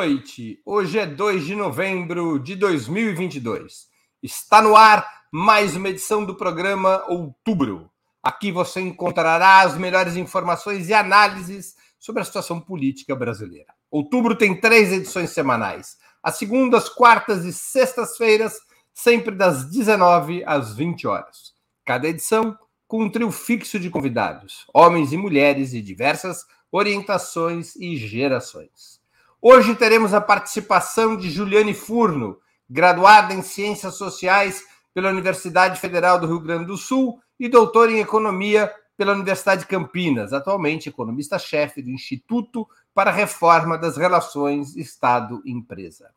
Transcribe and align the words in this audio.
noite. 0.00 0.58
Hoje 0.64 0.98
é 0.98 1.04
2 1.04 1.44
de 1.44 1.54
novembro 1.54 2.38
de 2.38 2.56
2022. 2.56 3.86
Está 4.22 4.62
no 4.62 4.74
ar 4.74 5.06
mais 5.30 5.76
uma 5.76 5.90
edição 5.90 6.24
do 6.24 6.34
programa 6.34 7.04
Outubro. 7.06 7.90
Aqui 8.22 8.50
você 8.50 8.80
encontrará 8.80 9.60
as 9.60 9.76
melhores 9.76 10.16
informações 10.16 10.88
e 10.88 10.94
análises 10.94 11.74
sobre 11.98 12.22
a 12.22 12.24
situação 12.24 12.58
política 12.58 13.14
brasileira. 13.14 13.74
Outubro 13.90 14.34
tem 14.34 14.58
três 14.58 14.90
edições 14.90 15.32
semanais: 15.32 15.98
às 16.22 16.38
segundas, 16.38 16.88
quartas 16.88 17.44
e 17.44 17.52
sextas-feiras, 17.52 18.54
sempre 18.94 19.34
das 19.34 19.70
19 19.70 20.42
às 20.46 20.74
20 20.74 21.06
horas. 21.06 21.52
Cada 21.84 22.08
edição 22.08 22.56
com 22.88 23.02
um 23.02 23.10
trio 23.10 23.30
fixo 23.30 23.78
de 23.78 23.90
convidados, 23.90 24.64
homens 24.72 25.12
e 25.12 25.18
mulheres 25.18 25.72
de 25.72 25.82
diversas 25.82 26.46
orientações 26.72 27.76
e 27.76 27.98
gerações. 27.98 28.99
Hoje 29.42 29.74
teremos 29.74 30.12
a 30.12 30.20
participação 30.20 31.16
de 31.16 31.30
Juliane 31.30 31.72
Furno, 31.72 32.38
graduada 32.68 33.32
em 33.32 33.40
Ciências 33.40 33.94
Sociais 33.94 34.62
pela 34.92 35.08
Universidade 35.08 35.80
Federal 35.80 36.20
do 36.20 36.26
Rio 36.26 36.40
Grande 36.40 36.66
do 36.66 36.76
Sul 36.76 37.18
e 37.38 37.48
doutora 37.48 37.90
em 37.90 38.00
Economia 38.00 38.70
pela 38.98 39.14
Universidade 39.14 39.62
de 39.62 39.66
Campinas, 39.66 40.34
atualmente 40.34 40.90
economista-chefe 40.90 41.80
do 41.80 41.88
Instituto 41.88 42.68
para 42.92 43.08
a 43.08 43.14
Reforma 43.14 43.78
das 43.78 43.96
Relações 43.96 44.76
Estado-Empresa. 44.76 46.10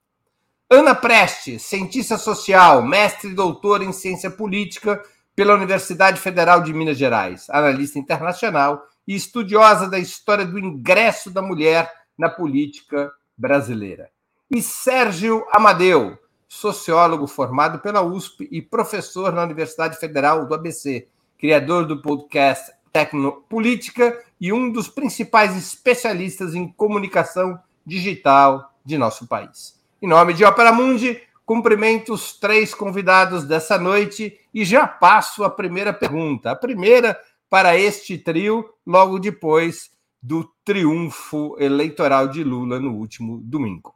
Ana 0.70 0.94
Preste, 0.94 1.58
cientista 1.60 2.18
social, 2.18 2.84
mestre 2.84 3.30
e 3.30 3.34
doutora 3.34 3.86
em 3.86 3.94
ciência 3.94 4.30
política 4.30 5.02
pela 5.34 5.56
Universidade 5.56 6.20
Federal 6.20 6.60
de 6.60 6.74
Minas 6.74 6.98
Gerais, 6.98 7.50
analista 7.50 7.98
internacional 7.98 8.84
e 9.08 9.16
estudiosa 9.16 9.90
da 9.90 9.98
história 9.98 10.46
do 10.46 10.60
ingresso 10.60 11.32
da 11.32 11.42
mulher 11.42 11.90
na 12.18 12.30
política 12.30 13.12
brasileira. 13.38 14.10
E 14.50 14.62
Sérgio 14.62 15.46
Amadeu, 15.52 16.18
sociólogo 16.48 17.26
formado 17.26 17.80
pela 17.80 18.02
USP 18.02 18.48
e 18.52 18.62
professor 18.62 19.32
na 19.34 19.44
Universidade 19.44 19.98
Federal 19.98 20.46
do 20.46 20.54
ABC, 20.54 21.08
criador 21.38 21.86
do 21.86 22.02
podcast 22.02 22.72
Tecnopolítica 22.92 24.24
e 24.40 24.54
um 24.54 24.72
dos 24.72 24.88
principais 24.88 25.58
especialistas 25.58 26.54
em 26.54 26.68
comunicação 26.68 27.60
digital 27.86 28.72
de 28.86 28.98
nosso 28.98 29.28
país. 29.28 29.82
Em 30.02 30.08
nome 30.08 30.34
de 30.34 30.46
Opera 30.46 30.72
Mundi, 30.72 31.22
cumprimento 31.46 32.14
os 32.14 32.38
três 32.38 32.74
convidados 32.74 33.46
dessa 33.46 33.78
noite 33.78 34.40
e 34.54 34.64
já 34.64 34.88
passo 34.88 35.44
a 35.44 35.50
primeira 35.50 35.92
pergunta. 35.92 36.52
A 36.52 36.56
primeira 36.56 37.20
para 37.50 37.78
este 37.78 38.18
trio, 38.18 38.70
logo 38.86 39.20
depois 39.20 39.92
do 40.24 40.50
triunfo 40.64 41.58
eleitoral 41.60 42.30
de 42.30 42.46
Lula 42.46 42.80
no 42.80 42.94
último 42.94 43.42
domingo. 43.44 43.94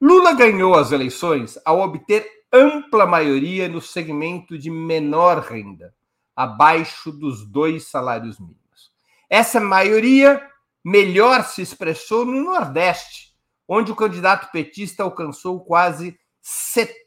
Lula 0.00 0.32
ganhou 0.34 0.76
as 0.76 0.92
eleições 0.92 1.58
ao 1.64 1.80
obter 1.80 2.24
ampla 2.52 3.04
maioria 3.04 3.68
no 3.68 3.80
segmento 3.80 4.56
de 4.56 4.70
menor 4.70 5.40
renda, 5.40 5.92
abaixo 6.36 7.10
dos 7.10 7.44
dois 7.44 7.88
salários 7.88 8.38
mínimos. 8.38 8.92
Essa 9.28 9.58
maioria 9.58 10.40
melhor 10.84 11.42
se 11.44 11.60
expressou 11.60 12.24
no 12.24 12.44
Nordeste, 12.44 13.34
onde 13.66 13.90
o 13.90 13.96
candidato 13.96 14.52
petista 14.52 15.02
alcançou 15.02 15.58
quase 15.58 16.16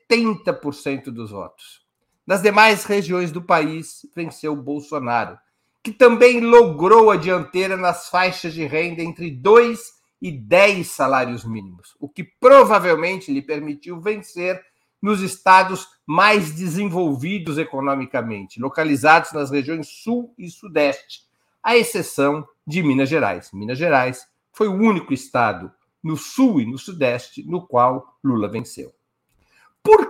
70% 0.09 1.05
dos 1.05 1.31
votos. 1.31 1.85
Nas 2.27 2.41
demais 2.41 2.83
regiões 2.83 3.31
do 3.31 3.41
país, 3.41 4.05
venceu 4.13 4.53
Bolsonaro, 4.57 5.37
que 5.83 5.91
também 5.91 6.41
logrou 6.41 7.09
a 7.09 7.15
dianteira 7.15 7.77
nas 7.77 8.09
faixas 8.09 8.53
de 8.53 8.65
renda 8.65 9.01
entre 9.01 9.31
2 9.31 9.79
e 10.21 10.31
10 10.31 10.87
salários 10.87 11.45
mínimos, 11.45 11.95
o 11.99 12.09
que 12.09 12.23
provavelmente 12.23 13.31
lhe 13.31 13.41
permitiu 13.41 14.01
vencer 14.01 14.61
nos 15.01 15.21
estados 15.21 15.87
mais 16.05 16.51
desenvolvidos 16.51 17.57
economicamente, 17.57 18.59
localizados 18.59 19.31
nas 19.31 19.49
regiões 19.49 19.87
Sul 19.87 20.33
e 20.37 20.49
Sudeste, 20.49 21.21
à 21.63 21.77
exceção 21.77 22.45
de 22.67 22.83
Minas 22.83 23.07
Gerais. 23.07 23.49
Minas 23.53 23.77
Gerais 23.77 24.27
foi 24.51 24.67
o 24.67 24.75
único 24.75 25.13
estado 25.13 25.71
no 26.03 26.17
Sul 26.17 26.59
e 26.59 26.65
no 26.65 26.77
Sudeste 26.77 27.43
no 27.43 27.65
qual 27.65 28.17
Lula 28.21 28.49
venceu. 28.49 28.93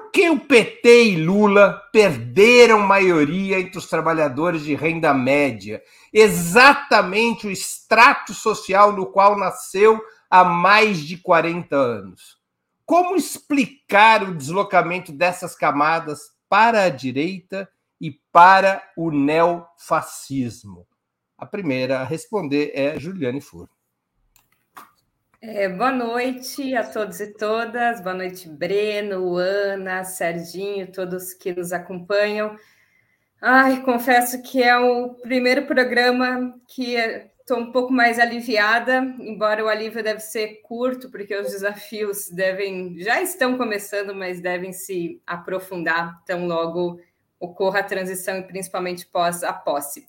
Por 0.09 0.13
que 0.13 0.27
o 0.27 0.39
PT 0.39 1.03
e 1.03 1.15
Lula 1.17 1.83
perderam 1.93 2.79
maioria 2.79 3.59
entre 3.59 3.77
os 3.77 3.85
trabalhadores 3.85 4.63
de 4.63 4.73
renda 4.73 5.13
média? 5.13 5.83
Exatamente 6.11 7.45
o 7.45 7.51
extrato 7.51 8.33
social 8.33 8.91
no 8.91 9.05
qual 9.05 9.37
nasceu 9.37 10.01
há 10.27 10.43
mais 10.43 10.97
de 10.97 11.15
40 11.15 11.75
anos. 11.75 12.39
Como 12.87 13.15
explicar 13.15 14.23
o 14.23 14.33
deslocamento 14.33 15.11
dessas 15.11 15.53
camadas 15.53 16.31
para 16.49 16.85
a 16.85 16.89
direita 16.89 17.69
e 18.01 18.11
para 18.31 18.81
o 18.97 19.11
neofascismo? 19.11 20.87
A 21.37 21.45
primeira 21.45 21.99
a 21.99 22.03
responder 22.03 22.71
é 22.73 22.99
Juliane 22.99 23.41
Furno. 23.41 23.78
É, 25.41 25.69
boa 25.69 25.89
noite 25.89 26.75
a 26.75 26.83
todos 26.83 27.21
e 27.21 27.27
todas. 27.27 28.01
Boa 28.01 28.13
noite, 28.13 28.49
Breno, 28.49 29.37
Ana, 29.37 30.03
Serginho, 30.03 30.91
todos 30.91 31.33
que 31.33 31.53
nos 31.53 31.71
acompanham. 31.71 32.57
Ai, 33.41 33.81
confesso 33.83 34.41
que 34.43 34.61
é 34.61 34.77
o 34.77 35.13
primeiro 35.15 35.65
programa 35.65 36.53
que 36.67 36.95
estou 37.39 37.57
um 37.57 37.71
pouco 37.71 37.93
mais 37.93 38.19
aliviada, 38.19 38.97
embora 39.19 39.63
o 39.63 39.69
alívio 39.69 40.03
deve 40.03 40.19
ser 40.19 40.61
curto, 40.61 41.09
porque 41.09 41.33
os 41.33 41.51
desafios 41.51 42.29
devem 42.29 42.99
já 42.99 43.21
estão 43.21 43.57
começando, 43.57 44.13
mas 44.13 44.41
devem 44.41 44.73
se 44.73 45.21
aprofundar 45.25 46.21
tão 46.25 46.47
logo 46.47 46.99
ocorra 47.39 47.79
a 47.79 47.83
transição 47.83 48.37
e 48.39 48.43
principalmente 48.43 49.05
pós 49.07 49.41
a 49.41 49.53
posse. 49.53 50.05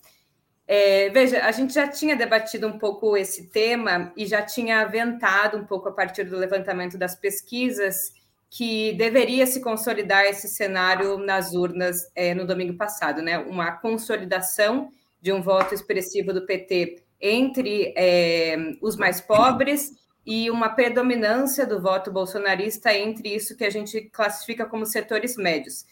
É, 0.73 1.09
veja, 1.09 1.43
a 1.43 1.51
gente 1.51 1.73
já 1.73 1.85
tinha 1.85 2.15
debatido 2.15 2.65
um 2.65 2.79
pouco 2.79 3.17
esse 3.17 3.47
tema 3.47 4.13
e 4.15 4.25
já 4.25 4.41
tinha 4.41 4.79
aventado 4.79 5.57
um 5.57 5.65
pouco 5.65 5.89
a 5.89 5.91
partir 5.91 6.23
do 6.23 6.37
levantamento 6.37 6.97
das 6.97 7.13
pesquisas 7.13 8.13
que 8.49 8.93
deveria 8.93 9.45
se 9.45 9.59
consolidar 9.59 10.23
esse 10.23 10.47
cenário 10.47 11.17
nas 11.17 11.53
urnas 11.53 12.09
é, 12.15 12.33
no 12.33 12.47
domingo 12.47 12.77
passado, 12.77 13.21
né? 13.21 13.37
Uma 13.37 13.73
consolidação 13.73 14.93
de 15.21 15.33
um 15.33 15.41
voto 15.41 15.73
expressivo 15.73 16.31
do 16.31 16.45
PT 16.45 17.03
entre 17.19 17.93
é, 17.97 18.55
os 18.81 18.95
mais 18.95 19.19
pobres 19.19 19.91
e 20.25 20.49
uma 20.49 20.69
predominância 20.69 21.65
do 21.65 21.81
voto 21.81 22.09
bolsonarista 22.09 22.93
entre 22.93 23.35
isso 23.35 23.57
que 23.57 23.65
a 23.65 23.69
gente 23.69 24.03
classifica 24.03 24.65
como 24.65 24.85
setores 24.85 25.35
médios. 25.35 25.85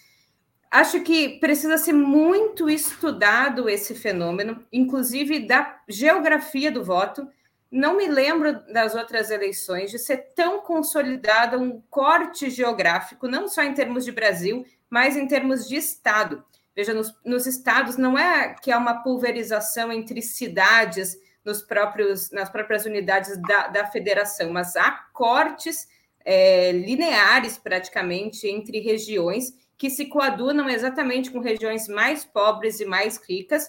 Acho 0.72 1.02
que 1.02 1.40
precisa 1.40 1.78
ser 1.79 1.93
muito 1.93 2.70
estudado 2.70 3.67
esse 3.67 3.96
fenômeno, 3.96 4.64
inclusive 4.72 5.40
da 5.47 5.82
geografia 5.88 6.72
do 6.72 6.84
voto. 6.84 7.28
Não 7.72 7.97
me 7.97 8.08
lembro 8.08 8.53
das 8.72 8.93
outras 8.93 9.32
eleições 9.32 9.90
de 9.90 9.97
ser 9.97 10.34
tão 10.35 10.61
consolidado 10.61 11.58
um 11.58 11.82
corte 11.90 12.52
geográfico, 12.52 13.28
não 13.28 13.47
só 13.47 13.64
em 13.64 13.73
termos 13.73 14.05
de 14.05 14.11
Brasil, 14.11 14.64
mas 14.90 15.17
em 15.17 15.28
termos 15.28 15.67
de 15.67 15.76
Estado. 15.76 16.43
Veja, 16.76 16.93
nos, 16.93 17.14
nos 17.26 17.47
estados 17.47 17.97
não 17.97 18.17
é 18.17 18.55
que 18.61 18.72
há 18.72 18.78
uma 18.78 19.02
pulverização 19.02 19.91
entre 19.91 20.22
cidades 20.22 21.17
nos 21.43 21.64
próprios, 21.64 22.29
nas 22.32 22.49
próprias 22.49 22.85
unidades 22.85 23.41
da, 23.41 23.67
da 23.67 23.88
federação, 23.88 24.52
mas 24.52 24.76
há 24.76 24.91
cortes 25.14 25.88
é, 26.23 26.72
lineares 26.72 27.58
praticamente 27.58 28.47
entre 28.47 28.79
regiões 28.79 29.53
que 29.79 29.90
se 29.90 30.08
coadunam 30.08 30.70
exatamente 30.70 31.31
com 31.31 31.40
regiões 31.40 31.87
mais 31.87 32.26
pobres 32.26 32.81
e 32.81 32.85
mais 32.85 33.17
ricas, 33.17 33.66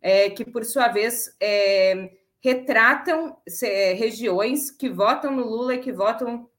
é, 0.00 0.28
que, 0.28 0.44
por 0.44 0.64
sua 0.64 0.88
vez, 0.88 1.36
é, 1.40 2.10
retratam 2.40 3.36
é, 3.62 3.92
regiões 3.92 4.72
que 4.72 4.90
votam 4.90 5.30
no 5.30 5.44
Lula 5.44 5.76
e 5.76 5.78
que 5.78 5.92
votam 5.92 6.50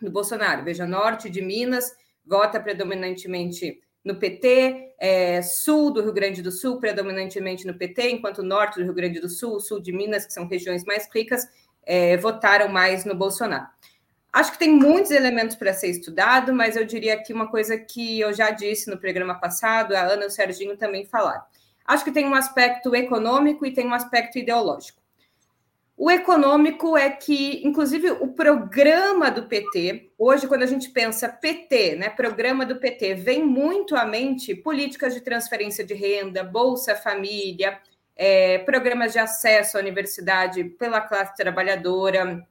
no 0.00 0.10
Bolsonaro. 0.12 0.62
Veja, 0.62 0.86
norte 0.86 1.28
de 1.28 1.42
Minas 1.42 1.92
vota 2.24 2.60
predominantemente 2.60 3.80
no 4.04 4.14
PT, 4.14 4.94
é, 5.00 5.42
sul 5.42 5.92
do 5.92 6.00
Rio 6.00 6.12
Grande 6.12 6.40
do 6.40 6.52
Sul 6.52 6.78
predominantemente 6.78 7.66
no 7.66 7.74
PT, 7.74 8.10
enquanto 8.10 8.44
norte 8.44 8.78
do 8.78 8.84
Rio 8.84 8.94
Grande 8.94 9.18
do 9.18 9.28
Sul, 9.28 9.58
sul 9.58 9.80
de 9.80 9.92
Minas, 9.92 10.24
que 10.24 10.32
são 10.32 10.46
regiões 10.46 10.84
mais 10.84 11.08
ricas, 11.12 11.48
é, 11.84 12.16
votaram 12.16 12.68
mais 12.68 13.04
no 13.04 13.14
Bolsonaro. 13.16 13.66
Acho 14.32 14.52
que 14.52 14.58
tem 14.58 14.70
muitos 14.70 15.10
elementos 15.10 15.56
para 15.56 15.74
ser 15.74 15.88
estudado, 15.88 16.54
mas 16.54 16.74
eu 16.74 16.86
diria 16.86 17.14
aqui 17.14 17.34
uma 17.34 17.48
coisa 17.48 17.76
que 17.76 18.18
eu 18.18 18.32
já 18.32 18.50
disse 18.50 18.90
no 18.90 18.96
programa 18.96 19.34
passado, 19.34 19.94
a 19.94 20.00
Ana 20.00 20.24
e 20.24 20.26
o 20.26 20.30
Serginho 20.30 20.76
também 20.76 21.04
falaram. 21.04 21.42
Acho 21.84 22.04
que 22.04 22.12
tem 22.12 22.26
um 22.26 22.34
aspecto 22.34 22.94
econômico 22.94 23.66
e 23.66 23.74
tem 23.74 23.86
um 23.86 23.92
aspecto 23.92 24.38
ideológico. 24.38 25.02
O 25.94 26.10
econômico 26.10 26.96
é 26.96 27.10
que, 27.10 27.60
inclusive, 27.66 28.10
o 28.10 28.28
programa 28.28 29.30
do 29.30 29.44
PT, 29.44 30.10
hoje, 30.18 30.48
quando 30.48 30.62
a 30.62 30.66
gente 30.66 30.88
pensa 30.90 31.28
PT, 31.28 31.96
né, 31.96 32.08
programa 32.08 32.64
do 32.64 32.76
PT, 32.76 33.14
vem 33.14 33.44
muito 33.44 33.94
à 33.94 34.06
mente 34.06 34.54
políticas 34.54 35.12
de 35.14 35.20
transferência 35.20 35.84
de 35.84 35.92
renda, 35.92 36.42
Bolsa 36.42 36.96
Família, 36.96 37.78
é, 38.16 38.58
programas 38.58 39.12
de 39.12 39.18
acesso 39.18 39.76
à 39.76 39.80
universidade 39.80 40.64
pela 40.64 41.00
classe 41.00 41.36
trabalhadora, 41.36 42.42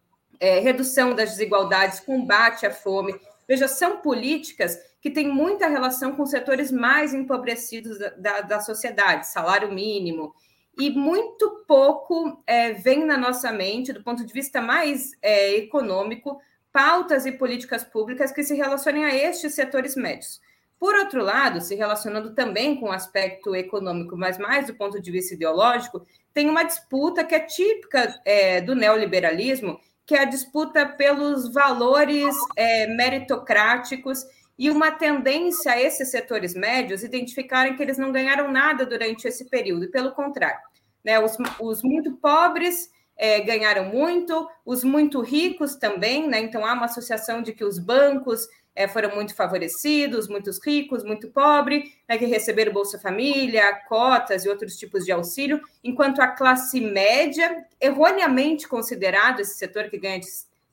é, 0.42 0.60
redução 0.60 1.14
das 1.14 1.30
desigualdades, 1.30 2.00
combate 2.00 2.66
à 2.66 2.72
fome. 2.72 3.16
Veja, 3.48 3.68
são 3.68 3.98
políticas 3.98 4.78
que 5.00 5.12
têm 5.12 5.28
muita 5.28 5.68
relação 5.68 6.16
com 6.16 6.26
setores 6.26 6.72
mais 6.72 7.14
empobrecidos 7.14 7.98
da, 8.00 8.10
da, 8.10 8.42
da 8.42 8.60
sociedade, 8.60 9.28
salário 9.28 9.72
mínimo, 9.72 10.34
e 10.78 10.90
muito 10.90 11.64
pouco 11.68 12.42
é, 12.48 12.74
vem 12.74 13.06
na 13.06 13.18
nossa 13.18 13.52
mente, 13.52 13.94
do 13.94 14.04
ponto 14.04 14.26
de 14.26 14.34
vista 14.34 14.62
mais 14.62 15.12
é, 15.22 15.56
econômico, 15.58 16.42
pautas 16.72 17.26
e 17.26 17.32
políticas 17.32 17.84
públicas 17.84 18.32
que 18.32 18.44
se 18.44 18.56
relacionem 18.56 19.06
a 19.06 19.14
estes 19.14 19.54
setores 19.54 19.96
médios. 19.96 20.40
Por 20.80 20.96
outro 20.96 21.22
lado, 21.22 21.62
se 21.62 21.76
relacionando 21.76 22.34
também 22.34 22.80
com 22.80 22.88
o 22.88 22.92
aspecto 22.92 23.54
econômico, 23.56 24.18
mas 24.18 24.40
mais 24.40 24.66
do 24.66 24.74
ponto 24.74 25.00
de 25.00 25.12
vista 25.12 25.36
ideológico, 25.36 26.04
tem 26.34 26.50
uma 26.50 26.64
disputa 26.64 27.24
que 27.24 27.36
é 27.36 27.40
típica 27.40 28.20
é, 28.26 28.62
do 28.62 28.74
neoliberalismo, 28.74 29.80
que 30.12 30.16
é 30.16 30.24
a 30.24 30.26
disputa 30.26 30.86
pelos 30.86 31.54
valores 31.54 32.36
é, 32.58 32.86
meritocráticos 32.86 34.26
e 34.60 34.70
uma 34.70 34.92
tendência 34.92 35.72
a 35.72 35.82
esses 35.82 36.12
setores 36.12 36.54
médios 36.54 37.02
identificarem 37.02 37.78
que 37.78 37.82
eles 37.82 37.98
não 37.98 38.12
ganharam 38.12 38.52
nada 38.52 38.86
durante 38.86 39.26
esse 39.26 39.50
período, 39.50 39.86
e 39.86 39.88
pelo 39.90 40.12
contrário, 40.12 40.60
né, 41.02 41.18
os, 41.18 41.38
os 41.62 41.82
muito 41.82 42.12
pobres 42.18 42.90
é, 43.16 43.40
ganharam 43.40 43.86
muito, 43.86 44.50
os 44.66 44.84
muito 44.84 45.22
ricos 45.22 45.78
também, 45.78 46.28
né? 46.28 46.42
Então 46.42 46.66
há 46.66 46.74
uma 46.74 46.88
associação 46.88 47.42
de 47.42 47.54
que 47.54 47.64
os 47.64 47.80
bancos 47.80 48.50
é, 48.76 48.88
foram 48.88 49.14
muito 49.16 49.36
favorecidos, 49.36 50.28
muitos 50.28 50.60
ricos, 50.66 51.04
muito 51.04 51.30
pobres, 51.30 51.84
né, 52.08 52.18
que 52.18 52.26
receberam 52.26 52.72
Bolsa 52.72 53.00
Família, 53.00 53.76
cotas 53.88 54.46
e 54.46 54.50
outros 54.50 54.78
tipos 54.78 55.06
de 55.06 55.12
auxílio, 55.12 55.62
enquanto 55.84 56.22
a 56.22 56.28
classe 56.28 56.80
média, 56.80 57.66
erroneamente 57.80 58.68
considerado 58.68 59.42
esse 59.42 59.58
setor 59.58 59.90
que 59.90 59.98
ganha 59.98 60.20
de 60.20 60.28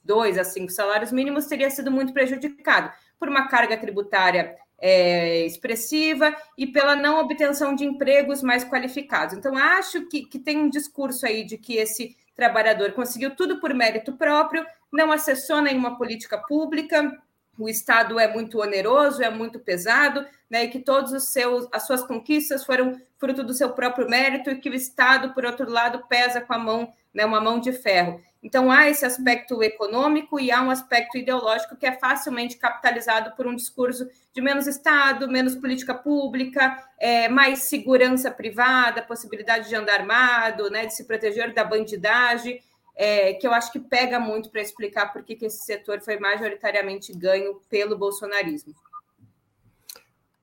dois 0.04 0.38
a 0.38 0.44
cinco 0.44 0.70
salários 0.70 1.12
mínimos, 1.12 1.46
teria 1.46 1.70
sido 1.70 1.90
muito 1.90 2.12
prejudicado 2.12 2.90
por 3.18 3.28
uma 3.28 3.48
carga 3.48 3.76
tributária 3.76 4.56
é, 4.80 5.44
expressiva 5.44 6.34
e 6.56 6.66
pela 6.66 6.94
não 6.94 7.20
obtenção 7.20 7.74
de 7.74 7.84
empregos 7.84 8.42
mais 8.42 8.64
qualificados. 8.64 9.36
Então, 9.36 9.56
acho 9.56 10.08
que, 10.08 10.24
que 10.24 10.38
tem 10.38 10.56
um 10.56 10.70
discurso 10.70 11.26
aí 11.26 11.44
de 11.44 11.58
que 11.58 11.76
esse 11.76 12.16
trabalhador 12.34 12.92
conseguiu 12.92 13.34
tudo 13.34 13.60
por 13.60 13.74
mérito 13.74 14.12
próprio, 14.12 14.64
não 14.92 15.10
acessou 15.10 15.60
nenhuma 15.60 15.98
política 15.98 16.38
pública, 16.38 17.20
o 17.58 17.68
Estado 17.68 18.18
é 18.18 18.32
muito 18.32 18.60
oneroso, 18.60 19.22
é 19.22 19.28
muito 19.28 19.58
pesado, 19.58 20.24
né, 20.48 20.64
e 20.64 20.68
que 20.68 20.78
todos 20.78 21.12
os 21.12 21.24
seus 21.28 21.68
as 21.72 21.86
suas 21.86 22.02
conquistas 22.02 22.64
foram 22.64 23.00
fruto 23.18 23.42
do 23.42 23.52
seu 23.52 23.70
próprio 23.70 24.08
mérito 24.08 24.50
e 24.50 24.56
que 24.56 24.70
o 24.70 24.74
Estado, 24.74 25.34
por 25.34 25.44
outro 25.44 25.68
lado, 25.68 26.04
pesa 26.08 26.40
com 26.40 26.54
a 26.54 26.58
mão, 26.58 26.92
né, 27.12 27.24
uma 27.24 27.40
mão 27.40 27.58
de 27.58 27.72
ferro. 27.72 28.20
Então 28.42 28.70
há 28.70 28.88
esse 28.88 29.04
aspecto 29.04 29.60
econômico 29.62 30.38
e 30.38 30.52
há 30.52 30.62
um 30.62 30.70
aspecto 30.70 31.18
ideológico 31.18 31.76
que 31.76 31.86
é 31.86 31.92
facilmente 31.98 32.56
capitalizado 32.56 33.34
por 33.34 33.46
um 33.46 33.56
discurso 33.56 34.08
de 34.32 34.40
menos 34.40 34.68
Estado, 34.68 35.28
menos 35.28 35.56
política 35.56 35.92
pública, 35.92 36.84
é, 36.98 37.28
mais 37.28 37.64
segurança 37.64 38.30
privada, 38.30 39.02
possibilidade 39.02 39.68
de 39.68 39.74
andar 39.74 40.00
armado, 40.00 40.70
né, 40.70 40.86
de 40.86 40.94
se 40.94 41.04
proteger 41.04 41.52
da 41.52 41.64
bandidagem, 41.64 42.62
é, 42.98 43.32
que 43.34 43.46
eu 43.46 43.54
acho 43.54 43.70
que 43.70 43.78
pega 43.78 44.18
muito 44.18 44.50
para 44.50 44.60
explicar 44.60 45.12
por 45.12 45.22
que, 45.22 45.36
que 45.36 45.46
esse 45.46 45.64
setor 45.64 46.00
foi 46.00 46.18
majoritariamente 46.18 47.12
ganho 47.12 47.62
pelo 47.70 47.96
bolsonarismo. 47.96 48.74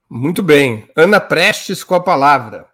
Muito 0.09 0.41
bem. 0.41 0.89
Ana 0.95 1.19
Prestes 1.19 1.83
com 1.83 1.95
a 1.95 1.99
palavra. 1.99 2.73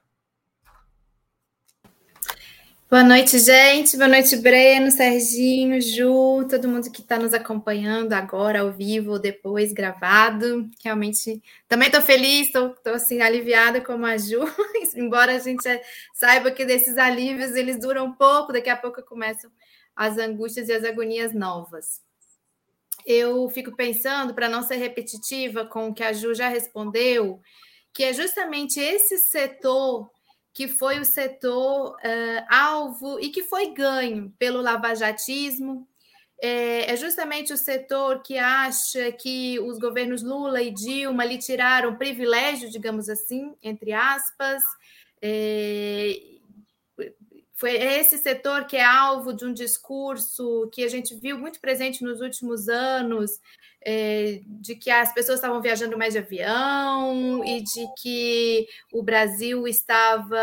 Boa 2.92 3.04
noite, 3.04 3.40
gente. 3.40 3.96
Boa 3.96 4.10
noite, 4.10 4.36
Breno, 4.36 4.92
Serginho, 4.92 5.82
Ju, 5.82 6.46
todo 6.48 6.68
mundo 6.68 6.92
que 6.92 7.00
está 7.00 7.18
nos 7.18 7.34
acompanhando 7.34 8.12
agora 8.12 8.60
ao 8.60 8.72
vivo 8.72 9.14
ou 9.14 9.20
depois 9.20 9.72
gravado. 9.72 10.70
Realmente 10.84 11.42
também 11.70 11.88
estou 11.88 12.02
feliz, 12.02 12.48
estou 12.48 12.76
assim 12.94 13.22
aliviada 13.22 13.80
como 13.80 14.06
a 14.06 14.18
Ju, 14.18 14.42
embora 14.94 15.38
a 15.38 15.40
gente 15.40 15.64
saiba 16.14 16.52
que 16.52 16.66
desses 16.66 16.98
alívios 16.98 17.56
eles 17.56 17.80
duram 17.80 18.08
um 18.08 18.14
pouco, 18.14 18.52
daqui 18.52 18.70
a 18.70 18.76
pouco 18.76 19.02
começam 19.04 19.50
as 19.96 20.18
angústias 20.18 20.70
e 20.70 20.74
as 20.74 20.84
agonias 20.84 21.34
novas. 21.34 22.02
Eu 23.06 23.50
fico 23.50 23.76
pensando, 23.76 24.34
para 24.34 24.50
não 24.50 24.62
ser 24.62 24.76
repetitiva 24.76 25.66
com 25.66 25.90
o 25.90 25.94
que 25.94 26.04
a 26.04 26.14
Ju 26.14 26.34
já 26.34 26.48
respondeu, 26.48 27.42
que 27.94 28.04
é 28.04 28.14
justamente 28.14 28.80
esse 28.80 29.18
setor 29.18 30.10
que 30.54 30.68
foi 30.68 31.00
o 31.00 31.06
setor 31.06 31.92
uh, 31.92 32.46
alvo 32.50 33.20
e 33.20 33.30
que 33.30 33.44
foi 33.44 33.74
ganho 33.74 34.34
pelo 34.38 34.62
lavajatismo. 34.62 35.88
É, 36.42 36.92
é 36.92 36.98
justamente 36.98 37.54
o 37.54 37.58
setor 37.58 38.22
que 38.22 38.38
acha 38.38 39.12
que 39.12 39.60
os 39.60 39.78
governos 39.78 40.24
Lula 40.24 40.62
e 40.62 40.72
Dilma 40.72 41.24
lhe 41.24 41.38
tiraram 41.38 41.96
privilégio, 41.96 42.70
digamos 42.70 43.08
assim, 43.08 43.54
entre 43.64 43.94
aspas. 43.94 44.62
É, 45.22 46.20
foi 47.62 47.76
esse 47.76 48.18
setor 48.18 48.66
que 48.66 48.76
é 48.76 48.84
alvo 48.84 49.32
de 49.32 49.46
um 49.46 49.54
discurso 49.54 50.68
que 50.74 50.84
a 50.84 50.88
gente 50.88 51.14
viu 51.14 51.38
muito 51.38 51.62
presente 51.62 52.04
nos 52.04 52.20
últimos 52.20 52.68
anos, 52.68 53.40
é, 53.86 54.42
de 54.48 54.76
que 54.76 54.90
as 54.90 55.14
pessoas 55.14 55.38
estavam 55.38 55.62
viajando 55.62 55.96
mais 55.96 56.14
de 56.14 56.20
avião 56.20 57.46
e 57.46 57.62
de 57.62 57.86
que 58.02 58.68
o 58.92 59.04
Brasil 59.04 59.68
estava 59.68 60.40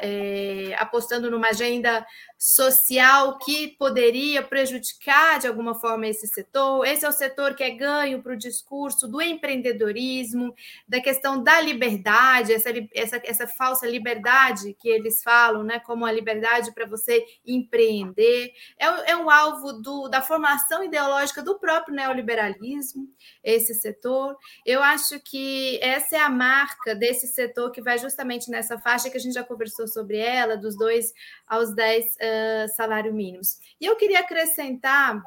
é, 0.00 0.74
apostando 0.78 1.30
numa 1.30 1.48
agenda 1.48 2.06
social 2.38 3.36
que 3.38 3.66
poderia 3.66 4.44
prejudicar 4.44 5.40
de 5.40 5.48
alguma 5.48 5.74
forma 5.74 6.06
esse 6.06 6.28
setor. 6.28 6.86
Esse 6.86 7.04
é 7.04 7.08
o 7.08 7.12
setor 7.12 7.56
que 7.56 7.64
é 7.64 7.70
ganho 7.70 8.22
para 8.22 8.34
o 8.34 8.36
discurso 8.36 9.08
do 9.08 9.20
empreendedorismo, 9.20 10.54
da 10.86 11.00
questão 11.00 11.42
da 11.42 11.60
liberdade, 11.60 12.52
essa, 12.52 12.70
essa, 12.94 13.20
essa 13.24 13.46
falsa 13.48 13.88
liberdade 13.88 14.76
que 14.78 14.88
eles 14.88 15.20
falam, 15.20 15.64
né, 15.64 15.80
como 15.80 16.06
a 16.06 16.12
liberdade 16.12 16.72
para 16.72 16.86
você 16.86 17.26
empreender. 17.44 18.52
É, 18.78 19.10
é 19.10 19.16
um 19.16 19.28
alvo 19.28 19.72
do, 19.72 20.06
da 20.06 20.22
formação 20.22 20.84
ideológica 20.84 21.42
do 21.42 21.58
próprio 21.58 21.96
neoliberalismo, 21.96 23.08
esse 23.42 23.74
setor. 23.74 24.36
Eu 24.64 24.80
acho 24.80 25.18
que 25.20 25.80
essa 25.82 26.16
é 26.16 26.20
a 26.20 26.30
marca 26.30 26.94
desse 26.94 27.26
setor 27.26 27.72
que 27.72 27.82
vai 27.82 27.98
justamente 27.98 28.48
nessa 28.48 28.78
faixa 28.78 29.10
que 29.10 29.16
a 29.16 29.20
gente 29.20 29.34
já 29.34 29.42
conversou 29.42 29.88
sobre 29.88 30.18
ela, 30.18 30.56
dos 30.56 30.78
dois 30.78 31.12
aos 31.48 31.74
dez 31.74 32.16
uh, 32.28 32.76
salário 32.76 33.12
mínimos. 33.12 33.58
E 33.80 33.86
eu 33.86 33.96
queria 33.96 34.20
acrescentar 34.20 35.22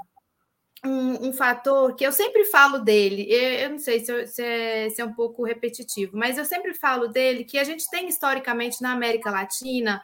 um, 0.86 1.28
um, 1.28 1.34
fator 1.34 1.96
que 1.96 2.06
eu 2.06 2.12
sempre 2.12 2.46
falo 2.46 2.80
dele, 2.80 3.28
eu, 3.30 3.54
eu 3.60 3.70
não 3.70 3.80
sei 3.80 4.00
se, 4.00 4.28
se, 4.28 4.44
é, 4.44 4.90
se, 4.90 5.02
é, 5.02 5.06
um 5.06 5.14
pouco 5.14 5.44
repetitivo, 5.44 6.18
mas 6.18 6.38
eu 6.38 6.46
sempre 6.46 6.74
falo 6.74 7.08
dele 7.08 7.44
que 7.44 7.60
a 7.60 7.64
gente 7.64 7.88
tem 7.90 8.08
historicamente 8.08 8.82
na 8.82 8.92
América 8.92 9.30
Latina 9.30 10.02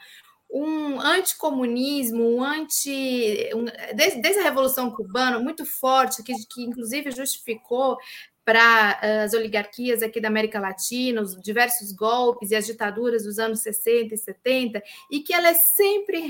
um 0.50 1.00
anticomunismo, 1.00 2.24
um 2.24 2.44
anti. 2.44 3.50
Um, 3.54 3.66
desde, 3.96 4.22
desde, 4.22 4.40
a 4.40 4.44
Revolução 4.44 4.92
Cubana, 4.92 5.40
muito 5.40 5.66
forte, 5.66 6.24
que, 6.24 6.34
que 6.50 6.64
inclusive 6.64 7.12
justificou 7.12 7.98
para 8.48 8.98
eh, 9.02 9.24
as 9.24 9.34
oligarquias 9.34 10.02
aqui 10.02 10.22
da 10.22 10.30
América 10.30 10.58
Latina, 10.58 11.22
os 11.22 11.38
diversos 11.42 11.92
golpes 11.92 12.50
e 12.50 12.56
as 12.56 12.66
ditaduras 12.66 13.26
dos 13.26 13.40
anos 13.40 13.60
60 13.60 14.16
e 14.16 14.18
70, 14.18 14.82
e 15.12 15.20
que 15.20 15.34
ela 15.34 15.50
é 15.50 15.54
sempre 15.54 16.22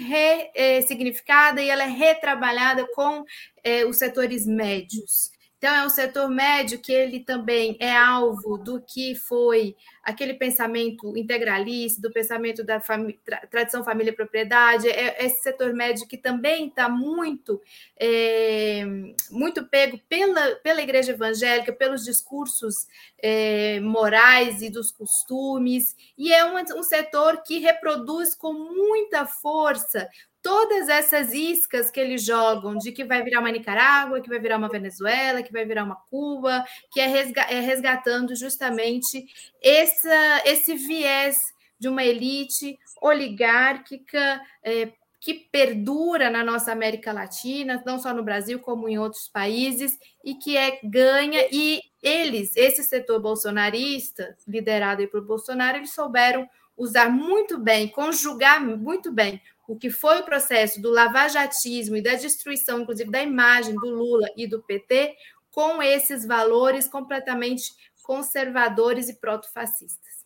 ressignificada 0.56 1.62
e 1.62 1.70
ela 1.70 1.84
é 1.84 1.88
retrabalhada 1.88 2.88
com 2.96 3.24
é, 3.64 3.86
os 3.86 3.98
setores 3.98 4.48
médios. 4.48 5.30
Então, 5.58 5.74
é 5.74 5.86
um 5.86 5.90
setor 5.90 6.30
médio 6.30 6.80
que 6.80 6.92
ele 6.92 7.20
também 7.20 7.76
é 7.80 7.96
alvo 7.96 8.60
do 8.60 8.80
que 8.80 9.16
foi 9.16 9.76
aquele 10.04 10.36
pensamento 10.36 11.18
integralista, 11.18 12.00
do 12.00 12.14
pensamento 12.14 12.64
da 12.64 12.80
fami 12.80 13.20
tra 13.26 13.46
tradição 13.48 13.84
família 13.84 14.12
e 14.12 14.16
propriedade, 14.16 14.88
é 14.88 15.26
esse 15.26 15.42
setor 15.42 15.74
médio 15.74 16.08
que 16.08 16.16
também 16.16 16.68
está 16.68 16.88
muito, 16.88 17.60
é, 18.00 18.86
muito 19.32 19.66
pego 19.66 20.00
pela, 20.08 20.56
pela 20.58 20.82
igreja 20.82 21.12
evangélica, 21.14 21.74
pelos 21.74 22.06
discursos 22.06 22.88
é, 23.18 23.80
morais 23.80 24.62
e 24.62 24.70
dos 24.70 24.92
costumes, 24.92 25.96
e 26.16 26.32
é 26.32 26.46
um, 26.46 26.56
um 26.78 26.84
setor 26.84 27.42
que 27.42 27.58
reproduz 27.58 28.36
com 28.36 28.54
muita 28.54 29.26
força 29.26 30.08
todas 30.48 30.88
essas 30.88 31.34
iscas 31.34 31.92
que 31.92 32.00
eles 32.00 32.24
jogam 32.24 32.78
de 32.78 32.94
que 32.94 33.04
vai 33.04 33.22
virar 33.22 33.42
uma 33.42 33.52
Nicarágua, 33.52 34.22
que 34.22 34.30
vai 34.30 34.40
virar 34.40 34.56
uma 34.56 34.70
Venezuela, 34.70 35.44
que 35.44 35.52
vai 35.52 35.66
virar 35.66 35.84
uma 35.84 35.98
Cuba, 36.10 36.64
que 36.90 37.02
é, 37.02 37.10
é 37.50 37.60
resgatando 37.60 38.34
justamente 38.34 39.26
essa, 39.62 40.42
esse 40.46 40.74
viés 40.76 41.36
de 41.78 41.90
uma 41.90 42.02
elite 42.02 42.80
oligárquica 43.02 44.42
é, 44.64 44.94
que 45.20 45.34
perdura 45.34 46.30
na 46.30 46.46
nossa 46.46 46.72
América 46.72 47.12
Latina, 47.12 47.84
não 47.86 48.00
só 48.00 48.14
no 48.14 48.24
Brasil, 48.24 48.58
como 48.62 48.88
em 48.88 48.98
outros 48.98 49.28
países, 49.28 50.00
e 50.24 50.34
que 50.34 50.56
é 50.56 50.80
ganha, 50.82 51.46
e 51.52 51.82
eles, 52.02 52.56
esse 52.56 52.84
setor 52.84 53.20
bolsonarista, 53.20 54.34
liderado 54.48 55.06
por 55.10 55.26
Bolsonaro, 55.26 55.80
eles 55.80 55.94
souberam 55.94 56.48
usar 56.78 57.10
muito 57.10 57.60
bem, 57.60 57.90
conjugar 57.90 58.64
muito 58.64 59.12
bem 59.12 59.42
o 59.68 59.78
que 59.78 59.90
foi 59.90 60.20
o 60.20 60.24
processo 60.24 60.82
do 60.82 60.90
lavajatismo 60.90 61.98
e 61.98 62.02
da 62.02 62.14
destruição, 62.14 62.82
inclusive, 62.82 63.12
da 63.12 63.22
imagem 63.22 63.76
do 63.76 63.90
Lula 63.90 64.28
e 64.36 64.48
do 64.48 64.64
PT, 64.64 65.16
com 65.52 65.84
esses 65.84 66.26
valores 66.26 66.88
completamente 66.88 67.72
conservadores 68.02 69.10
e 69.10 69.20
protofascistas. 69.20 70.26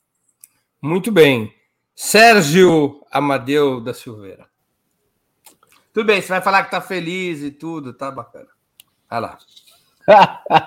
Muito 0.80 1.12
bem. 1.12 1.54
Sérgio 1.96 3.04
Amadeu 3.12 3.82
da 3.82 3.94
Silveira. 3.94 4.48
Tudo 5.94 6.06
bem, 6.06 6.22
você 6.22 6.28
vai 6.30 6.42
falar 6.42 6.62
que 6.62 6.68
está 6.68 6.80
feliz 6.80 7.42
e 7.42 7.52
tudo, 7.52 7.94
tá 7.94 8.10
bacana. 8.12 8.48
Vai 9.10 9.20
lá. 9.20 9.38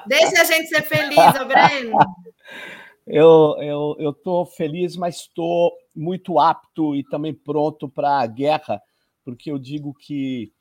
Deixa 0.06 0.42
a 0.42 0.44
gente 0.44 0.68
ser 0.68 0.82
feliz, 0.82 1.40
ô 1.40 1.44
Breno. 1.46 1.96
Eu 3.06 3.56
eu 3.60 3.96
eu 3.98 4.12
tô 4.12 4.46
feliz, 4.46 4.96
mas 4.96 5.16
estou 5.16 5.72
muito 5.94 6.38
apto 6.38 6.94
e 6.96 7.04
também 7.04 7.34
pronto 7.34 7.88
para 7.88 8.20
a 8.20 8.26
guerra, 8.26 8.80
porque 9.24 9.50
eu 9.50 9.58
digo 9.58 9.92
que 9.94 10.52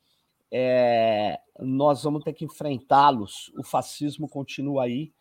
é, 0.52 1.40
nós 1.58 2.04
vamos 2.04 2.22
ter 2.22 2.32
que 2.32 2.44
enfrentá-los. 2.44 3.52
O 3.58 3.64
fascismo 3.64 4.28
continua 4.28 4.84
aí. 4.84 5.12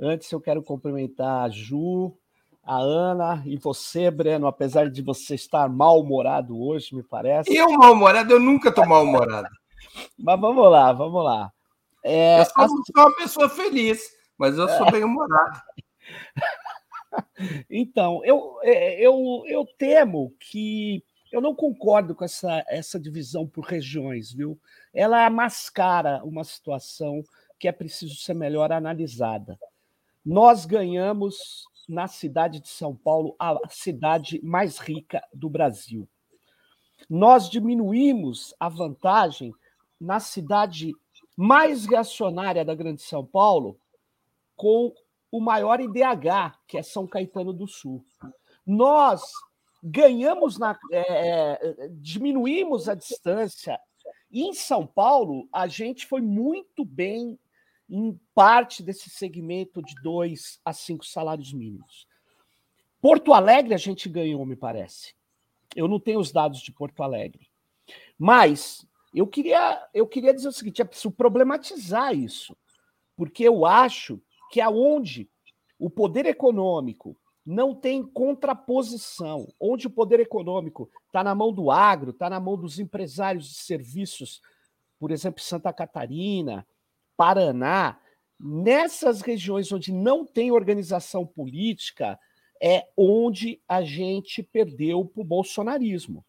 Antes 0.00 0.32
eu 0.32 0.40
quero 0.40 0.62
cumprimentar 0.62 1.44
a 1.44 1.48
Ju, 1.48 2.16
a 2.64 2.78
Ana 2.78 3.42
e 3.46 3.56
você, 3.56 4.10
Breno, 4.10 4.46
apesar 4.46 4.90
de 4.90 5.02
você 5.02 5.34
estar 5.34 5.68
mal-humorado 5.68 6.60
hoje, 6.60 6.94
me 6.94 7.02
parece. 7.02 7.54
Eu 7.54 7.70
mal-humorado? 7.72 8.32
Eu 8.32 8.40
nunca 8.40 8.70
estou 8.70 8.86
mal-humorado. 8.86 9.48
Mas 10.18 10.40
vamos 10.40 10.70
lá, 10.70 10.92
vamos 10.92 11.22
lá. 11.22 11.52
É, 12.04 12.40
eu 12.40 12.44
sou, 12.46 12.68
sou 12.68 12.82
uma 12.96 13.16
pessoa 13.16 13.48
feliz, 13.48 14.00
mas 14.36 14.58
eu 14.58 14.68
sou 14.68 14.90
bem-humorado. 14.90 15.60
então, 17.70 18.24
eu, 18.24 18.58
é, 18.62 19.00
eu, 19.00 19.42
eu 19.46 19.66
temo 19.78 20.34
que 20.38 21.02
eu 21.32 21.40
não 21.40 21.54
concordo 21.54 22.14
com 22.14 22.24
essa, 22.24 22.62
essa 22.68 23.00
divisão 23.00 23.46
por 23.46 23.64
regiões, 23.64 24.30
viu? 24.32 24.60
Ela 24.92 25.28
mascara 25.30 26.22
uma 26.24 26.44
situação 26.44 27.24
que 27.58 27.66
é 27.66 27.72
preciso 27.72 28.16
ser 28.16 28.34
melhor 28.34 28.70
analisada. 28.70 29.58
Nós 30.24 30.66
ganhamos 30.66 31.64
na 31.88 32.06
cidade 32.06 32.60
de 32.60 32.68
São 32.68 32.94
Paulo, 32.94 33.34
a 33.38 33.58
cidade 33.70 34.40
mais 34.42 34.78
rica 34.78 35.22
do 35.32 35.48
Brasil. 35.48 36.06
Nós 37.08 37.48
diminuímos 37.48 38.54
a 38.60 38.68
vantagem 38.68 39.52
na 40.00 40.20
cidade 40.20 40.92
mais 41.36 41.86
reacionária 41.86 42.64
da 42.64 42.74
Grande 42.74 43.02
São 43.02 43.24
Paulo, 43.24 43.78
com 44.54 44.92
o 45.32 45.40
maior 45.40 45.80
IDH, 45.80 46.58
que 46.68 46.76
é 46.76 46.82
São 46.82 47.06
Caetano 47.06 47.54
do 47.54 47.66
Sul. 47.66 48.04
Nós 48.66 49.22
ganhamos 49.82 50.58
na. 50.58 50.78
É, 50.92 51.88
diminuímos 51.92 52.88
a 52.88 52.94
distância. 52.94 53.80
E 54.30 54.42
em 54.42 54.52
São 54.52 54.86
Paulo, 54.86 55.48
a 55.50 55.66
gente 55.66 56.06
foi 56.06 56.20
muito 56.20 56.84
bem 56.84 57.38
em 57.88 58.18
parte 58.34 58.82
desse 58.82 59.10
segmento 59.10 59.82
de 59.82 59.94
dois 60.02 60.60
a 60.64 60.72
cinco 60.72 61.04
salários 61.04 61.52
mínimos. 61.52 62.06
Porto 63.00 63.32
Alegre 63.32 63.74
a 63.74 63.78
gente 63.78 64.08
ganhou, 64.08 64.44
me 64.46 64.54
parece. 64.54 65.14
Eu 65.74 65.88
não 65.88 65.98
tenho 65.98 66.20
os 66.20 66.30
dados 66.30 66.60
de 66.60 66.70
Porto 66.70 67.02
Alegre. 67.02 67.48
Mas 68.18 68.86
eu 69.14 69.26
queria, 69.26 69.88
eu 69.92 70.06
queria 70.06 70.32
dizer 70.32 70.48
o 70.48 70.52
seguinte: 70.52 70.82
é 70.82 70.84
preciso 70.84 71.10
problematizar 71.10 72.14
isso, 72.14 72.56
porque 73.16 73.42
eu 73.44 73.66
acho 73.66 74.22
que 74.52 74.60
aonde 74.60 75.30
o 75.78 75.88
poder 75.88 76.26
econômico 76.26 77.16
não 77.44 77.74
tem 77.74 78.02
contraposição, 78.02 79.48
onde 79.58 79.86
o 79.86 79.90
poder 79.90 80.20
econômico 80.20 80.90
está 81.06 81.24
na 81.24 81.34
mão 81.34 81.50
do 81.50 81.70
agro, 81.70 82.10
está 82.10 82.28
na 82.28 82.38
mão 82.38 82.54
dos 82.54 82.78
empresários 82.78 83.48
de 83.48 83.54
serviços, 83.54 84.42
por 85.00 85.10
exemplo, 85.10 85.42
Santa 85.42 85.72
Catarina, 85.72 86.66
Paraná, 87.16 87.98
nessas 88.38 89.22
regiões 89.22 89.72
onde 89.72 89.90
não 89.90 90.22
tem 90.26 90.52
organização 90.52 91.26
política, 91.26 92.20
é 92.62 92.86
onde 92.94 93.58
a 93.66 93.82
gente 93.82 94.42
perdeu 94.42 95.02
para 95.06 95.22
o 95.22 95.24
bolsonarismo. 95.24 96.22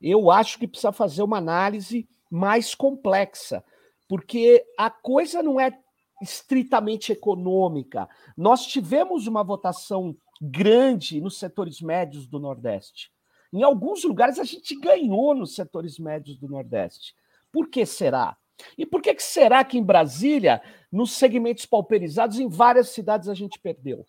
Eu 0.00 0.28
acho 0.28 0.58
que 0.58 0.66
precisa 0.66 0.90
fazer 0.90 1.22
uma 1.22 1.38
análise 1.38 2.08
mais 2.28 2.74
complexa, 2.74 3.64
porque 4.08 4.66
a 4.76 4.90
coisa 4.90 5.40
não 5.40 5.60
é 5.60 5.78
estritamente 6.20 7.12
econômica. 7.12 8.08
Nós 8.36 8.66
tivemos 8.66 9.26
uma 9.26 9.42
votação 9.42 10.16
grande 10.40 11.20
nos 11.20 11.38
setores 11.38 11.80
médios 11.80 12.26
do 12.26 12.38
Nordeste. 12.38 13.10
Em 13.52 13.62
alguns 13.62 14.04
lugares 14.04 14.38
a 14.38 14.44
gente 14.44 14.78
ganhou 14.78 15.34
nos 15.34 15.54
setores 15.54 15.98
médios 15.98 16.38
do 16.38 16.48
Nordeste. 16.48 17.14
Por 17.52 17.68
que 17.68 17.86
será? 17.86 18.36
E 18.76 18.84
por 18.84 19.00
que, 19.00 19.14
que 19.14 19.22
será 19.22 19.64
que 19.64 19.78
em 19.78 19.82
Brasília, 19.82 20.60
nos 20.90 21.12
segmentos 21.12 21.64
pauperizados, 21.64 22.38
em 22.38 22.48
várias 22.48 22.90
cidades 22.90 23.28
a 23.28 23.34
gente 23.34 23.58
perdeu? 23.58 24.04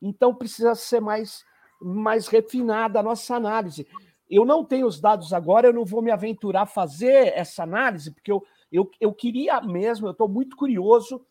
Então 0.00 0.34
precisa 0.34 0.74
ser 0.74 1.00
mais, 1.00 1.44
mais 1.80 2.26
refinada 2.28 3.00
a 3.00 3.02
nossa 3.02 3.34
análise. 3.34 3.86
Eu 4.30 4.44
não 4.44 4.64
tenho 4.64 4.86
os 4.86 5.00
dados 5.00 5.32
agora, 5.32 5.68
eu 5.68 5.72
não 5.72 5.84
vou 5.84 6.00
me 6.00 6.10
aventurar 6.10 6.62
a 6.62 6.66
fazer 6.66 7.32
essa 7.36 7.62
análise, 7.62 8.10
porque 8.10 8.32
eu, 8.32 8.42
eu, 8.74 8.90
eu 9.00 9.14
queria 9.14 9.60
mesmo, 9.60 10.08
eu 10.08 10.10
estou 10.10 10.28
muito 10.28 10.56
curioso 10.56 11.24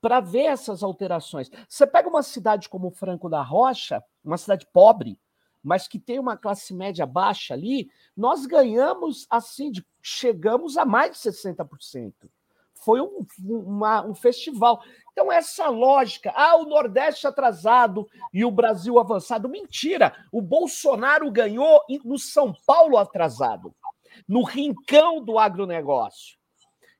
para 0.00 0.18
ver 0.18 0.44
essas 0.44 0.82
alterações. 0.82 1.50
Você 1.68 1.86
pega 1.86 2.08
uma 2.08 2.22
cidade 2.22 2.70
como 2.70 2.90
Franco 2.90 3.28
da 3.28 3.42
Rocha, 3.42 4.02
uma 4.24 4.38
cidade 4.38 4.66
pobre, 4.72 5.18
mas 5.62 5.86
que 5.86 5.98
tem 5.98 6.18
uma 6.18 6.38
classe 6.38 6.72
média 6.72 7.04
baixa 7.04 7.52
ali, 7.52 7.90
nós 8.16 8.46
ganhamos 8.46 9.26
assim, 9.28 9.70
de, 9.70 9.84
chegamos 10.00 10.78
a 10.78 10.86
mais 10.86 11.12
de 11.12 11.18
60%. 11.18 12.14
Foi 12.72 13.00
um, 13.00 13.26
uma, 13.44 14.06
um 14.06 14.14
festival. 14.14 14.82
Então, 15.12 15.30
essa 15.30 15.68
lógica, 15.68 16.32
ah, 16.34 16.56
o 16.56 16.64
Nordeste 16.64 17.26
atrasado 17.26 18.06
e 18.32 18.44
o 18.44 18.50
Brasil 18.50 18.98
avançado. 18.98 19.48
Mentira! 19.48 20.14
O 20.30 20.40
Bolsonaro 20.40 21.30
ganhou 21.30 21.82
no 22.04 22.18
São 22.18 22.54
Paulo 22.66 22.96
atrasado, 22.96 23.74
no 24.26 24.44
rincão 24.44 25.22
do 25.22 25.38
agronegócio. 25.38 26.38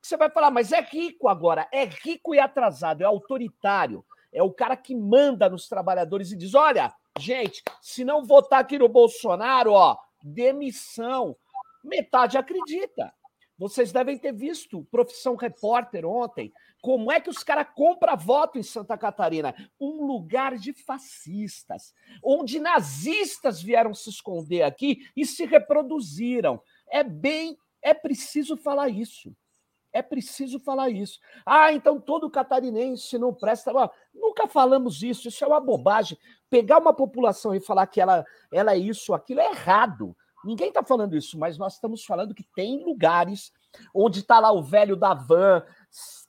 Você 0.06 0.16
vai 0.16 0.30
falar, 0.30 0.50
mas 0.50 0.72
é 0.72 0.80
rico 0.80 1.28
agora, 1.28 1.68
é 1.72 1.84
rico 1.84 2.34
e 2.34 2.38
atrasado, 2.38 3.02
é 3.02 3.04
autoritário, 3.04 4.04
é 4.32 4.42
o 4.42 4.52
cara 4.52 4.76
que 4.76 4.94
manda 4.94 5.48
nos 5.48 5.68
trabalhadores 5.68 6.30
e 6.30 6.36
diz: 6.36 6.54
olha, 6.54 6.94
Gente, 7.18 7.62
se 7.80 8.04
não 8.04 8.24
votar 8.24 8.60
aqui 8.60 8.78
no 8.78 8.88
Bolsonaro, 8.88 9.72
ó, 9.72 9.96
demissão. 10.22 11.36
Metade 11.82 12.36
acredita. 12.36 13.12
Vocês 13.58 13.90
devem 13.90 14.18
ter 14.18 14.32
visto 14.32 14.84
Profissão 14.90 15.34
Repórter 15.34 16.04
ontem. 16.04 16.52
Como 16.82 17.10
é 17.10 17.18
que 17.18 17.30
os 17.30 17.42
caras 17.42 17.68
compram 17.74 18.16
voto 18.16 18.58
em 18.58 18.62
Santa 18.62 18.98
Catarina? 18.98 19.54
Um 19.80 20.04
lugar 20.04 20.56
de 20.58 20.74
fascistas, 20.74 21.94
onde 22.22 22.60
nazistas 22.60 23.62
vieram 23.62 23.94
se 23.94 24.10
esconder 24.10 24.62
aqui 24.62 25.08
e 25.16 25.24
se 25.24 25.46
reproduziram. 25.46 26.60
É 26.90 27.02
bem, 27.02 27.56
é 27.80 27.94
preciso 27.94 28.58
falar 28.58 28.90
isso. 28.90 29.34
É 29.96 30.02
preciso 30.02 30.60
falar 30.60 30.90
isso. 30.90 31.18
Ah, 31.44 31.72
então 31.72 31.98
todo 31.98 32.30
catarinense 32.30 33.18
não 33.18 33.32
presta. 33.32 33.72
Nunca 34.14 34.46
falamos 34.46 35.02
isso, 35.02 35.28
isso 35.28 35.42
é 35.42 35.46
uma 35.46 35.60
bobagem. 35.60 36.18
Pegar 36.50 36.78
uma 36.78 36.92
população 36.92 37.54
e 37.54 37.60
falar 37.60 37.86
que 37.86 38.00
ela, 38.00 38.24
ela 38.52 38.74
é 38.74 38.78
isso, 38.78 39.14
aquilo 39.14 39.40
é 39.40 39.50
errado. 39.50 40.14
Ninguém 40.44 40.68
está 40.68 40.84
falando 40.84 41.16
isso, 41.16 41.38
mas 41.38 41.56
nós 41.56 41.74
estamos 41.74 42.04
falando 42.04 42.34
que 42.34 42.44
tem 42.54 42.84
lugares 42.84 43.52
onde 43.94 44.20
está 44.20 44.38
lá 44.38 44.52
o 44.52 44.62
velho 44.62 44.96
da 44.96 45.14
van, 45.14 45.62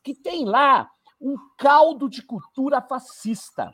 que 0.01 0.15
tem 0.15 0.45
lá 0.45 0.89
um 1.19 1.35
caldo 1.57 2.09
de 2.09 2.23
cultura 2.23 2.81
fascista. 2.81 3.71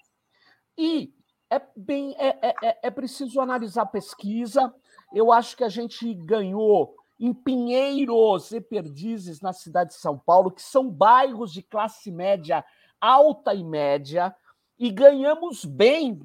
E 0.75 1.13
é 1.51 1.61
bem 1.77 2.15
é, 2.17 2.29
é, 2.41 2.55
é, 2.63 2.79
é 2.83 2.89
preciso 2.89 3.39
analisar 3.39 3.83
a 3.83 3.85
pesquisa. 3.85 4.73
Eu 5.13 5.31
acho 5.31 5.55
que 5.55 5.63
a 5.63 5.69
gente 5.69 6.11
ganhou 6.15 6.95
em 7.23 7.33
Pinheiros 7.33 8.51
e 8.51 8.59
Perdizes, 8.59 9.39
na 9.39 9.53
cidade 9.53 9.91
de 9.91 9.95
São 9.95 10.19
Paulo, 10.19 10.51
que 10.51 10.61
são 10.61 10.89
bairros 10.89 11.53
de 11.53 11.61
classe 11.61 12.11
média 12.11 12.65
alta 12.99 13.53
e 13.53 13.63
média, 13.63 14.35
e 14.77 14.91
ganhamos 14.91 15.63
bem. 15.63 16.19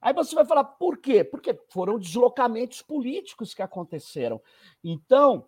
Aí 0.00 0.12
você 0.12 0.34
vai 0.34 0.44
falar, 0.44 0.64
por 0.64 0.98
quê? 0.98 1.22
Porque 1.22 1.56
foram 1.68 2.00
deslocamentos 2.00 2.82
políticos 2.82 3.54
que 3.54 3.62
aconteceram. 3.62 4.42
Então, 4.82 5.46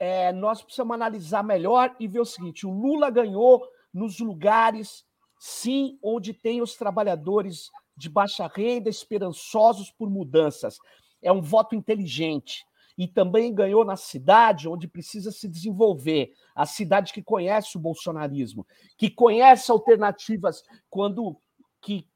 é, 0.00 0.32
nós 0.32 0.62
precisamos 0.62 0.92
analisar 0.92 1.44
melhor 1.44 1.94
e 2.00 2.08
ver 2.08 2.20
o 2.20 2.24
seguinte: 2.24 2.66
o 2.66 2.70
Lula 2.72 3.08
ganhou 3.08 3.68
nos 3.94 4.18
lugares, 4.18 5.06
sim, 5.38 5.96
onde 6.02 6.34
tem 6.34 6.60
os 6.60 6.74
trabalhadores 6.74 7.70
de 7.96 8.08
baixa 8.08 8.50
renda 8.52 8.90
esperançosos 8.90 9.92
por 9.92 10.10
mudanças. 10.10 10.76
É 11.22 11.30
um 11.30 11.40
voto 11.40 11.76
inteligente 11.76 12.66
e 12.96 13.06
também 13.06 13.54
ganhou 13.54 13.84
na 13.84 13.96
cidade 13.96 14.68
onde 14.68 14.88
precisa 14.88 15.30
se 15.30 15.46
desenvolver, 15.48 16.32
a 16.54 16.64
cidade 16.64 17.12
que 17.12 17.22
conhece 17.22 17.76
o 17.76 17.80
bolsonarismo, 17.80 18.66
que 18.96 19.10
conhece 19.10 19.70
alternativas 19.70 20.62
quando 20.88 21.36
que 21.80 22.08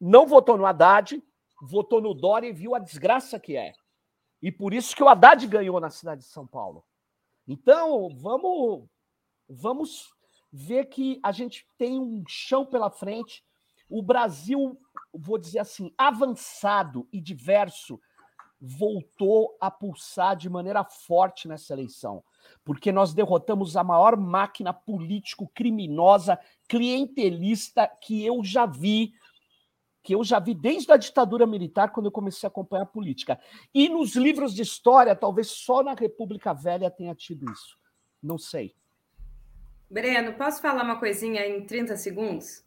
não 0.00 0.26
votou 0.26 0.58
no 0.58 0.66
Haddad, 0.66 1.22
votou 1.62 2.00
no 2.00 2.12
Dória 2.12 2.48
e 2.48 2.52
viu 2.52 2.74
a 2.74 2.78
desgraça 2.78 3.40
que 3.40 3.56
é. 3.56 3.72
E 4.42 4.50
por 4.50 4.74
isso 4.74 4.94
que 4.94 5.02
o 5.02 5.08
Haddad 5.08 5.46
ganhou 5.46 5.80
na 5.80 5.88
cidade 5.88 6.22
de 6.22 6.26
São 6.26 6.46
Paulo. 6.46 6.84
Então, 7.46 8.08
vamos, 8.16 8.88
vamos 9.48 10.12
ver 10.52 10.86
que 10.86 11.20
a 11.22 11.32
gente 11.32 11.66
tem 11.78 11.98
um 11.98 12.22
chão 12.26 12.66
pela 12.66 12.90
frente. 12.90 13.44
O 13.88 14.02
Brasil, 14.02 14.78
vou 15.12 15.38
dizer 15.38 15.60
assim, 15.60 15.92
avançado 15.96 17.08
e 17.12 17.20
diverso, 17.20 18.00
voltou 18.64 19.56
a 19.60 19.68
pulsar 19.68 20.36
de 20.36 20.48
maneira 20.48 20.84
forte 20.84 21.48
nessa 21.48 21.72
eleição, 21.72 22.22
porque 22.64 22.92
nós 22.92 23.12
derrotamos 23.12 23.76
a 23.76 23.82
maior 23.82 24.16
máquina 24.16 24.72
político-criminosa, 24.72 26.38
clientelista 26.68 27.90
que 28.00 28.24
eu 28.24 28.44
já 28.44 28.64
vi, 28.64 29.14
que 30.00 30.14
eu 30.14 30.22
já 30.22 30.38
vi 30.38 30.54
desde 30.54 30.92
a 30.92 30.96
ditadura 30.96 31.44
militar, 31.44 31.90
quando 31.90 32.06
eu 32.06 32.12
comecei 32.12 32.46
a 32.46 32.50
acompanhar 32.50 32.84
a 32.84 32.86
política. 32.86 33.40
E 33.74 33.88
nos 33.88 34.14
livros 34.14 34.54
de 34.54 34.62
história, 34.62 35.16
talvez 35.16 35.48
só 35.48 35.82
na 35.82 35.94
República 35.94 36.54
Velha 36.54 36.88
tenha 36.88 37.16
tido 37.16 37.50
isso. 37.50 37.76
Não 38.22 38.38
sei. 38.38 38.76
Breno, 39.90 40.34
posso 40.34 40.62
falar 40.62 40.84
uma 40.84 41.00
coisinha 41.00 41.44
em 41.44 41.66
30 41.66 41.96
segundos? 41.96 42.64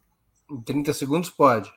Em 0.50 0.60
30 0.60 0.92
segundos 0.92 1.30
pode. 1.30 1.72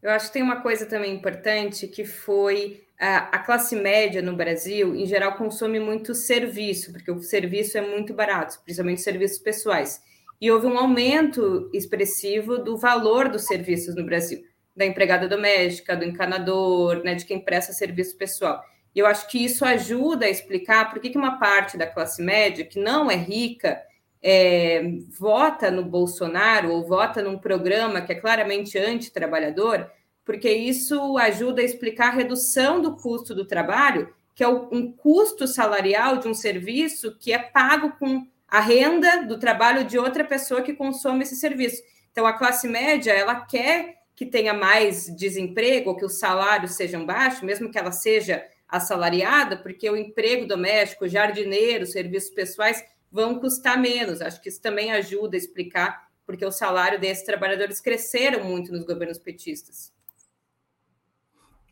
Eu 0.00 0.10
acho 0.10 0.28
que 0.28 0.32
tem 0.32 0.42
uma 0.42 0.60
coisa 0.60 0.86
também 0.86 1.14
importante 1.14 1.86
que 1.86 2.04
foi 2.04 2.84
a, 3.04 3.38
classe 3.40 3.74
média 3.74 4.22
no 4.22 4.36
Brasil, 4.36 4.94
em 4.94 5.04
geral, 5.06 5.34
consome 5.34 5.80
muito 5.80 6.14
serviço, 6.14 6.92
porque 6.92 7.10
o 7.10 7.20
serviço 7.20 7.76
é 7.76 7.80
muito 7.80 8.14
barato, 8.14 8.60
principalmente 8.62 9.00
serviços 9.00 9.38
pessoais. 9.38 10.00
E 10.40 10.48
houve 10.50 10.68
um 10.68 10.78
aumento 10.78 11.68
expressivo 11.74 12.58
do 12.58 12.76
valor 12.76 13.28
dos 13.28 13.44
serviços 13.46 13.96
no 13.96 14.04
Brasil, 14.04 14.44
da 14.76 14.86
empregada 14.86 15.28
doméstica, 15.28 15.96
do 15.96 16.04
encanador, 16.04 17.02
né, 17.02 17.16
de 17.16 17.24
quem 17.24 17.40
presta 17.40 17.72
serviço 17.72 18.16
pessoal. 18.16 18.62
E 18.94 19.00
eu 19.00 19.06
acho 19.06 19.28
que 19.28 19.44
isso 19.44 19.64
ajuda 19.64 20.26
a 20.26 20.30
explicar 20.30 20.88
por 20.88 21.00
que, 21.00 21.10
que 21.10 21.18
uma 21.18 21.40
parte 21.40 21.76
da 21.76 21.88
classe 21.88 22.22
média, 22.22 22.64
que 22.64 22.78
não 22.78 23.10
é 23.10 23.16
rica, 23.16 23.82
é, 24.22 24.80
vota 25.18 25.72
no 25.72 25.84
Bolsonaro 25.84 26.70
ou 26.70 26.86
vota 26.86 27.20
num 27.20 27.36
programa 27.36 28.00
que 28.00 28.12
é 28.12 28.20
claramente 28.20 28.78
antitrabalhador, 28.78 29.90
porque 30.24 30.50
isso 30.50 31.18
ajuda 31.18 31.62
a 31.62 31.64
explicar 31.64 32.08
a 32.08 32.16
redução 32.16 32.80
do 32.80 32.96
custo 32.96 33.34
do 33.34 33.44
trabalho, 33.44 34.12
que 34.34 34.44
é 34.44 34.48
um 34.48 34.90
custo 34.90 35.46
salarial 35.46 36.18
de 36.18 36.28
um 36.28 36.34
serviço 36.34 37.16
que 37.18 37.32
é 37.32 37.38
pago 37.38 37.92
com 37.98 38.26
a 38.48 38.60
renda 38.60 39.24
do 39.24 39.38
trabalho 39.38 39.84
de 39.84 39.98
outra 39.98 40.24
pessoa 40.24 40.62
que 40.62 40.74
consome 40.74 41.22
esse 41.22 41.36
serviço. 41.36 41.82
Então, 42.10 42.26
a 42.26 42.32
classe 42.34 42.68
média, 42.68 43.12
ela 43.12 43.40
quer 43.46 44.02
que 44.14 44.26
tenha 44.26 44.52
mais 44.52 45.06
desemprego, 45.16 45.90
ou 45.90 45.96
que 45.96 46.04
os 46.04 46.18
salários 46.18 46.72
sejam 46.72 47.04
baixos, 47.04 47.42
mesmo 47.42 47.70
que 47.70 47.78
ela 47.78 47.90
seja 47.90 48.44
assalariada, 48.68 49.56
porque 49.56 49.88
o 49.88 49.96
emprego 49.96 50.46
doméstico, 50.46 51.08
jardineiro, 51.08 51.86
serviços 51.86 52.30
pessoais 52.30 52.84
vão 53.10 53.38
custar 53.38 53.78
menos. 53.78 54.22
Acho 54.22 54.40
que 54.40 54.48
isso 54.48 54.60
também 54.60 54.92
ajuda 54.92 55.36
a 55.36 55.38
explicar 55.38 56.08
porque 56.24 56.44
o 56.44 56.52
salário 56.52 57.00
desses 57.00 57.24
trabalhadores 57.24 57.80
cresceram 57.80 58.44
muito 58.44 58.72
nos 58.72 58.84
governos 58.84 59.18
petistas. 59.18 59.92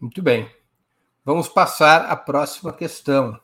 Muito 0.01 0.23
bem. 0.23 0.51
Vamos 1.25 1.49
passar 1.49 2.07
à 2.07 2.17
próxima 2.17 2.73
questão. 2.73 3.39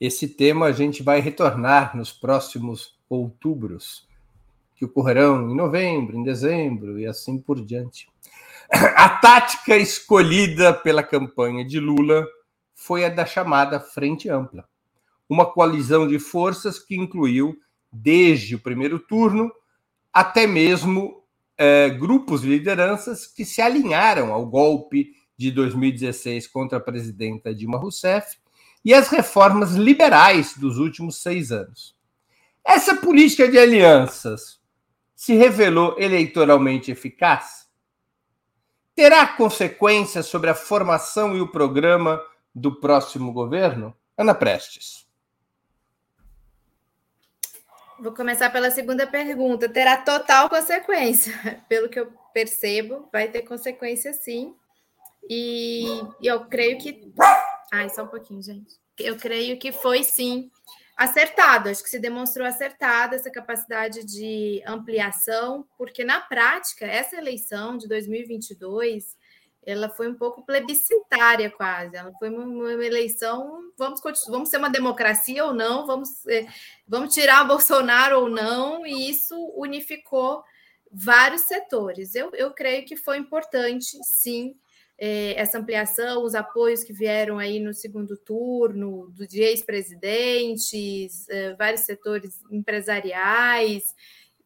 Esse 0.00 0.28
tema 0.28 0.66
a 0.66 0.72
gente 0.72 1.02
vai 1.02 1.20
retornar 1.20 1.96
nos 1.96 2.12
próximos 2.12 2.98
outubros, 3.08 4.06
que 4.74 4.84
ocorrerão 4.84 5.50
em 5.50 5.56
novembro, 5.56 6.16
em 6.16 6.22
dezembro 6.22 7.00
e 7.00 7.06
assim 7.06 7.38
por 7.38 7.64
diante. 7.64 8.08
A 8.94 9.08
tática 9.08 9.76
escolhida 9.76 10.74
pela 10.74 11.02
campanha 11.02 11.64
de 11.64 11.80
Lula 11.80 12.26
foi 12.74 13.04
a 13.04 13.08
da 13.08 13.24
chamada 13.24 13.80
Frente 13.80 14.28
Ampla 14.28 14.68
uma 15.28 15.46
coalizão 15.46 16.06
de 16.06 16.18
forças 16.18 16.78
que 16.78 16.96
incluiu, 16.96 17.58
desde 17.92 18.54
o 18.54 18.60
primeiro 18.60 18.98
turno, 18.98 19.50
até 20.12 20.46
mesmo 20.46 21.22
é, 21.58 21.90
grupos 21.90 22.42
de 22.42 22.48
lideranças 22.48 23.26
que 23.26 23.44
se 23.44 23.60
alinharam 23.60 24.32
ao 24.32 24.46
golpe 24.46 25.12
de 25.36 25.50
2016 25.50 26.46
contra 26.46 26.78
a 26.78 26.80
presidenta 26.80 27.54
Dilma 27.54 27.78
Rousseff 27.78 28.38
e 28.84 28.94
as 28.94 29.08
reformas 29.08 29.72
liberais 29.72 30.56
dos 30.56 30.78
últimos 30.78 31.20
seis 31.20 31.52
anos. 31.52 31.94
Essa 32.64 32.96
política 32.96 33.48
de 33.48 33.58
alianças 33.58 34.60
se 35.14 35.34
revelou 35.34 35.96
eleitoralmente 35.98 36.90
eficaz? 36.90 37.66
Terá 38.94 39.26
consequências 39.26 40.26
sobre 40.26 40.50
a 40.50 40.54
formação 40.54 41.36
e 41.36 41.40
o 41.40 41.48
programa 41.48 42.22
do 42.54 42.80
próximo 42.80 43.32
governo? 43.32 43.94
Ana 44.16 44.34
Prestes. 44.34 45.06
Vou 47.98 48.12
começar 48.12 48.50
pela 48.50 48.70
segunda 48.70 49.06
pergunta. 49.06 49.68
Terá 49.68 49.96
total 49.96 50.50
consequência. 50.50 51.32
Pelo 51.68 51.88
que 51.88 51.98
eu 51.98 52.12
percebo, 52.32 53.08
vai 53.10 53.28
ter 53.28 53.42
consequência 53.42 54.12
sim. 54.12 54.54
E 55.28 55.86
eu 56.22 56.46
creio 56.46 56.78
que. 56.78 57.12
Ai, 57.72 57.88
só 57.90 58.04
um 58.04 58.08
pouquinho, 58.08 58.42
gente. 58.42 58.76
Eu 58.98 59.16
creio 59.16 59.58
que 59.58 59.72
foi 59.72 60.02
sim 60.02 60.50
acertado. 60.96 61.68
Acho 61.68 61.82
que 61.82 61.90
se 61.90 61.98
demonstrou 61.98 62.46
acertada 62.46 63.16
essa 63.16 63.30
capacidade 63.30 64.04
de 64.04 64.62
ampliação, 64.66 65.66
porque 65.76 66.04
na 66.04 66.20
prática, 66.20 66.86
essa 66.86 67.16
eleição 67.16 67.76
de 67.76 67.86
2022 67.86 69.16
ela 69.66 69.88
foi 69.88 70.08
um 70.08 70.14
pouco 70.14 70.46
plebiscitária 70.46 71.50
quase. 71.50 71.96
Ela 71.96 72.12
foi 72.20 72.30
uma, 72.30 72.72
eleição, 72.84 73.72
vamos, 73.76 74.00
vamos 74.28 74.48
ser 74.48 74.58
uma 74.58 74.70
democracia 74.70 75.44
ou 75.44 75.52
não, 75.52 75.84
vamos, 75.84 76.24
é, 76.28 76.46
vamos 76.86 77.12
tirar 77.12 77.42
Bolsonaro 77.44 78.20
ou 78.20 78.28
não, 78.28 78.86
e 78.86 79.10
isso 79.10 79.34
unificou 79.56 80.44
vários 80.90 81.42
setores. 81.42 82.14
Eu, 82.14 82.30
eu 82.34 82.52
creio 82.52 82.86
que 82.86 82.96
foi 82.96 83.18
importante, 83.18 83.98
sim, 84.04 84.54
essa 84.98 85.58
ampliação, 85.58 86.24
os 86.24 86.34
apoios 86.34 86.82
que 86.82 86.92
vieram 86.92 87.38
aí 87.38 87.60
no 87.60 87.74
segundo 87.74 88.16
turno, 88.16 89.10
do 89.10 89.26
de 89.26 89.42
ex-presidentes, 89.42 91.28
é, 91.28 91.54
vários 91.54 91.82
setores 91.82 92.40
empresariais, 92.50 93.94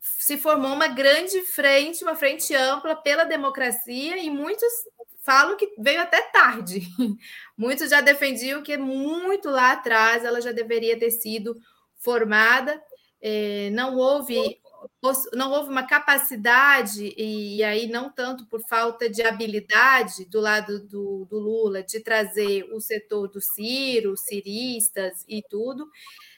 se 0.01 0.37
formou 0.37 0.73
uma 0.73 0.89
grande 0.89 1.43
frente, 1.43 2.03
uma 2.03 2.17
frente 2.17 2.55
ampla 2.55 2.97
pela 2.97 3.25
democracia, 3.25 4.19
e 4.19 4.31
muitos 4.31 4.73
falo 5.23 5.57
que 5.57 5.73
veio 5.79 6.01
até 6.01 6.23
tarde. 6.23 6.81
Muitos 7.57 7.91
já 7.91 8.01
defendiam 8.01 8.63
que 8.63 8.77
muito 8.77 9.51
lá 9.51 9.73
atrás 9.73 10.25
ela 10.25 10.41
já 10.41 10.51
deveria 10.51 10.99
ter 10.99 11.11
sido 11.11 11.61
formada. 11.97 12.83
É, 13.21 13.69
não 13.71 13.97
houve 13.97 14.59
não 15.35 15.51
houve 15.53 15.71
uma 15.71 15.83
capacidade, 15.83 17.15
e 17.17 17.63
aí 17.63 17.89
não 17.89 18.11
tanto 18.11 18.47
por 18.47 18.61
falta 18.69 19.09
de 19.09 19.23
habilidade 19.23 20.25
do 20.27 20.41
lado 20.41 20.81
do, 20.87 21.27
do 21.27 21.39
Lula, 21.39 21.83
de 21.83 22.01
trazer 22.01 22.65
o 22.73 22.81
setor 22.81 23.29
do 23.29 23.41
Ciro, 23.41 24.17
ciristas 24.17 25.25
e 25.29 25.43
tudo. 25.43 25.89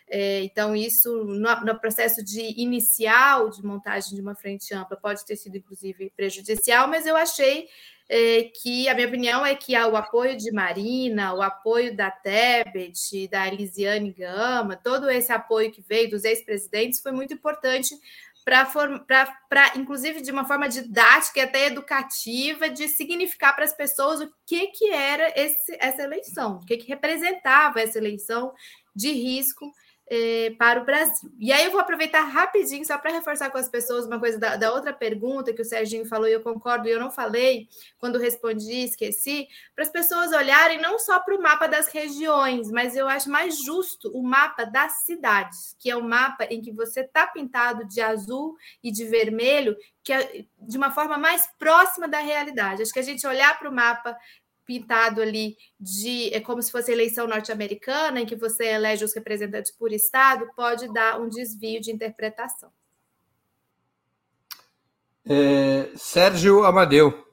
É, 0.08 0.42
então, 0.42 0.76
isso 0.76 1.24
no, 1.24 1.64
no, 1.64 1.80
processo 1.80 2.22
de 2.22 2.60
inicial 2.60 3.48
de 3.48 3.64
montagem 3.64 4.14
de 4.14 4.20
uma 4.20 4.34
frente 4.34 4.74
ampla 4.74 4.96
pode 4.96 5.24
ter 5.24 5.36
sido, 5.36 5.56
inclusive, 5.56 6.12
prejudicial, 6.14 6.86
mas 6.86 7.06
eu 7.06 7.16
achei 7.16 7.66
é, 8.10 8.42
que 8.42 8.90
a 8.90 8.94
minha 8.94 9.08
opinião 9.08 9.46
é 9.46 9.54
que 9.54 9.74
o 9.74 9.96
apoio 9.96 10.36
de 10.36 10.52
Marina, 10.52 11.32
o 11.32 11.40
apoio 11.40 11.96
da 11.96 12.10
Tebet, 12.10 13.26
da 13.28 13.48
Elisiane 13.48 14.12
Gama, 14.12 14.76
todo 14.76 15.08
esse 15.08 15.32
apoio 15.32 15.72
que 15.72 15.80
veio 15.80 16.10
dos 16.10 16.24
ex-presidentes 16.24 17.00
foi 17.00 17.12
muito 17.12 17.32
importante 17.32 17.94
para, 18.44 19.72
inclusive, 19.76 20.20
de 20.20 20.32
uma 20.32 20.44
forma 20.44 20.68
didática 20.68 21.40
e 21.40 21.42
até 21.42 21.66
educativa, 21.66 22.68
de 22.68 22.88
significar 22.88 23.54
para 23.54 23.64
as 23.64 23.72
pessoas 23.72 24.20
o 24.20 24.32
que, 24.46 24.68
que 24.68 24.90
era 24.90 25.32
esse, 25.40 25.76
essa 25.78 26.02
eleição, 26.02 26.56
o 26.56 26.66
que, 26.66 26.76
que 26.76 26.88
representava 26.88 27.80
essa 27.80 27.98
eleição 27.98 28.52
de 28.94 29.12
risco 29.12 29.72
é, 30.14 30.50
para 30.58 30.78
o 30.78 30.84
Brasil. 30.84 31.32
E 31.40 31.50
aí 31.50 31.64
eu 31.64 31.70
vou 31.70 31.80
aproveitar 31.80 32.20
rapidinho, 32.24 32.84
só 32.84 32.98
para 32.98 33.12
reforçar 33.12 33.48
com 33.48 33.56
as 33.56 33.66
pessoas 33.66 34.04
uma 34.04 34.20
coisa 34.20 34.38
da, 34.38 34.56
da, 34.56 34.70
outra 34.70 34.92
pergunta 34.92 35.54
que 35.54 35.62
o 35.62 35.64
Serginho 35.64 36.04
falou, 36.04 36.28
e 36.28 36.34
eu 36.34 36.42
concordo, 36.42 36.86
e 36.86 36.90
eu 36.90 37.00
não 37.00 37.10
falei 37.10 37.66
quando 37.98 38.18
respondi, 38.18 38.84
esqueci, 38.84 39.48
para 39.74 39.84
as 39.84 39.90
pessoas 39.90 40.30
olharem 40.32 40.78
não 40.78 40.98
só 40.98 41.18
para 41.18 41.34
o 41.34 41.40
mapa 41.40 41.66
das 41.66 41.88
regiões, 41.88 42.70
mas 42.70 42.94
eu 42.94 43.08
acho 43.08 43.30
mais 43.30 43.64
justo 43.64 44.10
o 44.14 44.22
mapa 44.22 44.66
das 44.66 45.04
cidades, 45.06 45.74
que 45.78 45.90
é 45.90 45.96
o 45.96 46.04
mapa 46.04 46.44
em 46.44 46.60
que 46.60 46.70
você 46.70 47.00
está 47.00 47.26
pintado 47.26 47.86
de 47.86 48.02
azul 48.02 48.54
e 48.84 48.92
de 48.92 49.06
vermelho, 49.06 49.74
que 50.04 50.12
é 50.12 50.44
de 50.58 50.76
uma 50.76 50.90
forma 50.90 51.16
mais 51.16 51.48
próxima 51.58 52.06
da 52.06 52.18
realidade. 52.18 52.82
Acho 52.82 52.92
que 52.92 52.98
a 52.98 53.04
gente 53.04 53.26
olhar 53.26 53.58
para 53.58 53.70
o 53.70 53.74
mapa 53.74 54.14
pintado 54.72 55.20
ali 55.20 55.56
de 55.78 56.32
é 56.32 56.40
como 56.40 56.62
se 56.62 56.72
fosse 56.72 56.90
eleição 56.90 57.26
norte-americana, 57.26 58.20
em 58.20 58.26
que 58.26 58.36
você 58.36 58.64
elege 58.64 59.04
os 59.04 59.14
representantes 59.14 59.70
por 59.70 59.92
estado, 59.92 60.48
pode 60.56 60.90
dar 60.92 61.20
um 61.20 61.28
desvio 61.28 61.80
de 61.80 61.92
interpretação. 61.92 62.72
É, 65.24 65.90
Sérgio 65.94 66.64
Amadeu. 66.64 67.26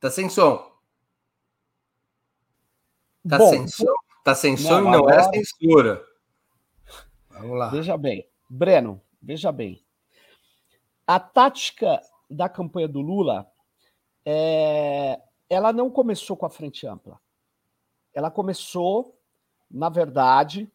Tá 0.00 0.10
sem 0.10 0.28
som. 0.28 0.72
Tá 3.28 3.38
Bom, 3.38 3.50
sem 3.50 3.68
som? 3.68 3.94
Tá 4.24 4.34
sem 4.34 4.56
som 4.56 4.80
não, 4.80 4.80
e 4.80 4.84
não 4.84 5.10
é 5.10 5.18
agora... 5.18 5.20
é 5.20 5.44
censura. 5.44 6.04
Vamos 7.28 7.58
lá. 7.58 7.68
Veja 7.68 7.96
bem, 7.96 8.26
Breno, 8.48 9.00
veja 9.20 9.52
bem. 9.52 9.83
A 11.06 11.20
tática 11.20 12.00
da 12.30 12.48
campanha 12.48 12.88
do 12.88 13.00
Lula, 13.00 13.50
é... 14.24 15.20
ela 15.48 15.72
não 15.72 15.90
começou 15.90 16.36
com 16.36 16.46
a 16.46 16.50
frente 16.50 16.86
ampla. 16.86 17.20
Ela 18.12 18.30
começou, 18.30 19.18
na 19.70 19.88
verdade, 19.88 20.70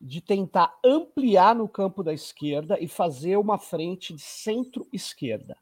de 0.00 0.20
tentar 0.20 0.76
ampliar 0.84 1.54
no 1.54 1.68
campo 1.68 2.02
da 2.02 2.12
esquerda 2.12 2.78
e 2.80 2.88
fazer 2.88 3.36
uma 3.36 3.58
frente 3.58 4.12
de 4.12 4.20
centro-esquerda. 4.20 5.56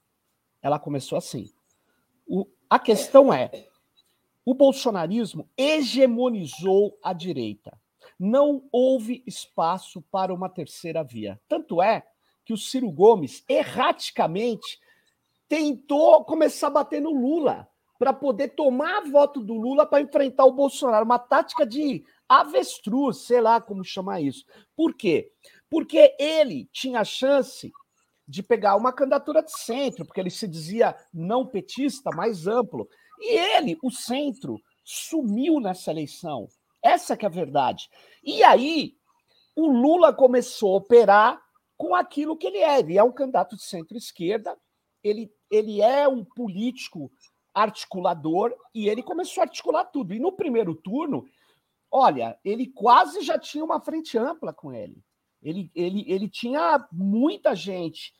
Ela 0.62 0.78
começou 0.78 1.16
assim. 1.16 1.50
O, 2.26 2.46
a 2.68 2.78
questão 2.78 3.32
é: 3.32 3.68
o 4.44 4.54
bolsonarismo 4.54 5.48
hegemonizou 5.56 6.98
a 7.02 7.12
direita. 7.12 7.78
Não 8.18 8.68
houve 8.72 9.22
espaço 9.26 10.02
para 10.10 10.32
uma 10.32 10.48
terceira 10.48 11.02
via. 11.02 11.40
Tanto 11.48 11.80
é 11.80 12.06
que 12.50 12.54
o 12.54 12.58
Ciro 12.58 12.90
Gomes, 12.90 13.44
erraticamente, 13.48 14.80
tentou 15.48 16.24
começar 16.24 16.66
a 16.66 16.70
bater 16.70 17.00
no 17.00 17.12
Lula 17.12 17.68
para 17.96 18.12
poder 18.12 18.48
tomar 18.56 19.08
voto 19.08 19.40
do 19.40 19.54
Lula 19.54 19.86
para 19.86 20.02
enfrentar 20.02 20.46
o 20.46 20.52
Bolsonaro. 20.52 21.04
Uma 21.04 21.18
tática 21.18 21.64
de 21.64 22.04
avestruz, 22.28 23.18
sei 23.18 23.40
lá 23.40 23.60
como 23.60 23.84
chamar 23.84 24.20
isso. 24.20 24.44
Por 24.74 24.94
quê? 24.94 25.30
Porque 25.70 26.16
ele 26.18 26.68
tinha 26.72 27.02
a 27.02 27.04
chance 27.04 27.70
de 28.26 28.42
pegar 28.42 28.74
uma 28.74 28.92
candidatura 28.92 29.44
de 29.44 29.52
centro, 29.52 30.04
porque 30.04 30.18
ele 30.18 30.30
se 30.30 30.48
dizia 30.48 30.96
não 31.14 31.46
petista, 31.46 32.10
mais 32.10 32.48
amplo. 32.48 32.88
E 33.20 33.38
ele, 33.56 33.78
o 33.80 33.92
centro, 33.92 34.60
sumiu 34.82 35.60
nessa 35.60 35.92
eleição. 35.92 36.48
Essa 36.82 37.16
que 37.16 37.24
é 37.24 37.28
a 37.28 37.30
verdade. 37.30 37.88
E 38.24 38.42
aí, 38.42 38.96
o 39.54 39.68
Lula 39.68 40.12
começou 40.12 40.74
a 40.74 40.78
operar 40.78 41.49
com 41.80 41.94
aquilo 41.94 42.36
que 42.36 42.46
ele 42.46 42.58
é. 42.58 42.78
Ele 42.78 42.98
é 42.98 43.02
um 43.02 43.12
candidato 43.12 43.56
de 43.56 43.62
centro-esquerda, 43.62 44.54
ele, 45.02 45.32
ele 45.50 45.80
é 45.80 46.06
um 46.06 46.22
político 46.22 47.10
articulador 47.54 48.54
e 48.74 48.88
ele 48.88 49.02
começou 49.02 49.40
a 49.40 49.44
articular 49.44 49.86
tudo. 49.86 50.12
E 50.12 50.18
no 50.18 50.30
primeiro 50.32 50.74
turno, 50.74 51.26
Olha, 51.90 52.38
ele 52.44 52.68
quase 52.68 53.20
já 53.22 53.36
tinha 53.36 53.64
uma 53.64 53.80
frente 53.80 54.16
ampla 54.16 54.52
com 54.52 54.72
ele. 54.72 55.02
Ele, 55.42 55.70
ele, 55.74 56.04
ele 56.06 56.28
tinha 56.28 56.86
muita 56.92 57.54
gente. 57.54 58.14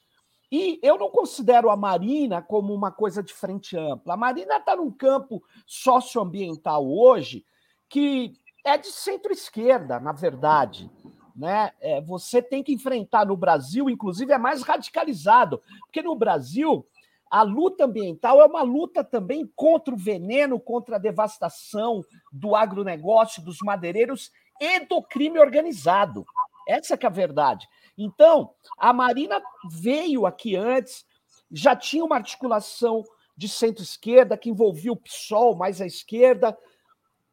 E 0.51 0.81
eu 0.83 0.99
não 0.99 1.11
considero 1.11 1.71
a 1.71 1.77
Marina 1.77 2.43
como 2.43 2.75
uma 2.75 2.91
coisa 2.91 3.23
de 3.23 3.33
frente 3.33 3.77
ampla. 3.77 4.15
A 4.15 4.17
Marina 4.17 4.57
está 4.57 4.75
num 4.75 4.91
campo 4.91 5.43
socioambiental 5.65 6.85
hoje 6.85 7.45
que 7.89 8.33
é 8.65 8.77
de 8.77 8.89
centro-esquerda, 8.89 10.01
na 10.01 10.13
verdade. 10.13 10.91
Né? 11.35 11.73
É, 11.81 12.01
você 12.01 12.43
tem 12.43 12.63
que 12.63 12.73
enfrentar 12.73 13.27
no 13.27 13.37
Brasil, 13.37 13.89
inclusive 13.89 14.33
é 14.33 14.39
mais 14.39 14.63
radicalizado, 14.63 15.63
porque 15.87 16.03
no 16.03 16.15
Brasil 16.15 16.87
a 17.31 17.43
luta 17.43 17.85
ambiental 17.85 18.41
é 18.41 18.45
uma 18.45 18.63
luta 18.63 19.05
também 19.05 19.49
contra 19.55 19.95
o 19.95 19.97
veneno, 19.97 20.59
contra 20.59 20.97
a 20.97 20.99
devastação 20.99 22.03
do 22.33 22.57
agronegócio, 22.57 23.43
dos 23.43 23.59
madeireiros 23.63 24.33
e 24.61 24.81
do 24.81 25.01
crime 25.01 25.39
organizado. 25.39 26.27
Essa 26.67 26.95
é 26.95 27.07
a 27.07 27.11
verdade. 27.11 27.69
Então, 27.97 28.51
a 28.77 28.93
Marina 28.93 29.41
veio 29.71 30.27
aqui 30.27 30.57
antes, 30.57 31.07
já 31.53 31.77
tinha 31.77 32.05
uma 32.05 32.17
articulação 32.17 33.05
de 33.37 33.49
centro-esquerda 33.49 34.37
que 34.37 34.51
envolvia 34.51 34.93
o 34.93 34.97
PSOL 34.97 35.57
mais 35.57 35.81
à 35.81 35.87
esquerda. 35.87 36.57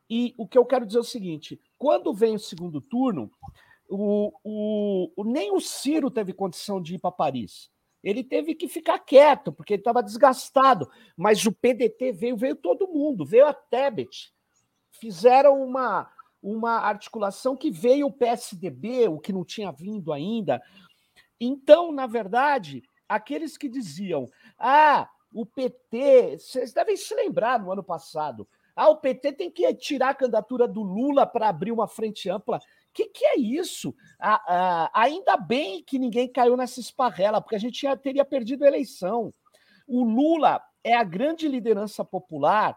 E 0.09 0.33
o 0.37 0.47
que 0.47 0.57
eu 0.57 0.65
quero 0.65 0.85
dizer 0.85 0.99
é 0.99 1.01
o 1.01 1.05
seguinte: 1.05 1.59
quando 1.77 2.13
vem 2.13 2.35
o 2.35 2.39
segundo 2.39 2.79
turno, 2.79 3.31
o, 3.89 4.31
o, 5.15 5.23
nem 5.23 5.51
o 5.51 5.59
Ciro 5.59 6.11
teve 6.11 6.33
condição 6.33 6.81
de 6.81 6.95
ir 6.95 6.99
para 6.99 7.11
Paris 7.11 7.69
ele 8.03 8.23
teve 8.23 8.55
que 8.55 8.67
ficar 8.67 8.99
quieto, 8.99 9.51
porque 9.51 9.73
ele 9.73 9.81
estava 9.81 10.03
desgastado. 10.03 10.89
Mas 11.15 11.45
o 11.45 11.51
PDT 11.51 12.13
veio, 12.13 12.37
veio 12.37 12.55
todo 12.55 12.87
mundo, 12.87 13.25
veio 13.25 13.45
a 13.45 13.53
Tebet. 13.53 14.33
Fizeram 14.91 15.61
uma, 15.61 16.09
uma 16.41 16.77
articulação 16.77 17.55
que 17.55 17.69
veio 17.69 18.07
o 18.07 18.13
PSDB, 18.13 19.09
o 19.09 19.19
que 19.19 19.33
não 19.33 19.43
tinha 19.43 19.71
vindo 19.71 20.13
ainda. 20.13 20.61
Então, 21.39 21.91
na 21.91 22.07
verdade, 22.07 22.81
aqueles 23.09 23.57
que 23.57 23.67
diziam: 23.67 24.29
ah, 24.57 25.09
o 25.33 25.45
PT, 25.45 26.37
vocês 26.39 26.71
devem 26.71 26.95
se 26.95 27.13
lembrar 27.13 27.59
no 27.59 27.71
ano 27.71 27.83
passado. 27.83 28.47
Ah, 28.75 28.89
o 28.89 28.97
PT 28.97 29.33
tem 29.33 29.51
que 29.51 29.73
tirar 29.73 30.09
a 30.09 30.15
candidatura 30.15 30.67
do 30.67 30.83
Lula 30.83 31.25
para 31.25 31.49
abrir 31.49 31.71
uma 31.71 31.87
frente 31.87 32.29
ampla 32.29 32.59
que, 32.97 33.05
que 33.09 33.25
é 33.25 33.37
isso? 33.37 33.93
Ah, 34.19 34.41
ah, 34.47 34.91
ainda 34.91 35.37
bem 35.37 35.83
que 35.83 35.99
ninguém 35.99 36.27
caiu 36.27 36.57
nessa 36.57 36.79
esparrela, 36.79 37.39
porque 37.39 37.55
a 37.55 37.59
gente 37.59 37.79
já 37.79 37.95
teria 37.95 38.25
perdido 38.25 38.63
a 38.63 38.67
eleição. 38.67 39.31
O 39.87 40.03
Lula 40.03 40.59
é 40.83 40.95
a 40.95 41.03
grande 41.03 41.47
liderança 41.47 42.03
popular 42.03 42.75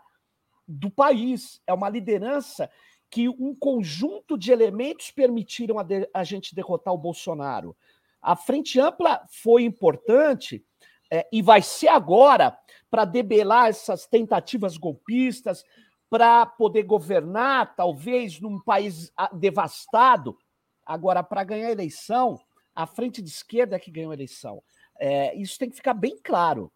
do 0.68 0.90
país, 0.90 1.62
é 1.66 1.72
uma 1.72 1.88
liderança 1.88 2.70
que 3.10 3.30
um 3.30 3.54
conjunto 3.54 4.36
de 4.36 4.52
elementos 4.52 5.10
permitiram 5.10 5.78
a, 5.78 5.82
de, 5.82 6.06
a 6.12 6.22
gente 6.22 6.54
derrotar 6.54 6.92
o 6.92 6.98
Bolsonaro. 6.98 7.74
A 8.20 8.36
Frente 8.36 8.78
Ampla 8.78 9.24
foi 9.42 9.64
importante 9.64 10.62
é, 11.10 11.26
e 11.32 11.40
vai 11.40 11.62
ser 11.62 11.88
agora 11.88 12.56
para 12.90 13.06
debelar 13.06 13.68
essas 13.68 14.06
tentativas 14.06 14.76
golpistas, 14.76 15.64
para 16.10 16.44
poder 16.44 16.82
governar, 16.82 17.76
talvez, 17.76 18.40
num 18.40 18.60
país 18.60 19.12
ah, 19.16 19.30
devastado. 19.32 20.36
Agora, 20.84 21.22
para 21.22 21.44
ganhar 21.44 21.68
a 21.68 21.72
eleição, 21.72 22.38
a 22.74 22.84
frente 22.84 23.22
de 23.22 23.30
esquerda 23.30 23.76
é 23.76 23.78
que 23.78 23.92
ganhou 23.92 24.10
a 24.10 24.14
eleição. 24.14 24.60
É, 24.98 25.34
isso 25.36 25.56
tem 25.56 25.70
que 25.70 25.76
ficar 25.76 25.94
bem 25.94 26.18
claro. 26.22 26.72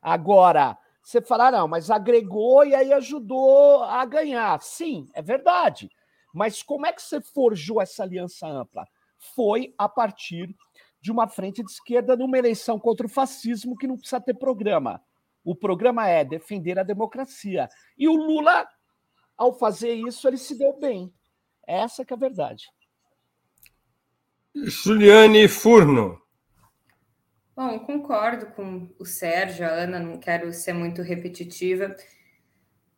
Agora, 0.00 0.76
você 1.02 1.20
falar, 1.20 1.52
não, 1.52 1.68
mas 1.68 1.90
agregou 1.90 2.64
e 2.64 2.74
aí 2.74 2.90
ajudou 2.94 3.82
a 3.84 4.04
ganhar. 4.06 4.60
Sim, 4.62 5.06
é 5.12 5.20
verdade. 5.20 5.90
Mas 6.32 6.62
como 6.62 6.86
é 6.86 6.92
que 6.92 7.02
você 7.02 7.20
forjou 7.20 7.82
essa 7.82 8.02
aliança 8.02 8.46
ampla? 8.46 8.86
Foi 9.34 9.74
a 9.76 9.88
partir 9.88 10.54
de 11.00 11.12
uma 11.12 11.28
frente 11.28 11.62
de 11.62 11.70
esquerda 11.70 12.16
numa 12.16 12.38
eleição 12.38 12.78
contra 12.78 13.06
o 13.06 13.10
fascismo 13.10 13.76
que 13.76 13.86
não 13.86 13.96
precisa 13.96 14.20
ter 14.20 14.34
programa. 14.34 15.02
O 15.44 15.54
programa 15.54 16.08
é 16.08 16.24
defender 16.24 16.78
a 16.78 16.82
democracia. 16.82 17.68
E 17.96 18.08
o 18.08 18.14
Lula 18.14 18.66
ao 19.38 19.56
fazer 19.56 19.94
isso, 19.94 20.26
ele 20.26 20.36
se 20.36 20.58
deu 20.58 20.78
bem. 20.78 21.10
Essa 21.66 22.04
que 22.04 22.12
é 22.12 22.16
a 22.16 22.18
verdade. 22.18 22.64
Juliane 24.54 25.46
Furno. 25.46 26.20
Bom, 27.54 27.78
concordo 27.80 28.46
com 28.46 28.88
o 28.98 29.04
Sérgio, 29.04 29.66
a 29.66 29.70
Ana, 29.70 29.98
não 29.98 30.18
quero 30.18 30.52
ser 30.52 30.72
muito 30.72 31.02
repetitiva. 31.02 31.94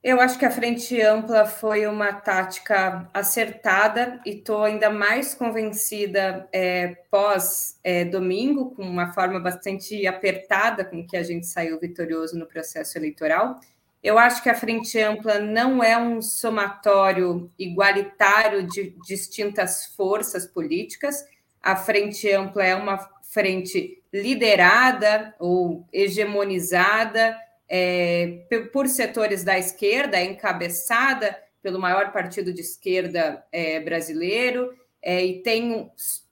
Eu 0.03 0.19
acho 0.19 0.39
que 0.39 0.47
a 0.47 0.51
frente 0.51 0.99
ampla 1.01 1.45
foi 1.45 1.87
uma 1.87 2.11
tática 2.13 3.11
acertada 3.13 4.19
e 4.25 4.31
estou 4.31 4.65
ainda 4.65 4.89
mais 4.89 5.35
convencida 5.35 6.49
é, 6.53 6.95
pós 7.11 7.79
é, 7.85 8.05
domingo, 8.07 8.75
com 8.75 8.83
uma 8.83 9.13
forma 9.13 9.39
bastante 9.39 10.07
apertada 10.07 10.87
com 10.87 11.07
que 11.07 11.19
a 11.19 11.23
gente 11.23 11.47
saiu 11.47 11.79
vitorioso 11.79 12.39
no 12.39 12.47
processo 12.47 12.97
eleitoral. 12.97 13.61
Eu 14.03 14.19
acho 14.19 14.43
que 14.43 14.49
a 14.49 14.55
frente 14.55 14.99
ampla 14.99 15.39
não 15.39 15.85
é 15.85 15.97
um 15.97 16.23
somatório 16.23 17.51
igualitário 17.59 18.67
de 18.67 18.95
distintas 19.07 19.87
forças 19.95 20.47
políticas. 20.47 21.25
A 21.63 21.77
frente 21.77 22.31
ampla 22.33 22.65
é 22.65 22.75
uma 22.75 22.99
frente 23.23 24.03
liderada 24.13 25.35
ou 25.39 25.87
hegemonizada 25.93 27.37
é, 27.69 28.47
por 28.73 28.89
setores 28.89 29.45
da 29.45 29.57
esquerda, 29.59 30.19
é 30.19 30.25
encabeçada 30.25 31.39
pelo 31.63 31.79
maior 31.79 32.11
partido 32.13 32.53
de 32.53 32.63
esquerda 32.63 33.45
é, 33.53 33.79
brasileiro, 33.79 34.75
é, 35.03 35.25
e 35.25 35.43
tem 35.43 35.91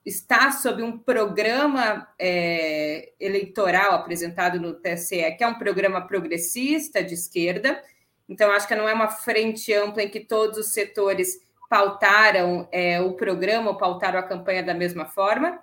está 0.09 0.51
sob 0.51 0.83
um 0.83 0.97
programa 0.97 2.07
é, 2.19 3.13
eleitoral 3.19 3.93
apresentado 3.93 4.59
no 4.59 4.73
TSE, 4.73 5.35
que 5.37 5.43
é 5.43 5.47
um 5.47 5.57
programa 5.57 6.05
progressista 6.05 7.03
de 7.03 7.13
esquerda. 7.13 7.81
Então, 8.27 8.51
acho 8.51 8.67
que 8.67 8.75
não 8.75 8.89
é 8.89 8.93
uma 8.93 9.07
frente 9.07 9.73
ampla 9.73 10.03
em 10.03 10.09
que 10.09 10.19
todos 10.19 10.57
os 10.57 10.73
setores 10.73 11.39
pautaram 11.69 12.67
é, 12.71 12.99
o 12.99 13.13
programa 13.13 13.69
ou 13.69 13.77
pautaram 13.77 14.19
a 14.19 14.23
campanha 14.23 14.63
da 14.63 14.73
mesma 14.73 15.05
forma. 15.05 15.59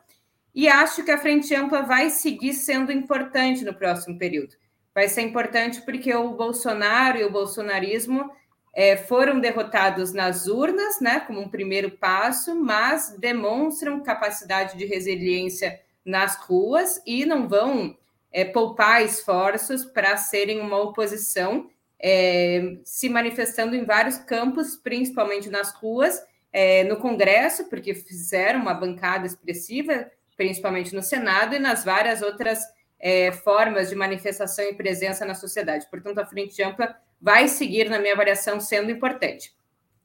E 0.55 0.69
acho 0.69 1.05
que 1.05 1.11
a 1.11 1.19
frente 1.19 1.55
ampla 1.55 1.83
vai 1.83 2.09
seguir 2.09 2.55
sendo 2.55 2.91
importante 2.91 3.65
no 3.65 3.75
próximo 3.75 4.17
período. 4.19 4.55
Vai 4.95 5.09
ser 5.09 5.23
importante 5.23 5.83
porque 5.83 6.15
o 6.15 6.33
Bolsonaro 6.33 7.19
e 7.19 7.25
o 7.25 7.31
bolsonarismo 7.31 8.31
é, 8.77 8.95
foram 8.95 9.41
derrotados 9.41 10.13
nas 10.13 10.47
urnas, 10.47 11.01
né, 11.01 11.21
como 11.21 11.41
um 11.41 11.49
primeiro 11.49 11.93
passo, 11.93 12.55
mas 12.55 13.17
demonstram 13.19 14.03
capacidade 14.03 14.77
de 14.77 14.85
resiliência 14.85 15.81
nas 16.05 16.37
ruas 16.37 17.03
e 17.07 17.25
não 17.25 17.49
vão 17.49 17.97
é, 18.31 18.45
poupar 18.45 19.03
esforços 19.03 19.87
para 19.87 20.19
serem 20.19 20.61
uma 20.61 20.77
oposição 20.79 21.71
é, 21.99 22.77
se 22.85 23.09
manifestando 23.09 23.75
em 23.75 23.87
vários 23.87 24.19
campos, 24.19 24.77
principalmente 24.77 25.49
nas 25.49 25.73
ruas, 25.73 26.23
é, 26.53 26.85
no 26.85 26.99
Congresso, 26.99 27.71
porque 27.71 27.95
fizeram 27.95 28.61
uma 28.61 28.75
bancada 28.75 29.27
expressiva, 29.27 30.07
principalmente 30.37 30.95
no 30.95 31.03
Senado, 31.03 31.55
e 31.55 31.59
nas 31.59 31.83
várias 31.83 32.21
outras 32.21 32.61
é, 33.01 33.33
formas 33.33 33.89
de 33.89 33.95
manifestação 33.95 34.67
e 34.67 34.75
presença 34.75 35.25
na 35.25 35.35
sociedade. 35.35 35.89
Portanto, 35.91 36.19
a 36.19 36.27
Frente 36.27 36.63
Ampla 36.63 36.95
vai 37.21 37.49
seguir, 37.49 37.89
na 37.89 37.99
minha 37.99 38.15
avaliação, 38.15 38.61
sendo 38.61 38.91
importante. 38.91 39.55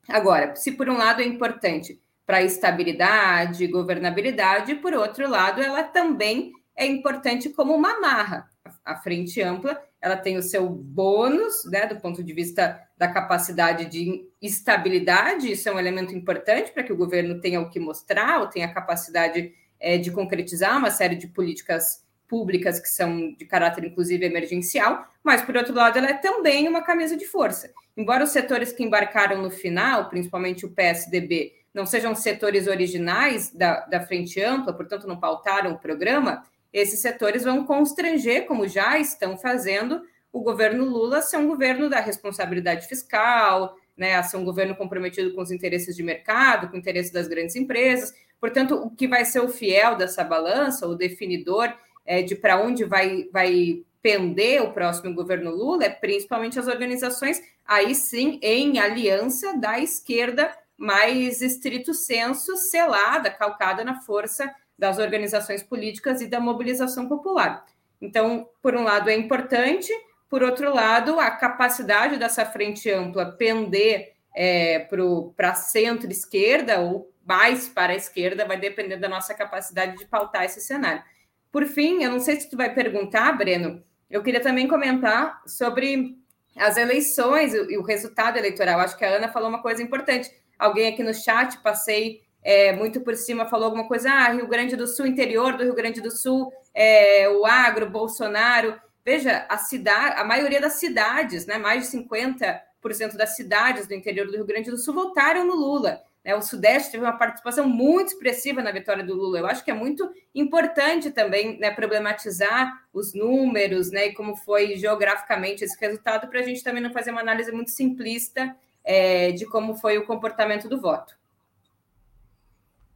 Agora, 0.07 0.55
se 0.55 0.71
por 0.71 0.89
um 0.89 0.97
lado 0.97 1.21
é 1.21 1.25
importante 1.25 2.01
para 2.25 2.41
estabilidade, 2.41 3.67
governabilidade, 3.67 4.75
por 4.75 4.93
outro 4.93 5.29
lado, 5.29 5.61
ela 5.61 5.83
também 5.83 6.51
é 6.75 6.85
importante 6.85 7.49
como 7.49 7.73
uma 7.75 7.99
marra. 7.99 8.49
A 8.85 8.95
Frente 8.95 9.41
Ampla 9.41 9.81
ela 10.01 10.17
tem 10.17 10.35
o 10.35 10.41
seu 10.41 10.67
bônus, 10.67 11.63
né, 11.65 11.85
do 11.85 11.95
ponto 11.97 12.23
de 12.23 12.33
vista 12.33 12.81
da 12.97 13.07
capacidade 13.07 13.85
de 13.85 14.27
estabilidade, 14.41 15.51
isso 15.51 15.69
é 15.69 15.71
um 15.71 15.79
elemento 15.79 16.15
importante 16.15 16.71
para 16.71 16.81
que 16.81 16.91
o 16.91 16.97
governo 16.97 17.39
tenha 17.39 17.61
o 17.61 17.69
que 17.69 17.79
mostrar, 17.79 18.41
ou 18.41 18.47
tenha 18.47 18.65
a 18.65 18.73
capacidade 18.73 19.53
é, 19.79 19.99
de 19.99 20.09
concretizar 20.09 20.75
uma 20.75 20.89
série 20.89 21.15
de 21.15 21.27
políticas 21.27 22.03
públicas 22.31 22.79
que 22.79 22.87
são 22.87 23.33
de 23.33 23.43
caráter, 23.43 23.83
inclusive, 23.83 24.25
emergencial, 24.25 25.05
mas, 25.21 25.41
por 25.41 25.57
outro 25.57 25.75
lado, 25.75 25.97
ela 25.97 26.07
é 26.07 26.13
também 26.13 26.65
uma 26.65 26.81
camisa 26.81 27.17
de 27.17 27.25
força. 27.25 27.69
Embora 27.97 28.23
os 28.23 28.29
setores 28.29 28.71
que 28.71 28.81
embarcaram 28.81 29.41
no 29.41 29.51
final, 29.51 30.07
principalmente 30.07 30.65
o 30.65 30.71
PSDB, 30.71 31.51
não 31.73 31.85
sejam 31.85 32.15
setores 32.15 32.67
originais 32.67 33.53
da, 33.53 33.81
da 33.81 33.99
Frente 33.99 34.41
Ampla, 34.41 34.71
portanto, 34.71 35.05
não 35.05 35.19
pautaram 35.19 35.73
o 35.73 35.77
programa, 35.77 36.41
esses 36.71 37.01
setores 37.01 37.43
vão 37.43 37.65
constranger, 37.65 38.45
como 38.45 38.65
já 38.65 38.97
estão 38.97 39.37
fazendo, 39.37 40.01
o 40.31 40.39
governo 40.39 40.85
Lula 40.85 41.17
a 41.17 41.21
ser 41.21 41.35
um 41.35 41.47
governo 41.47 41.89
da 41.89 41.99
responsabilidade 41.99 42.87
fiscal, 42.87 43.75
né, 43.97 44.15
a 44.15 44.23
ser 44.23 44.37
um 44.37 44.45
governo 44.45 44.73
comprometido 44.73 45.33
com 45.33 45.41
os 45.41 45.51
interesses 45.51 45.97
de 45.97 46.01
mercado, 46.01 46.69
com 46.69 46.77
o 46.77 46.79
interesse 46.79 47.11
das 47.11 47.27
grandes 47.27 47.57
empresas. 47.57 48.13
Portanto, 48.39 48.75
o 48.75 48.89
que 48.89 49.05
vai 49.05 49.25
ser 49.25 49.41
o 49.41 49.49
fiel 49.49 49.97
dessa 49.97 50.23
balança, 50.23 50.87
o 50.87 50.95
definidor 50.95 51.73
é, 52.05 52.21
de 52.21 52.35
para 52.35 52.61
onde 52.61 52.83
vai, 52.83 53.27
vai 53.31 53.83
pender 54.01 54.61
o 54.61 54.71
próximo 54.71 55.13
governo 55.13 55.51
Lula, 55.51 55.85
é 55.85 55.89
principalmente 55.89 56.59
as 56.59 56.67
organizações, 56.67 57.41
aí 57.65 57.93
sim, 57.93 58.39
em 58.41 58.79
aliança 58.79 59.57
da 59.57 59.79
esquerda 59.79 60.51
mais 60.77 61.41
estrito 61.41 61.93
senso, 61.93 62.57
selada, 62.57 63.29
calcada 63.29 63.83
na 63.83 64.01
força 64.01 64.51
das 64.77 64.97
organizações 64.97 65.61
políticas 65.61 66.21
e 66.21 66.27
da 66.27 66.39
mobilização 66.39 67.07
popular. 67.07 67.63
Então, 68.01 68.49
por 68.63 68.75
um 68.75 68.83
lado, 68.83 69.11
é 69.11 69.15
importante, 69.15 69.93
por 70.27 70.41
outro 70.41 70.73
lado, 70.73 71.19
a 71.19 71.29
capacidade 71.29 72.17
dessa 72.17 72.43
frente 72.45 72.89
ampla 72.89 73.31
pender 73.31 74.13
é, 74.35 74.87
para 75.35 75.53
centro-esquerda 75.53 76.79
ou 76.79 77.13
mais 77.23 77.69
para 77.69 77.93
a 77.93 77.95
esquerda 77.95 78.45
vai 78.45 78.57
depender 78.57 78.97
da 78.97 79.07
nossa 79.07 79.35
capacidade 79.35 79.97
de 79.97 80.05
pautar 80.07 80.45
esse 80.45 80.59
cenário. 80.59 81.03
Por 81.51 81.65
fim, 81.65 82.03
eu 82.03 82.11
não 82.11 82.19
sei 82.19 82.39
se 82.39 82.49
tu 82.49 82.55
vai 82.55 82.73
perguntar, 82.73 83.31
Breno, 83.33 83.83
eu 84.09 84.23
queria 84.23 84.41
também 84.41 84.67
comentar 84.67 85.41
sobre 85.45 86.17
as 86.55 86.77
eleições 86.77 87.53
e 87.53 87.77
o 87.77 87.81
resultado 87.81 88.37
eleitoral. 88.37 88.79
Acho 88.79 88.97
que 88.97 89.05
a 89.05 89.09
Ana 89.09 89.29
falou 89.29 89.49
uma 89.49 89.61
coisa 89.61 89.81
importante. 89.81 90.31
Alguém 90.57 90.87
aqui 90.87 91.03
no 91.03 91.13
chat, 91.13 91.57
passei 91.59 92.21
é, 92.43 92.73
muito 92.73 93.01
por 93.01 93.15
cima 93.15 93.45
falou 93.45 93.65
alguma 93.65 93.87
coisa, 93.87 94.09
ah, 94.11 94.31
Rio 94.31 94.47
Grande 94.47 94.75
do 94.75 94.87
Sul, 94.87 95.05
interior 95.05 95.55
do 95.55 95.63
Rio 95.63 95.75
Grande 95.75 96.01
do 96.01 96.09
Sul, 96.09 96.51
é, 96.73 97.29
o 97.29 97.45
agro, 97.45 97.89
Bolsonaro. 97.89 98.79
Veja, 99.05 99.45
a 99.49 99.57
cidade, 99.57 100.19
a 100.19 100.23
maioria 100.23 100.61
das 100.61 100.73
cidades, 100.73 101.45
né, 101.45 101.57
mais 101.57 101.83
de 101.83 101.97
50% 101.97 103.15
das 103.15 103.35
cidades 103.35 103.87
do 103.87 103.93
interior 103.93 104.27
do 104.27 104.35
Rio 104.35 104.45
Grande 104.45 104.71
do 104.71 104.77
Sul 104.77 104.93
votaram 104.93 105.45
no 105.45 105.55
Lula. 105.55 106.01
Né? 106.23 106.35
O 106.35 106.41
Sudeste 106.41 106.91
teve 106.91 107.03
uma 107.03 107.17
participação 107.17 107.67
muito 107.67 108.09
expressiva 108.09 108.61
na 108.61 108.71
vitória 108.71 109.03
do 109.03 109.15
Lula. 109.15 109.39
Eu 109.39 109.47
acho 109.47 109.63
que 109.63 109.71
é 109.71 109.73
muito 109.73 110.09
importante 110.33 111.11
também 111.11 111.59
né, 111.59 111.71
problematizar 111.71 112.85
os 112.93 113.13
números 113.13 113.91
né, 113.91 114.07
e 114.07 114.13
como 114.13 114.35
foi 114.35 114.77
geograficamente 114.77 115.63
esse 115.63 115.79
resultado, 115.79 116.27
para 116.27 116.39
a 116.39 116.43
gente 116.43 116.63
também 116.63 116.81
não 116.81 116.93
fazer 116.93 117.11
uma 117.11 117.21
análise 117.21 117.51
muito 117.51 117.71
simplista 117.71 118.55
é, 118.83 119.31
de 119.31 119.45
como 119.45 119.75
foi 119.75 119.97
o 119.97 120.05
comportamento 120.05 120.67
do 120.67 120.79
voto. 120.79 121.15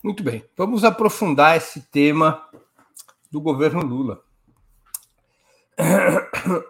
Muito 0.03 0.23
bem, 0.23 0.45
vamos 0.55 0.83
aprofundar 0.83 1.57
esse 1.57 1.81
tema 1.81 2.47
do 3.31 3.41
governo 3.41 3.81
Lula. 3.81 4.23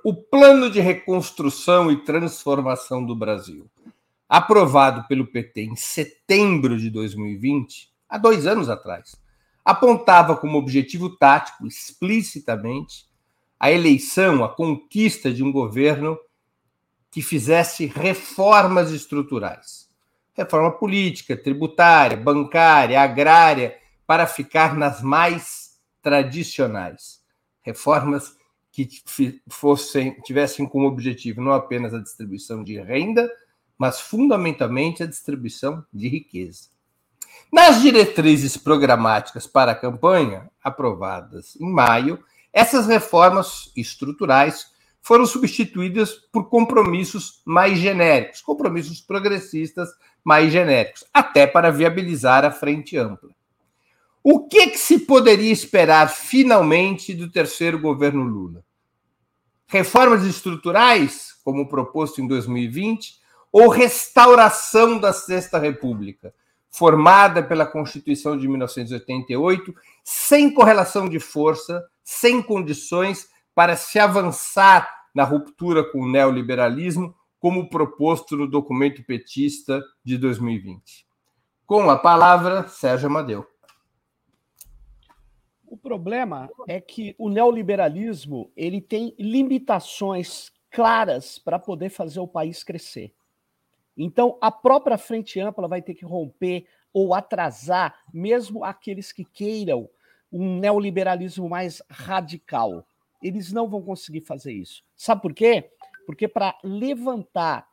O 0.04 0.14
plano 0.16 0.70
de 0.70 0.80
reconstrução 0.80 1.92
e 1.92 2.04
transformação 2.04 3.06
do 3.06 3.16
Brasil, 3.16 3.70
aprovado 4.28 5.08
pelo 5.08 5.28
PT 5.28 5.62
em 5.62 5.76
setembro 5.76 6.78
de 6.78 6.90
2020, 6.90 7.90
há 8.10 8.18
dois 8.18 8.48
anos 8.48 8.70
atrás, 8.70 9.16
apontava 9.64 10.36
como 10.36 10.58
objetivo 10.58 11.10
tático, 11.18 11.68
explicitamente, 11.68 13.06
a 13.60 13.72
eleição, 13.72 14.44
a 14.44 14.50
conquista 14.50 15.34
de 15.34 15.44
um 15.44 15.52
governo 15.52 16.18
que 17.10 17.22
fizesse 17.22 17.86
reformas 17.86 18.92
estruturais 18.92 19.86
reforma 20.36 20.72
política, 20.72 21.38
tributária, 21.38 22.18
bancária, 22.18 23.02
agrária, 23.02 23.78
para 24.06 24.28
ficar 24.28 24.76
nas 24.76 25.02
mais 25.02 25.80
tradicionais. 26.02 27.22
Reformas 27.62 28.36
que 28.72 28.88
fossem, 29.50 30.20
tivessem 30.22 30.68
como 30.68 30.88
objetivo 30.88 31.42
não 31.42 31.54
apenas 31.54 31.94
a 31.94 32.02
distribuição 32.02 32.64
de 32.64 32.80
renda, 32.80 33.32
mas 33.78 34.00
fundamentalmente 34.00 35.04
a 35.04 35.06
distribuição 35.06 35.84
de 35.94 36.08
riqueza. 36.08 36.70
Nas 37.52 37.82
diretrizes 37.82 38.58
programáticas 38.58 39.48
para 39.48 39.72
a 39.72 39.76
campanha, 39.76 40.50
aprovadas 40.64 41.56
em 41.60 41.72
maio, 41.72 42.24
essas 42.52 42.88
reformas 42.88 43.72
estruturais 43.76 44.74
foram 45.02 45.26
substituídas 45.26 46.14
por 46.32 46.50
compromissos 46.50 47.42
mais 47.46 47.78
genéricos, 47.78 48.42
compromissos 48.42 49.00
progressistas 49.00 49.90
mais 50.24 50.52
genéricos, 50.52 51.06
até 51.14 51.46
para 51.46 51.72
viabilizar 51.72 52.44
a 52.44 52.52
frente 52.52 52.98
ampla. 52.98 53.30
O 54.24 54.48
que, 54.48 54.72
que 54.72 54.80
se 54.80 55.00
poderia 55.00 55.52
esperar 55.52 56.10
finalmente 56.10 57.14
do 57.14 57.30
terceiro 57.30 57.78
governo 57.80 58.24
Lula? 58.24 58.66
Reformas 59.68 60.24
estruturais, 60.24 61.36
como 61.44 61.70
proposto 61.70 62.20
em 62.20 62.28
2020, 62.28 63.20
ou 63.58 63.70
restauração 63.70 65.00
da 65.00 65.14
Sexta 65.14 65.58
República, 65.58 66.36
formada 66.70 67.42
pela 67.42 67.66
Constituição 67.66 68.38
de 68.38 68.50
1988, 68.50 69.74
sem 70.04 70.54
correlação 70.54 71.08
de 71.08 71.22
força, 71.22 71.82
sem 72.04 72.44
condições 72.44 73.30
para 73.56 73.78
se 73.78 73.98
avançar 73.98 74.94
na 75.16 75.24
ruptura 75.24 75.90
com 75.90 76.02
o 76.02 76.12
neoliberalismo 76.12 77.16
como 77.40 77.70
proposto 77.70 78.36
no 78.36 78.46
documento 78.46 79.06
petista 79.06 79.82
de 80.04 80.18
2020. 80.18 81.08
Com 81.66 81.90
a 81.90 81.98
palavra, 81.98 82.68
Sérgio 82.68 83.08
Amadeu. 83.08 83.48
O 85.66 85.78
problema 85.78 86.50
é 86.68 86.82
que 86.82 87.16
o 87.18 87.30
neoliberalismo 87.30 88.52
ele 88.54 88.82
tem 88.82 89.16
limitações 89.18 90.52
claras 90.70 91.40
para 91.40 91.58
poder 91.58 91.90
fazer 91.90 92.20
o 92.20 92.28
país 92.28 92.62
crescer. 92.62 93.16
Então, 93.98 94.38
a 94.42 94.52
própria 94.52 94.98
frente 94.98 95.40
ampla 95.40 95.68
vai 95.68 95.82
ter 95.82 95.94
que 95.94 96.06
romper 96.06 96.68
ou 96.94 97.14
atrasar, 97.14 97.98
mesmo 98.14 98.64
aqueles 98.64 99.12
que 99.12 99.24
queiram 99.26 99.90
um 100.32 100.60
neoliberalismo 100.60 101.48
mais 101.48 101.82
radical. 101.90 102.86
Eles 103.22 103.52
não 103.52 103.68
vão 103.68 103.82
conseguir 103.82 104.22
fazer 104.22 104.54
isso. 104.54 104.84
Sabe 104.96 105.22
por 105.22 105.34
quê? 105.34 105.72
Porque 106.06 106.28
para 106.28 106.58
levantar 106.64 107.68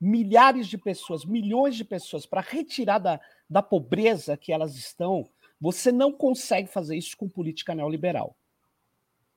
milhares 0.00 0.66
de 0.66 0.78
pessoas, 0.78 1.24
milhões 1.24 1.76
de 1.76 1.84
pessoas, 1.84 2.24
para 2.24 2.40
retirar 2.40 2.98
da, 2.98 3.20
da 3.48 3.62
pobreza 3.62 4.36
que 4.36 4.52
elas 4.52 4.74
estão, 4.74 5.28
você 5.60 5.90
não 5.90 6.12
consegue 6.12 6.68
fazer 6.68 6.96
isso 6.96 7.16
com 7.16 7.28
política 7.28 7.74
neoliberal. 7.74 8.36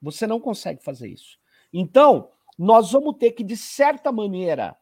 Você 0.01 0.25
não 0.27 0.39
consegue 0.39 0.83
fazer 0.83 1.09
isso. 1.09 1.37
Então, 1.73 2.29
nós 2.57 2.91
vamos 2.91 3.17
ter 3.17 3.31
que, 3.31 3.43
de 3.43 3.57
certa 3.57 4.11
maneira, 4.11 4.77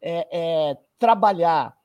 é, 0.00 0.28
é, 0.30 0.76
trabalhar 0.98 1.76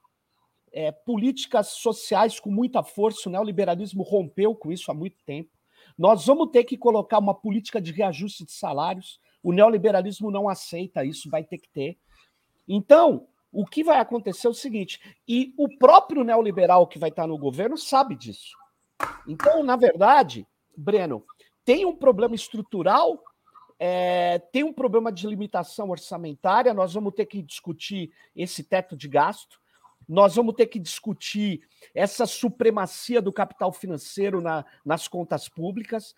é, 0.71 0.91
políticas 0.91 1.67
sociais 1.67 2.39
com 2.39 2.51
muita 2.51 2.83
força. 2.83 3.27
O 3.27 3.31
neoliberalismo 3.31 4.03
rompeu 4.03 4.55
com 4.55 4.71
isso 4.71 4.91
há 4.91 4.93
muito 4.93 5.17
tempo. 5.25 5.49
Nós 5.97 6.25
vamos 6.25 6.49
ter 6.51 6.63
que 6.63 6.77
colocar 6.77 7.19
uma 7.19 7.33
política 7.33 7.81
de 7.81 7.91
reajuste 7.91 8.45
de 8.45 8.51
salários. 8.51 9.19
O 9.43 9.51
neoliberalismo 9.51 10.31
não 10.31 10.47
aceita 10.47 11.03
isso, 11.03 11.29
vai 11.29 11.43
ter 11.43 11.57
que 11.57 11.69
ter. 11.69 11.97
Então, 12.67 13.27
o 13.51 13.65
que 13.65 13.83
vai 13.83 13.99
acontecer 13.99 14.47
é 14.47 14.49
o 14.49 14.53
seguinte, 14.53 14.99
e 15.27 15.53
o 15.57 15.67
próprio 15.77 16.23
neoliberal 16.23 16.87
que 16.87 16.99
vai 16.99 17.09
estar 17.09 17.27
no 17.27 17.37
governo 17.37 17.77
sabe 17.77 18.15
disso. 18.15 18.55
Então, 19.27 19.63
na 19.63 19.75
verdade, 19.75 20.45
Breno, 20.77 21.23
tem 21.65 21.85
um 21.85 21.95
problema 21.95 22.35
estrutural 22.35 23.21
é, 23.79 24.39
tem 24.51 24.63
um 24.63 24.73
problema 24.73 25.09
de 25.09 25.25
limitação 25.25 25.89
orçamentária, 25.89 26.73
nós 26.73 26.93
vamos 26.93 27.13
ter 27.13 27.25
que 27.25 27.41
discutir 27.41 28.11
esse 28.35 28.61
teto 28.61 28.95
de 28.95 29.07
gasto, 29.07 29.59
nós 30.07 30.35
vamos 30.35 30.55
ter 30.55 30.65
que 30.65 30.79
discutir 30.79 31.61
essa 31.93 32.25
supremacia 32.25 33.21
do 33.21 33.31
capital 33.31 33.71
financeiro 33.71 34.41
na, 34.41 34.65
nas 34.83 35.07
contas 35.07 35.47
públicas, 35.47 36.13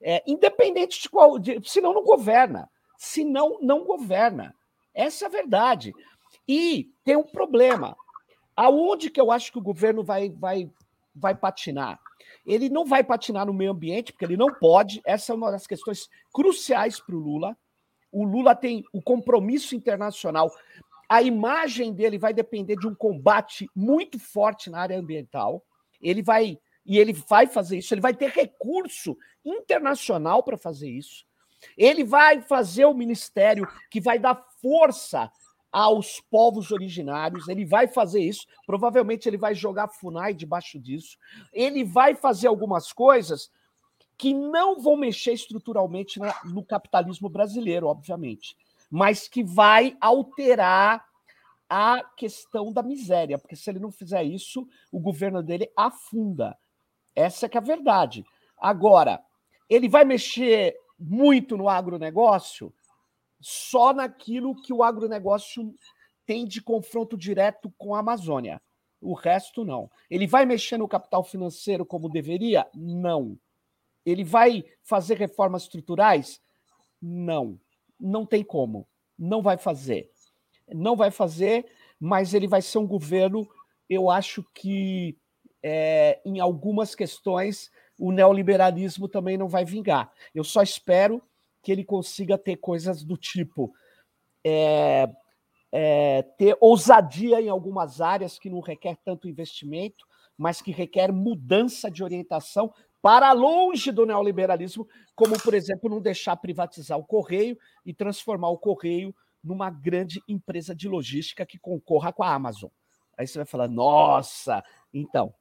é, 0.00 0.22
independente 0.26 1.02
de 1.02 1.08
qual. 1.08 1.38
De, 1.38 1.60
senão 1.64 1.92
não 1.92 2.04
governa. 2.04 2.70
Senão 2.96 3.58
não 3.60 3.84
governa. 3.84 4.54
Essa 4.94 5.24
é 5.24 5.28
a 5.28 5.30
verdade. 5.30 5.92
E 6.46 6.92
tem 7.02 7.16
um 7.16 7.24
problema. 7.24 7.96
Aonde 8.54 9.10
que 9.10 9.20
eu 9.20 9.32
acho 9.32 9.50
que 9.50 9.58
o 9.58 9.62
governo 9.62 10.04
vai, 10.04 10.28
vai, 10.28 10.70
vai 11.14 11.34
patinar? 11.34 11.98
Ele 12.50 12.68
não 12.68 12.84
vai 12.84 13.04
patinar 13.04 13.46
no 13.46 13.54
meio 13.54 13.70
ambiente, 13.70 14.12
porque 14.12 14.24
ele 14.24 14.36
não 14.36 14.52
pode. 14.52 15.00
Essa 15.04 15.32
é 15.32 15.36
uma 15.36 15.52
das 15.52 15.68
questões 15.68 16.08
cruciais 16.32 16.98
para 16.98 17.14
o 17.14 17.18
Lula. 17.18 17.56
O 18.10 18.24
Lula 18.24 18.56
tem 18.56 18.84
o 18.92 19.00
compromisso 19.00 19.76
internacional. 19.76 20.50
A 21.08 21.22
imagem 21.22 21.92
dele 21.92 22.18
vai 22.18 22.34
depender 22.34 22.74
de 22.74 22.88
um 22.88 22.94
combate 22.94 23.70
muito 23.72 24.18
forte 24.18 24.68
na 24.68 24.80
área 24.80 24.98
ambiental. 24.98 25.64
Ele 26.02 26.22
vai 26.22 26.58
e 26.84 26.98
ele 26.98 27.12
vai 27.12 27.46
fazer 27.46 27.78
isso. 27.78 27.94
Ele 27.94 28.00
vai 28.00 28.14
ter 28.14 28.30
recurso 28.30 29.16
internacional 29.44 30.42
para 30.42 30.58
fazer 30.58 30.90
isso. 30.90 31.24
Ele 31.76 32.02
vai 32.02 32.42
fazer 32.42 32.84
o 32.84 32.94
ministério 32.94 33.64
que 33.88 34.00
vai 34.00 34.18
dar 34.18 34.34
força 34.60 35.30
aos 35.72 36.20
povos 36.20 36.70
originários, 36.72 37.48
ele 37.48 37.64
vai 37.64 37.86
fazer 37.86 38.20
isso, 38.20 38.46
provavelmente 38.66 39.28
ele 39.28 39.36
vai 39.36 39.54
jogar 39.54 39.88
FUNAI 39.88 40.34
debaixo 40.34 40.78
disso, 40.78 41.16
ele 41.52 41.84
vai 41.84 42.14
fazer 42.14 42.48
algumas 42.48 42.92
coisas 42.92 43.50
que 44.18 44.34
não 44.34 44.80
vão 44.80 44.96
mexer 44.96 45.32
estruturalmente 45.32 46.20
no 46.44 46.64
capitalismo 46.64 47.28
brasileiro, 47.28 47.86
obviamente, 47.86 48.56
mas 48.90 49.28
que 49.28 49.42
vai 49.42 49.96
alterar 50.00 51.04
a 51.68 52.02
questão 52.16 52.72
da 52.72 52.82
miséria, 52.82 53.38
porque 53.38 53.54
se 53.54 53.70
ele 53.70 53.78
não 53.78 53.92
fizer 53.92 54.24
isso, 54.24 54.66
o 54.90 54.98
governo 54.98 55.40
dele 55.40 55.70
afunda. 55.76 56.58
Essa 57.14 57.46
é 57.46 57.48
que 57.48 57.56
é 57.56 57.60
a 57.60 57.64
verdade. 57.64 58.24
Agora, 58.58 59.22
ele 59.68 59.88
vai 59.88 60.04
mexer 60.04 60.76
muito 60.98 61.56
no 61.56 61.68
agronegócio? 61.68 62.74
Só 63.40 63.92
naquilo 63.92 64.54
que 64.54 64.72
o 64.72 64.82
agronegócio 64.82 65.74
tem 66.26 66.46
de 66.46 66.62
confronto 66.62 67.16
direto 67.16 67.72
com 67.76 67.94
a 67.94 68.00
Amazônia. 68.00 68.60
O 69.00 69.14
resto 69.14 69.64
não. 69.64 69.90
Ele 70.10 70.26
vai 70.26 70.44
mexer 70.44 70.76
no 70.76 70.86
capital 70.86 71.24
financeiro 71.24 71.86
como 71.86 72.08
deveria? 72.08 72.66
Não. 72.74 73.38
Ele 74.04 74.22
vai 74.22 74.64
fazer 74.82 75.16
reformas 75.16 75.62
estruturais? 75.62 76.40
Não. 77.00 77.58
Não 77.98 78.26
tem 78.26 78.44
como. 78.44 78.86
Não 79.18 79.40
vai 79.40 79.56
fazer. 79.56 80.10
Não 80.68 80.94
vai 80.94 81.10
fazer, 81.10 81.66
mas 81.98 82.34
ele 82.34 82.46
vai 82.46 82.62
ser 82.62 82.78
um 82.78 82.86
governo, 82.86 83.48
eu 83.88 84.08
acho 84.08 84.44
que 84.54 85.18
é, 85.62 86.20
em 86.24 86.40
algumas 86.40 86.94
questões 86.94 87.70
o 87.98 88.12
neoliberalismo 88.12 89.08
também 89.08 89.36
não 89.36 89.48
vai 89.48 89.64
vingar. 89.64 90.10
Eu 90.34 90.44
só 90.44 90.62
espero 90.62 91.22
que 91.62 91.70
ele 91.70 91.84
consiga 91.84 92.38
ter 92.38 92.56
coisas 92.56 93.02
do 93.02 93.16
tipo 93.16 93.72
é, 94.44 95.08
é, 95.72 96.22
ter 96.36 96.56
ousadia 96.60 97.40
em 97.40 97.48
algumas 97.48 98.00
áreas 98.00 98.38
que 98.38 98.50
não 98.50 98.60
requer 98.60 98.96
tanto 99.04 99.28
investimento, 99.28 100.06
mas 100.36 100.60
que 100.62 100.72
requer 100.72 101.12
mudança 101.12 101.90
de 101.90 102.02
orientação 102.02 102.72
para 103.02 103.32
longe 103.32 103.90
do 103.90 104.04
neoliberalismo, 104.04 104.86
como, 105.14 105.40
por 105.42 105.54
exemplo, 105.54 105.88
não 105.88 106.00
deixar 106.00 106.36
privatizar 106.36 106.98
o 106.98 107.04
correio 107.04 107.56
e 107.84 107.94
transformar 107.94 108.50
o 108.50 108.58
correio 108.58 109.14
numa 109.42 109.70
grande 109.70 110.22
empresa 110.28 110.74
de 110.74 110.88
logística 110.88 111.46
que 111.46 111.58
concorra 111.58 112.12
com 112.12 112.22
a 112.22 112.32
Amazon. 112.32 112.70
Aí 113.16 113.26
você 113.26 113.38
vai 113.38 113.46
falar, 113.46 113.68
nossa, 113.68 114.62
então. 114.92 115.34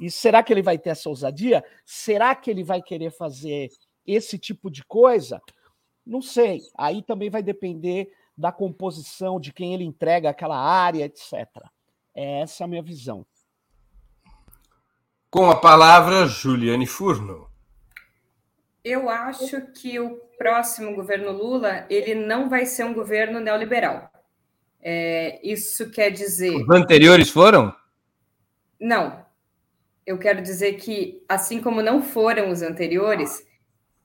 E 0.00 0.10
será 0.10 0.42
que 0.42 0.52
ele 0.52 0.62
vai 0.62 0.78
ter 0.78 0.90
essa 0.90 1.08
ousadia? 1.08 1.64
Será 1.84 2.34
que 2.34 2.50
ele 2.50 2.64
vai 2.64 2.82
querer 2.82 3.10
fazer 3.10 3.68
esse 4.06 4.38
tipo 4.38 4.70
de 4.70 4.84
coisa, 4.84 5.40
não 6.06 6.20
sei. 6.20 6.60
Aí 6.76 7.02
também 7.02 7.30
vai 7.30 7.42
depender 7.42 8.10
da 8.36 8.50
composição, 8.50 9.38
de 9.38 9.52
quem 9.52 9.74
ele 9.74 9.84
entrega 9.84 10.30
aquela 10.30 10.58
área, 10.58 11.04
etc. 11.04 11.46
Essa 12.14 12.62
é 12.62 12.64
a 12.64 12.68
minha 12.68 12.82
visão. 12.82 13.24
Com 15.30 15.50
a 15.50 15.56
palavra, 15.56 16.26
Juliane 16.26 16.86
Furno. 16.86 17.48
Eu 18.84 19.08
acho 19.08 19.60
que 19.72 19.98
o 20.00 20.16
próximo 20.36 20.94
governo 20.94 21.30
Lula 21.30 21.86
ele 21.88 22.14
não 22.14 22.48
vai 22.48 22.66
ser 22.66 22.84
um 22.84 22.92
governo 22.92 23.38
neoliberal. 23.38 24.10
É, 24.82 25.40
isso 25.42 25.90
quer 25.90 26.10
dizer. 26.10 26.56
Os 26.56 26.68
anteriores 26.68 27.30
foram? 27.30 27.74
Não. 28.80 29.24
Eu 30.04 30.18
quero 30.18 30.42
dizer 30.42 30.74
que, 30.74 31.24
assim 31.28 31.62
como 31.62 31.80
não 31.80 32.02
foram 32.02 32.50
os 32.50 32.60
anteriores, 32.60 33.46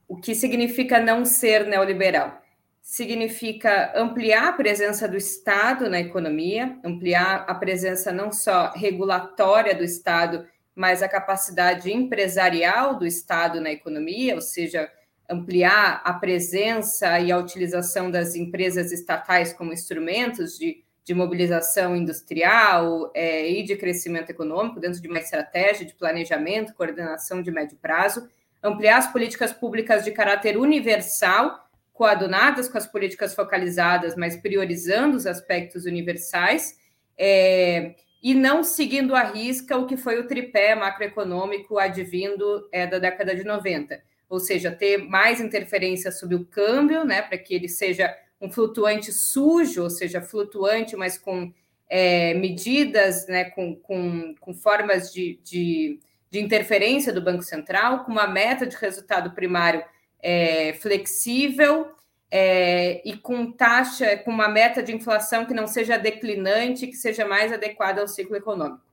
o 0.08 0.16
que 0.16 0.34
significa 0.34 0.98
não 0.98 1.24
ser 1.24 1.66
neoliberal? 1.66 2.40
Significa 2.80 3.92
ampliar 3.94 4.48
a 4.48 4.52
presença 4.52 5.06
do 5.06 5.18
Estado 5.18 5.90
na 5.90 6.00
economia, 6.00 6.78
ampliar 6.82 7.44
a 7.46 7.54
presença 7.54 8.10
não 8.10 8.32
só 8.32 8.72
regulatória 8.72 9.74
do 9.74 9.84
Estado, 9.84 10.46
mas 10.74 11.02
a 11.02 11.08
capacidade 11.08 11.92
empresarial 11.92 12.98
do 12.98 13.06
Estado 13.06 13.60
na 13.60 13.70
economia, 13.70 14.34
ou 14.34 14.40
seja, 14.40 14.90
ampliar 15.28 16.00
a 16.02 16.14
presença 16.14 17.20
e 17.20 17.30
a 17.30 17.36
utilização 17.36 18.10
das 18.10 18.34
empresas 18.34 18.90
estatais 18.90 19.52
como 19.52 19.74
instrumentos 19.74 20.56
de, 20.56 20.82
de 21.04 21.12
mobilização 21.12 21.94
industrial 21.94 23.10
é, 23.14 23.50
e 23.50 23.62
de 23.62 23.76
crescimento 23.76 24.30
econômico 24.30 24.80
dentro 24.80 25.02
de 25.02 25.08
uma 25.08 25.18
estratégia 25.18 25.84
de 25.84 25.94
planejamento, 25.94 26.72
coordenação 26.74 27.42
de 27.42 27.50
médio 27.50 27.76
prazo 27.76 28.26
ampliar 28.62 28.98
as 28.98 29.12
políticas 29.12 29.52
públicas 29.52 30.04
de 30.04 30.10
caráter 30.10 30.56
universal, 30.56 31.68
coadunadas 31.92 32.68
com 32.68 32.78
as 32.78 32.86
políticas 32.86 33.34
focalizadas, 33.34 34.14
mas 34.16 34.36
priorizando 34.36 35.16
os 35.16 35.26
aspectos 35.26 35.84
universais, 35.84 36.78
é, 37.16 37.94
e 38.22 38.34
não 38.34 38.62
seguindo 38.62 39.14
à 39.14 39.22
risca 39.22 39.76
o 39.76 39.86
que 39.86 39.96
foi 39.96 40.18
o 40.18 40.26
tripé 40.26 40.74
macroeconômico 40.74 41.78
advindo 41.78 42.68
é, 42.72 42.86
da 42.86 42.98
década 42.98 43.34
de 43.34 43.44
90. 43.44 44.00
Ou 44.28 44.38
seja, 44.38 44.70
ter 44.70 44.98
mais 44.98 45.40
interferência 45.40 46.12
sobre 46.12 46.34
o 46.34 46.44
câmbio, 46.44 47.04
né, 47.04 47.22
para 47.22 47.38
que 47.38 47.54
ele 47.54 47.68
seja 47.68 48.14
um 48.40 48.50
flutuante 48.50 49.12
sujo, 49.12 49.82
ou 49.82 49.90
seja, 49.90 50.20
flutuante, 50.20 50.96
mas 50.96 51.16
com 51.16 51.52
é, 51.88 52.34
medidas, 52.34 53.26
né, 53.26 53.44
com, 53.46 53.74
com, 53.74 54.34
com 54.38 54.54
formas 54.54 55.12
de, 55.12 55.40
de 55.42 56.00
de 56.30 56.40
interferência 56.40 57.12
do 57.12 57.22
Banco 57.22 57.42
Central, 57.42 58.04
com 58.04 58.12
uma 58.12 58.26
meta 58.26 58.66
de 58.66 58.76
resultado 58.76 59.30
primário 59.32 59.82
é, 60.20 60.74
flexível 60.74 61.90
é, 62.30 63.00
e 63.08 63.16
com 63.16 63.50
taxa, 63.50 64.16
com 64.18 64.30
uma 64.30 64.48
meta 64.48 64.82
de 64.82 64.94
inflação 64.94 65.46
que 65.46 65.54
não 65.54 65.66
seja 65.66 65.96
declinante, 65.96 66.86
que 66.86 66.96
seja 66.96 67.26
mais 67.26 67.52
adequada 67.52 68.00
ao 68.00 68.08
ciclo 68.08 68.36
econômico. 68.36 68.86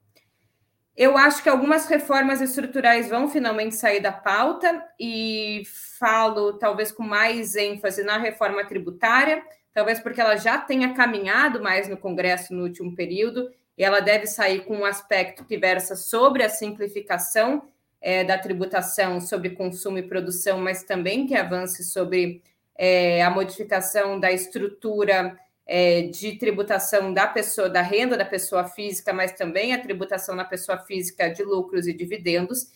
Eu 0.96 1.18
acho 1.18 1.44
que 1.44 1.50
algumas 1.50 1.88
reformas 1.88 2.40
estruturais 2.40 3.10
vão 3.10 3.28
finalmente 3.28 3.76
sair 3.76 4.00
da 4.00 4.14
pauta 4.14 4.82
e 4.98 5.64
falo 6.00 6.54
talvez 6.54 6.90
com 6.90 7.04
mais 7.04 7.58
ênfase 7.58 8.02
na 8.02 8.18
reforma 8.18 8.64
tributária, 8.64 9.44
talvez 9.74 10.00
porque 10.00 10.22
ela 10.22 10.38
já 10.38 10.58
tenha 10.58 10.94
caminhado 10.94 11.62
mais 11.62 11.90
no 11.90 11.98
Congresso 11.98 12.54
no 12.54 12.64
último 12.64 12.96
período 12.96 13.52
e 13.78 13.84
ela 13.84 14.00
deve 14.00 14.28
sair 14.28 14.66
com 14.66 14.78
um 14.78 14.86
aspecto 14.86 15.44
que 15.44 15.58
versa 15.58 15.96
sobre 15.96 16.44
a 16.44 16.50
simplificação 16.50 17.68
é, 18.02 18.24
da 18.24 18.38
tributação 18.38 19.20
sobre 19.20 19.52
consumo 19.52 19.98
e 19.98 20.04
produção, 20.04 20.60
mas 20.60 20.84
também 20.84 21.26
que 21.26 21.36
avance 21.36 21.84
sobre 21.84 22.42
é, 22.78 23.24
a 23.24 23.30
modificação 23.30 24.20
da 24.20 24.32
estrutura 24.32 25.38
é, 25.66 26.04
de 26.04 26.38
tributação 26.38 27.14
da 27.14 27.26
pessoa, 27.26 27.70
da 27.70 27.82
renda 27.82 28.16
da 28.16 28.26
pessoa 28.26 28.66
física, 28.66 29.12
mas 29.12 29.34
também 29.34 29.74
a 29.74 29.82
tributação 29.82 30.36
na 30.36 30.46
pessoa 30.46 30.78
física 30.78 31.30
de 31.30 31.44
lucros 31.44 31.88
e 31.88 31.94
dividendos. 31.94 32.68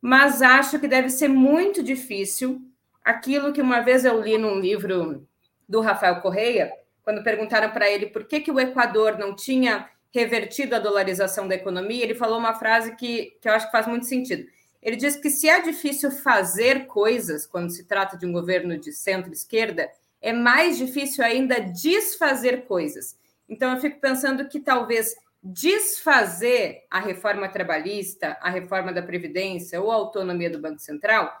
Mas 0.00 0.40
acho 0.40 0.78
que 0.78 0.86
deve 0.86 1.08
ser 1.10 1.28
muito 1.28 1.82
difícil 1.82 2.60
aquilo 3.04 3.52
que 3.52 3.60
uma 3.60 3.80
vez 3.80 4.04
eu 4.04 4.20
li 4.20 4.38
num 4.38 4.60
livro 4.60 5.26
do 5.68 5.80
Rafael 5.80 6.20
Correia, 6.20 6.72
quando 7.02 7.24
perguntaram 7.24 7.70
para 7.70 7.90
ele 7.90 8.06
por 8.06 8.24
que, 8.24 8.40
que 8.40 8.50
o 8.50 8.60
Equador 8.60 9.18
não 9.18 9.34
tinha 9.34 9.88
revertido 10.14 10.74
a 10.74 10.78
dolarização 10.78 11.46
da 11.46 11.54
economia, 11.54 12.02
ele 12.02 12.14
falou 12.14 12.38
uma 12.38 12.54
frase 12.54 12.96
que, 12.96 13.36
que 13.40 13.48
eu 13.48 13.52
acho 13.52 13.66
que 13.66 13.72
faz 13.72 13.86
muito 13.86 14.06
sentido. 14.06 14.46
Ele 14.82 14.96
diz 14.96 15.16
que 15.16 15.30
se 15.30 15.48
é 15.48 15.60
difícil 15.60 16.10
fazer 16.10 16.86
coisas 16.86 17.46
quando 17.46 17.70
se 17.70 17.84
trata 17.84 18.16
de 18.16 18.24
um 18.24 18.32
governo 18.32 18.78
de 18.78 18.92
centro-esquerda, 18.92 19.90
é 20.20 20.32
mais 20.32 20.78
difícil 20.78 21.24
ainda 21.24 21.60
desfazer 21.60 22.66
coisas. 22.66 23.16
Então, 23.48 23.74
eu 23.74 23.80
fico 23.80 24.00
pensando 24.00 24.48
que 24.48 24.60
talvez 24.60 25.14
desfazer 25.42 26.84
a 26.90 26.98
reforma 26.98 27.48
trabalhista, 27.48 28.36
a 28.40 28.50
reforma 28.50 28.92
da 28.92 29.02
Previdência 29.02 29.80
ou 29.80 29.92
a 29.92 29.94
autonomia 29.94 30.50
do 30.50 30.60
Banco 30.60 30.80
Central 30.80 31.32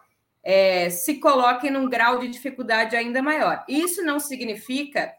é, 0.42 0.90
se 0.90 1.14
coloquem 1.14 1.72
num 1.72 1.88
grau 1.88 2.20
de 2.20 2.28
dificuldade 2.28 2.94
ainda 2.94 3.20
maior. 3.20 3.64
Isso 3.68 4.04
não 4.04 4.20
significa 4.20 5.12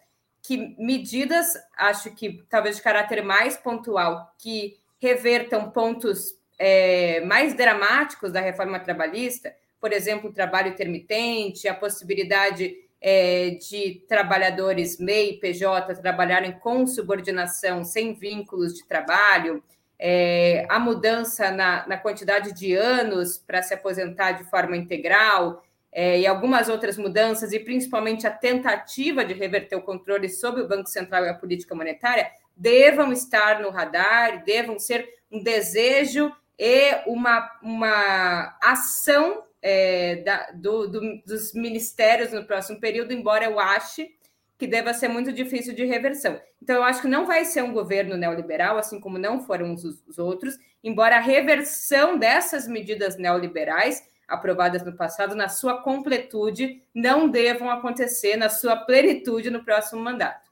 que 0.47 0.73
medidas, 0.79 1.55
acho 1.77 2.09
que 2.11 2.41
talvez 2.49 2.77
de 2.77 2.81
caráter 2.81 3.21
mais 3.21 3.57
pontual, 3.57 4.33
que 4.37 4.77
revertam 4.97 5.69
pontos 5.71 6.37
é, 6.57 7.19
mais 7.25 7.53
dramáticos 7.53 8.31
da 8.31 8.39
reforma 8.39 8.79
trabalhista, 8.79 9.53
por 9.77 9.91
exemplo, 9.91 10.29
o 10.29 10.33
trabalho 10.33 10.69
intermitente, 10.69 11.67
a 11.67 11.73
possibilidade 11.73 12.73
é, 13.01 13.57
de 13.59 14.05
trabalhadores 14.07 14.97
MEI 14.97 15.31
e 15.31 15.37
PJ 15.37 15.93
trabalharem 15.95 16.53
com 16.53 16.87
subordinação, 16.87 17.83
sem 17.83 18.13
vínculos 18.13 18.73
de 18.73 18.87
trabalho, 18.87 19.61
é, 19.99 20.65
a 20.69 20.79
mudança 20.79 21.51
na, 21.51 21.85
na, 21.87 21.97
quantidade 21.97 22.53
de 22.53 22.73
anos 22.73 23.37
para 23.37 23.61
se 23.61 23.73
aposentar 23.73 24.31
de 24.31 24.45
forma 24.45 24.77
integral, 24.77 25.61
é, 25.97 26.19
e 26.19 26.27
algumas 26.27 26.69
outras 26.69 26.95
mudanças, 26.95 27.51
e 27.51 27.59
principalmente 27.59 28.27
a 28.27 28.29
tentativa 28.29 29.25
de 29.25 29.33
reverter 29.33 29.75
o 29.75 29.81
controle 29.81 30.29
sobre 30.29 30.61
o 30.61 30.67
Banco 30.67 30.87
Central 30.87 31.25
e 31.25 31.29
a 31.29 31.33
política 31.33 31.73
monetária, 31.73 32.29
devam 32.55 33.11
estar 33.11 33.59
no 33.61 33.71
radar, 33.71 34.43
devam 34.45 34.77
ser 34.77 35.09
um 35.31 35.41
desejo 35.41 36.31
e 36.55 36.91
uma, 37.07 37.49
uma 37.63 38.55
ação 38.61 39.43
é, 39.59 40.17
da, 40.17 40.51
do, 40.51 40.87
do, 40.87 41.21
dos 41.25 41.55
ministérios 41.55 42.31
no 42.31 42.45
próximo 42.45 42.79
período, 42.79 43.11
embora 43.11 43.45
eu 43.45 43.59
ache 43.59 44.07
que 44.55 44.67
deva 44.67 44.93
ser 44.93 45.07
muito 45.07 45.33
difícil 45.33 45.73
de 45.73 45.83
reversão. 45.83 46.39
Então, 46.61 46.75
eu 46.75 46.83
acho 46.83 47.01
que 47.01 47.07
não 47.07 47.25
vai 47.25 47.43
ser 47.43 47.63
um 47.63 47.73
governo 47.73 48.15
neoliberal, 48.15 48.77
assim 48.77 48.99
como 48.99 49.17
não 49.17 49.43
foram 49.43 49.73
os, 49.73 49.83
os 49.83 50.19
outros, 50.19 50.59
embora 50.83 51.15
a 51.15 51.21
reversão 51.21 52.19
dessas 52.19 52.67
medidas 52.67 53.17
neoliberais 53.17 54.03
aprovadas 54.27 54.83
no 54.83 54.93
passado, 54.93 55.35
na 55.35 55.47
sua 55.47 55.81
completude, 55.81 56.83
não 56.93 57.29
devam 57.29 57.69
acontecer 57.69 58.35
na 58.35 58.49
sua 58.49 58.75
plenitude 58.75 59.49
no 59.49 59.63
próximo 59.63 60.01
mandato. 60.01 60.51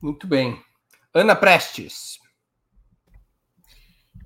Muito 0.00 0.26
bem. 0.26 0.60
Ana 1.14 1.36
Prestes. 1.36 2.18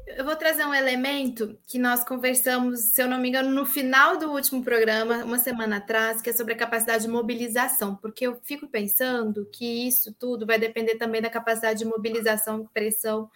Eu 0.06 0.24
vou 0.24 0.36
trazer 0.36 0.64
um 0.64 0.74
elemento 0.74 1.58
que 1.66 1.78
nós 1.78 2.04
conversamos, 2.04 2.92
se 2.92 3.02
eu 3.02 3.08
não 3.08 3.18
me 3.18 3.28
engano, 3.28 3.50
no 3.50 3.66
final 3.66 4.18
do 4.18 4.30
último 4.30 4.62
programa, 4.62 5.24
uma 5.24 5.38
semana 5.38 5.78
atrás, 5.78 6.20
que 6.20 6.30
é 6.30 6.32
sobre 6.32 6.52
a 6.52 6.56
capacidade 6.56 7.04
de 7.04 7.10
mobilização, 7.10 7.96
porque 7.96 8.26
eu 8.26 8.38
fico 8.42 8.68
pensando 8.68 9.48
que 9.50 9.88
isso 9.88 10.12
tudo 10.12 10.46
vai 10.46 10.58
depender 10.58 10.96
também 10.96 11.20
da 11.22 11.30
capacidade 11.30 11.80
de 11.80 11.84
mobilização 11.84 12.62
e 12.62 12.68
pressão 12.68 13.30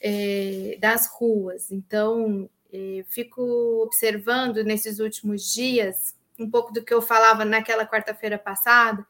é, 0.00 0.78
das 0.80 1.08
ruas. 1.08 1.70
Então, 1.72 2.48
fico 3.08 3.42
observando 3.82 4.64
nesses 4.64 4.98
últimos 4.98 5.52
dias 5.52 6.14
um 6.38 6.50
pouco 6.50 6.72
do 6.72 6.84
que 6.84 6.92
eu 6.92 7.00
falava 7.00 7.44
naquela 7.44 7.86
quarta-feira 7.86 8.38
passada, 8.38 9.06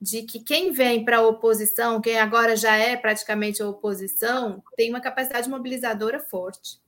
de 0.00 0.22
que 0.22 0.40
quem 0.40 0.72
vem 0.72 1.04
para 1.04 1.18
a 1.18 1.26
oposição, 1.26 2.00
quem 2.00 2.18
agora 2.18 2.56
já 2.56 2.76
é 2.76 2.96
praticamente 2.96 3.62
a 3.62 3.68
oposição, 3.68 4.62
tem 4.76 4.90
uma 4.90 5.00
capacidade 5.00 5.48
mobilizadora 5.48 6.20
forte. 6.20 6.78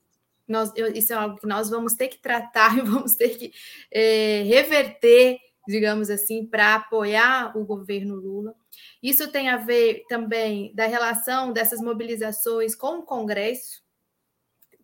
Nós, 0.47 0.73
eu, 0.77 0.89
isso 0.93 1.13
é 1.13 1.17
algo 1.17 1.39
que 1.39 1.47
nós 1.47 1.71
vamos 1.71 1.95
ter 1.95 2.09
que 2.09 2.19
tratar 2.19 2.77
e 2.79 2.83
vamos 2.83 3.15
ter 3.15 3.31
que 3.31 3.53
é, 3.91 4.43
reverter, 4.43 5.39
digamos 5.67 6.11
assim, 6.11 6.45
para 6.45 6.75
apoiar 6.75 7.57
o 7.57 7.65
governo 7.65 8.15
Lula. 8.15 8.55
Isso 9.03 9.31
tem 9.31 9.49
a 9.49 9.57
ver 9.57 10.05
também 10.09 10.73
da 10.75 10.87
relação 10.87 11.53
dessas 11.53 11.81
mobilizações 11.81 12.75
com 12.75 12.99
o 12.99 13.03
Congresso, 13.03 13.83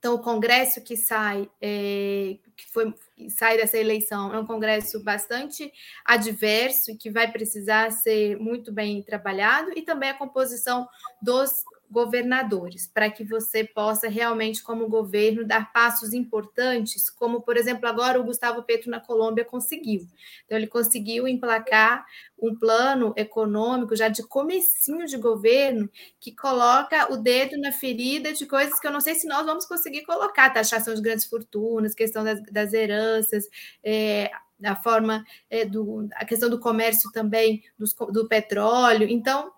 então, 0.04 0.16
o 0.16 0.18
congresso 0.18 0.82
que 0.82 0.98
sai, 0.98 1.48
é, 1.62 2.36
que 2.54 2.70
foi, 2.70 2.92
que 3.16 3.30
sai 3.30 3.56
dessa 3.56 3.78
eleição 3.78 4.34
é 4.34 4.38
um 4.38 4.44
congresso 4.44 5.02
bastante 5.02 5.72
adverso 6.04 6.90
e 6.90 6.94
que 6.94 7.10
vai 7.10 7.32
precisar 7.32 7.90
ser 7.90 8.36
muito 8.38 8.70
bem 8.70 9.02
trabalhado, 9.02 9.70
e 9.74 9.80
também 9.80 10.10
a 10.10 10.18
composição 10.18 10.86
dos 11.22 11.50
governadores, 11.94 12.88
para 12.92 13.08
que 13.08 13.22
você 13.22 13.62
possa 13.62 14.08
realmente, 14.08 14.62
como 14.64 14.88
governo, 14.88 15.46
dar 15.46 15.72
passos 15.72 16.12
importantes, 16.12 17.08
como, 17.08 17.40
por 17.40 17.56
exemplo, 17.56 17.88
agora 17.88 18.20
o 18.20 18.24
Gustavo 18.24 18.64
Petro 18.64 18.90
na 18.90 18.98
Colômbia 18.98 19.44
conseguiu. 19.44 20.06
Então, 20.44 20.58
ele 20.58 20.66
conseguiu 20.66 21.28
emplacar 21.28 22.04
um 22.36 22.54
plano 22.54 23.14
econômico 23.16 23.94
já 23.94 24.08
de 24.08 24.24
comecinho 24.24 25.06
de 25.06 25.16
governo 25.16 25.88
que 26.18 26.34
coloca 26.34 27.12
o 27.12 27.16
dedo 27.16 27.56
na 27.58 27.70
ferida 27.70 28.32
de 28.32 28.44
coisas 28.44 28.80
que 28.80 28.86
eu 28.86 28.92
não 28.92 29.00
sei 29.00 29.14
se 29.14 29.28
nós 29.28 29.46
vamos 29.46 29.64
conseguir 29.64 30.02
colocar, 30.02 30.50
taxação 30.50 30.94
de 30.94 31.00
grandes 31.00 31.24
fortunas, 31.24 31.94
questão 31.94 32.24
das, 32.24 32.42
das 32.50 32.72
heranças, 32.72 33.48
é, 33.84 34.32
a 34.64 34.74
forma 34.74 35.24
é, 35.48 35.64
do 35.64 36.08
a 36.14 36.24
questão 36.24 36.50
do 36.50 36.58
comércio 36.58 37.10
também 37.12 37.62
dos, 37.78 37.94
do 37.94 38.26
petróleo. 38.26 39.06
Então, 39.08 39.52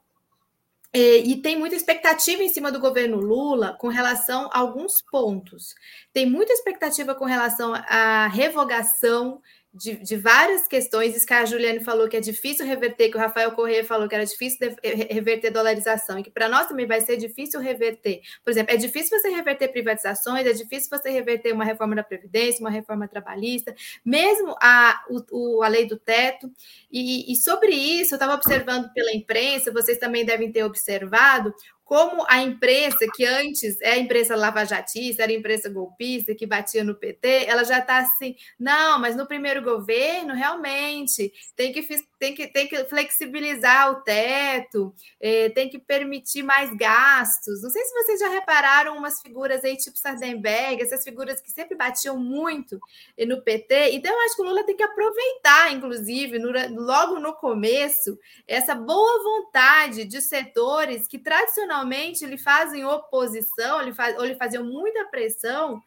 e 0.99 1.37
tem 1.43 1.59
muita 1.59 1.77
expectativa 1.77 2.43
em 2.43 2.49
cima 2.49 2.73
do 2.73 2.81
governo 2.81 3.19
Lula 3.19 3.77
com 3.79 3.89
relação 3.89 4.49
a 4.53 4.59
alguns 4.59 4.93
pontos. 5.11 5.75
Tem 6.13 6.25
muita 6.25 6.53
expectativa 6.53 7.15
com 7.15 7.25
relação 7.25 7.75
à 7.75 8.27
revogação 8.29 9.41
de, 9.77 9.97
de, 9.97 10.17
várias 10.17 10.67
questões, 10.67 11.15
isso 11.15 11.27
que 11.27 11.35
a 11.35 11.45
Juliane 11.45 11.85
falou 11.85 12.09
que 12.09 12.17
é 12.17 12.21
difícil 12.21 12.65
reverter, 12.65 13.11
que 13.11 13.17
o 13.17 13.21
Rafael 13.21 13.53
Corrêa 13.53 13.85
falou 13.85 14.09
que 14.09 14.15
era 14.15 14.25
difícil 14.25 14.75
reverter 14.83 15.51
dolarização, 15.51 16.19
e 16.19 16.23
que 16.23 16.31
para 16.31 16.49
nós 16.49 16.67
também 16.67 16.87
vai 16.87 17.01
ser 17.03 17.17
difícil 17.17 17.61
reverter. 17.61 18.21
Por 18.43 18.51
exemplo, 18.51 18.75
é 18.75 18.77
difícil 18.77 19.19
você 19.19 19.29
reverter 19.29 19.69
privatizações, 19.69 20.47
é 20.47 20.53
difícil 20.53 20.89
você 20.91 21.11
reverter 21.11 21.53
uma 21.53 21.65
reforma 21.65 21.95
da 21.95 22.03
Previdência, 22.03 22.61
uma 22.61 22.71
reforma 22.71 23.07
trabalhista, 23.07 23.75
mesmo 24.05 24.57
a, 24.61 25.05
o, 25.31 25.63
a 25.63 25.69
lei 25.69 25.87
do 25.87 25.99
teto. 25.99 26.51
E, 26.91 27.31
e 27.31 27.37
sobre 27.37 27.73
isso, 27.73 28.15
eu 28.15 28.17
estava 28.17 28.35
observando 28.35 28.91
pela 28.95 29.15
imprensa, 29.15 29.73
vocês 29.73 29.99
também 29.99 30.25
devem 30.25 30.51
ter 30.51 30.65
observado, 30.65 31.55
como 31.87 32.27
a 32.29 32.43
imprensa, 32.43 33.07
que 33.15 33.25
antes 33.25 33.81
é 33.81 33.93
a 33.93 33.97
imprensa 33.97 34.35
lavajatista, 34.35 35.23
era 35.23 35.31
a 35.31 35.35
imprensa 35.37 35.71
golpista, 35.71 36.35
que 36.35 36.45
batia 36.45 36.83
no 36.83 36.97
PT, 36.97 37.45
ela 37.47 37.63
já 37.63 37.79
está 37.79 37.99
assim, 37.99 38.35
não, 38.59 38.99
mas 38.99 39.15
no 39.15 39.25
primeiro 39.25 39.63
governo, 39.63 40.35
realmente, 40.35 41.33
tem 41.55 41.73
que, 41.73 41.87
tem 42.19 42.35
que, 42.35 42.47
tem 42.47 42.67
que 42.67 42.85
flexibilizar 42.85 43.91
o 43.93 44.03
teto, 44.03 44.95
é, 45.21 45.49
tem 45.51 45.69
que 45.69 45.79
permitir 45.79 46.43
mais 46.43 46.75
gastos. 46.75 47.63
Não 47.63 47.71
sei 47.71 47.83
se 47.85 47.93
vocês 47.93 48.21
já 48.21 48.29
repararam 48.29 48.97
umas 48.97 49.21
figuras 49.21 49.65
aí, 49.65 49.77
tipo 49.77 49.99
Sardenberg, 49.99 50.83
essas 50.83 51.05
figuras 51.05 51.41
que 51.41 51.51
sempre 51.51 51.77
batiam 51.77 52.19
muito 52.19 52.81
no 53.27 53.43
PT. 53.43 53.93
Então, 53.93 54.13
eu 54.13 54.21
acho 54.27 54.37
que 54.37 54.43
o 54.43 54.45
Lula 54.45 54.65
tem 54.65 54.77
que 54.77 54.83
aproveitar, 54.83 55.73
inclusive, 55.73 56.39
no, 56.39 56.51
logo 56.83 57.19
no 57.19 57.35
começo, 57.35 58.19
essa 58.47 58.75
boa 58.75 59.23
vontade 59.23 60.05
de 60.05 60.21
setores 60.21 61.07
que 61.07 61.19
tradicionalmente 61.19 62.25
lhe 62.27 62.39
fazem 62.39 62.85
oposição, 62.85 63.83
lhe 63.83 63.95
faz, 63.95 64.17
ou 64.17 64.25
lhe 64.25 64.37
faziam 64.37 64.65
muita 64.65 65.05
pressão 65.07 65.83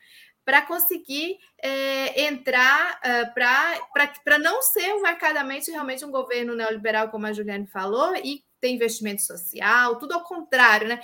para 0.49 0.63
conseguir 0.63 1.37
é, 1.61 2.23
entrar 2.23 2.99
é, 3.03 3.23
para 3.25 4.39
não 4.39 4.63
ser 4.63 4.95
marcadamente 4.95 5.69
realmente 5.69 6.03
um 6.03 6.09
governo 6.09 6.55
neoliberal, 6.55 7.09
como 7.09 7.27
a 7.27 7.31
Juliane 7.31 7.67
falou, 7.67 8.15
e 8.15 8.43
ter 8.59 8.69
investimento 8.69 9.21
social, 9.21 9.99
tudo 9.99 10.13
ao 10.15 10.23
contrário, 10.23 10.87
né? 10.87 10.99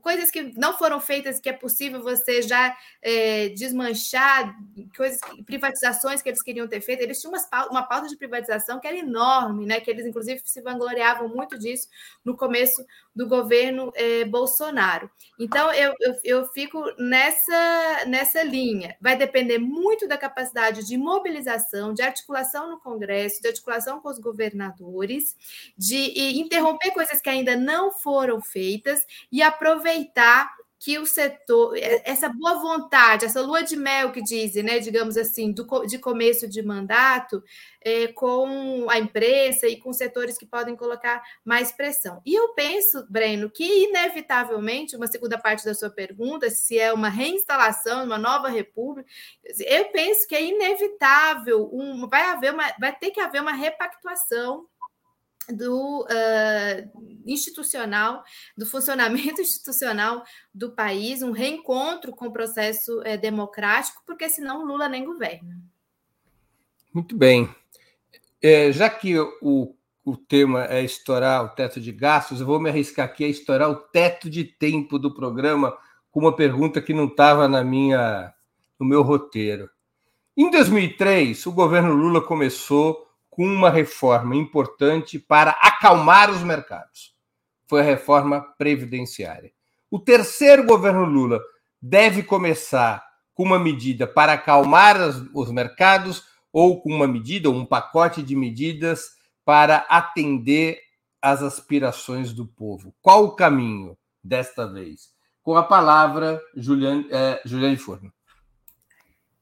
Coisas 0.00 0.30
que 0.30 0.42
não 0.58 0.76
foram 0.76 1.00
feitas 1.00 1.38
que 1.38 1.48
é 1.48 1.52
possível 1.52 2.02
você 2.02 2.42
já 2.42 2.76
é, 3.00 3.48
desmanchar, 3.50 4.56
coisas, 4.96 5.20
privatizações 5.46 6.22
que 6.22 6.28
eles 6.28 6.42
queriam 6.42 6.66
ter 6.66 6.80
feito. 6.80 7.02
Eles 7.02 7.20
tinham 7.20 7.32
umas, 7.32 7.48
uma 7.70 7.82
pauta 7.82 8.08
de 8.08 8.16
privatização 8.16 8.80
que 8.80 8.86
era 8.86 8.96
enorme, 8.96 9.66
né? 9.66 9.80
Que 9.80 9.90
eles, 9.90 10.06
inclusive, 10.06 10.40
se 10.44 10.60
vangloriavam 10.60 11.28
muito 11.28 11.58
disso 11.58 11.88
no 12.24 12.36
começo 12.36 12.84
do 13.14 13.28
governo 13.28 13.92
é, 13.94 14.24
Bolsonaro. 14.24 15.10
Então, 15.38 15.72
eu, 15.72 15.94
eu, 16.00 16.14
eu 16.24 16.46
fico 16.48 16.82
nessa, 16.98 18.04
nessa 18.06 18.42
linha. 18.42 18.96
Vai 19.00 19.16
depender 19.16 19.58
muito 19.58 20.08
da 20.08 20.18
capacidade 20.18 20.84
de 20.84 20.96
mobilização, 20.96 21.94
de 21.94 22.02
articulação 22.02 22.70
no 22.70 22.80
Congresso, 22.80 23.40
de 23.40 23.48
articulação 23.48 24.00
com 24.00 24.08
os 24.08 24.18
governadores, 24.18 25.36
de 25.78 26.38
interromper 26.40 26.90
coisas 26.90 27.20
que 27.20 27.30
ainda 27.30 27.56
não 27.56 27.92
foram 27.92 28.40
feitas 28.40 29.06
e 29.30 29.42
aproveitar 29.42 29.83
que 30.84 30.98
o 30.98 31.06
setor, 31.06 31.78
é, 31.78 32.02
essa 32.04 32.28
boa 32.28 32.60
vontade, 32.60 33.24
essa 33.24 33.40
lua 33.40 33.62
de 33.62 33.74
mel 33.74 34.12
que 34.12 34.22
dizem, 34.22 34.62
né, 34.62 34.78
digamos 34.80 35.16
assim, 35.16 35.50
do, 35.50 35.64
de 35.86 35.98
começo 35.98 36.46
de 36.46 36.62
mandato, 36.62 37.42
é, 37.80 38.08
com 38.08 38.86
a 38.90 38.98
imprensa 38.98 39.66
e 39.66 39.78
com 39.78 39.94
setores 39.94 40.36
que 40.36 40.44
podem 40.44 40.76
colocar 40.76 41.22
mais 41.42 41.72
pressão. 41.72 42.20
E 42.26 42.34
eu 42.34 42.52
penso, 42.52 43.06
Breno, 43.08 43.48
que 43.48 43.64
inevitavelmente, 43.84 44.94
uma 44.94 45.06
segunda 45.06 45.38
parte 45.38 45.64
da 45.64 45.72
sua 45.72 45.88
pergunta, 45.88 46.50
se 46.50 46.78
é 46.78 46.92
uma 46.92 47.08
reinstalação, 47.08 48.04
uma 48.04 48.18
nova 48.18 48.48
república, 48.48 49.08
eu 49.60 49.86
penso 49.86 50.28
que 50.28 50.34
é 50.34 50.44
inevitável, 50.44 51.70
um, 51.72 52.06
vai, 52.06 52.24
haver 52.24 52.52
uma, 52.52 52.70
vai 52.78 52.94
ter 52.94 53.10
que 53.10 53.20
haver 53.20 53.40
uma 53.40 53.52
repactuação 53.54 54.66
do 55.48 56.02
uh, 56.02 57.22
institucional, 57.26 58.22
do 58.56 58.66
funcionamento 58.66 59.40
institucional 59.42 60.24
do 60.52 60.72
país, 60.72 61.22
um 61.22 61.32
reencontro 61.32 62.12
com 62.12 62.26
o 62.26 62.32
processo 62.32 63.00
uh, 63.00 63.18
democrático, 63.20 64.02
porque 64.06 64.28
senão 64.28 64.64
Lula 64.64 64.88
nem 64.88 65.04
governa. 65.04 65.60
Muito 66.92 67.16
bem. 67.16 67.52
É, 68.40 68.70
já 68.70 68.88
que 68.88 69.18
o, 69.18 69.74
o 70.04 70.16
tema 70.16 70.66
é 70.66 70.82
estourar 70.82 71.44
o 71.44 71.48
teto 71.48 71.80
de 71.80 71.90
gastos, 71.90 72.40
eu 72.40 72.46
vou 72.46 72.60
me 72.60 72.68
arriscar 72.68 73.06
aqui 73.06 73.24
a 73.24 73.28
estourar 73.28 73.70
o 73.70 73.76
teto 73.76 74.28
de 74.28 74.44
tempo 74.44 74.98
do 74.98 75.14
programa 75.14 75.76
com 76.10 76.20
uma 76.20 76.36
pergunta 76.36 76.80
que 76.80 76.94
não 76.94 77.06
estava 77.06 77.48
na 77.48 77.64
minha 77.64 78.32
no 78.78 78.86
meu 78.86 79.02
roteiro. 79.02 79.68
Em 80.36 80.50
2003, 80.50 81.46
o 81.46 81.52
governo 81.52 81.94
Lula 81.94 82.20
começou 82.20 83.03
com 83.34 83.44
uma 83.44 83.68
reforma 83.68 84.36
importante 84.36 85.18
para 85.18 85.50
acalmar 85.60 86.30
os 86.30 86.40
mercados. 86.42 87.12
Foi 87.66 87.80
a 87.80 87.84
reforma 87.84 88.40
previdenciária. 88.56 89.50
O 89.90 89.98
terceiro 89.98 90.64
governo 90.64 91.04
Lula 91.04 91.40
deve 91.82 92.22
começar 92.22 93.04
com 93.34 93.42
uma 93.42 93.58
medida 93.58 94.06
para 94.06 94.34
acalmar 94.34 94.96
os 95.34 95.50
mercados 95.50 96.22
ou 96.52 96.80
com 96.80 96.90
uma 96.90 97.08
medida, 97.08 97.48
ou 97.48 97.56
um 97.56 97.66
pacote 97.66 98.22
de 98.22 98.36
medidas 98.36 99.10
para 99.44 99.78
atender 99.88 100.78
às 101.20 101.42
aspirações 101.42 102.32
do 102.32 102.46
povo. 102.46 102.94
Qual 103.02 103.24
o 103.24 103.34
caminho 103.34 103.98
desta 104.22 104.64
vez? 104.64 105.12
Com 105.42 105.56
a 105.56 105.64
palavra, 105.64 106.40
Juliane, 106.54 107.08
é, 107.10 107.42
Juliane 107.44 107.76
Forno. 107.76 108.12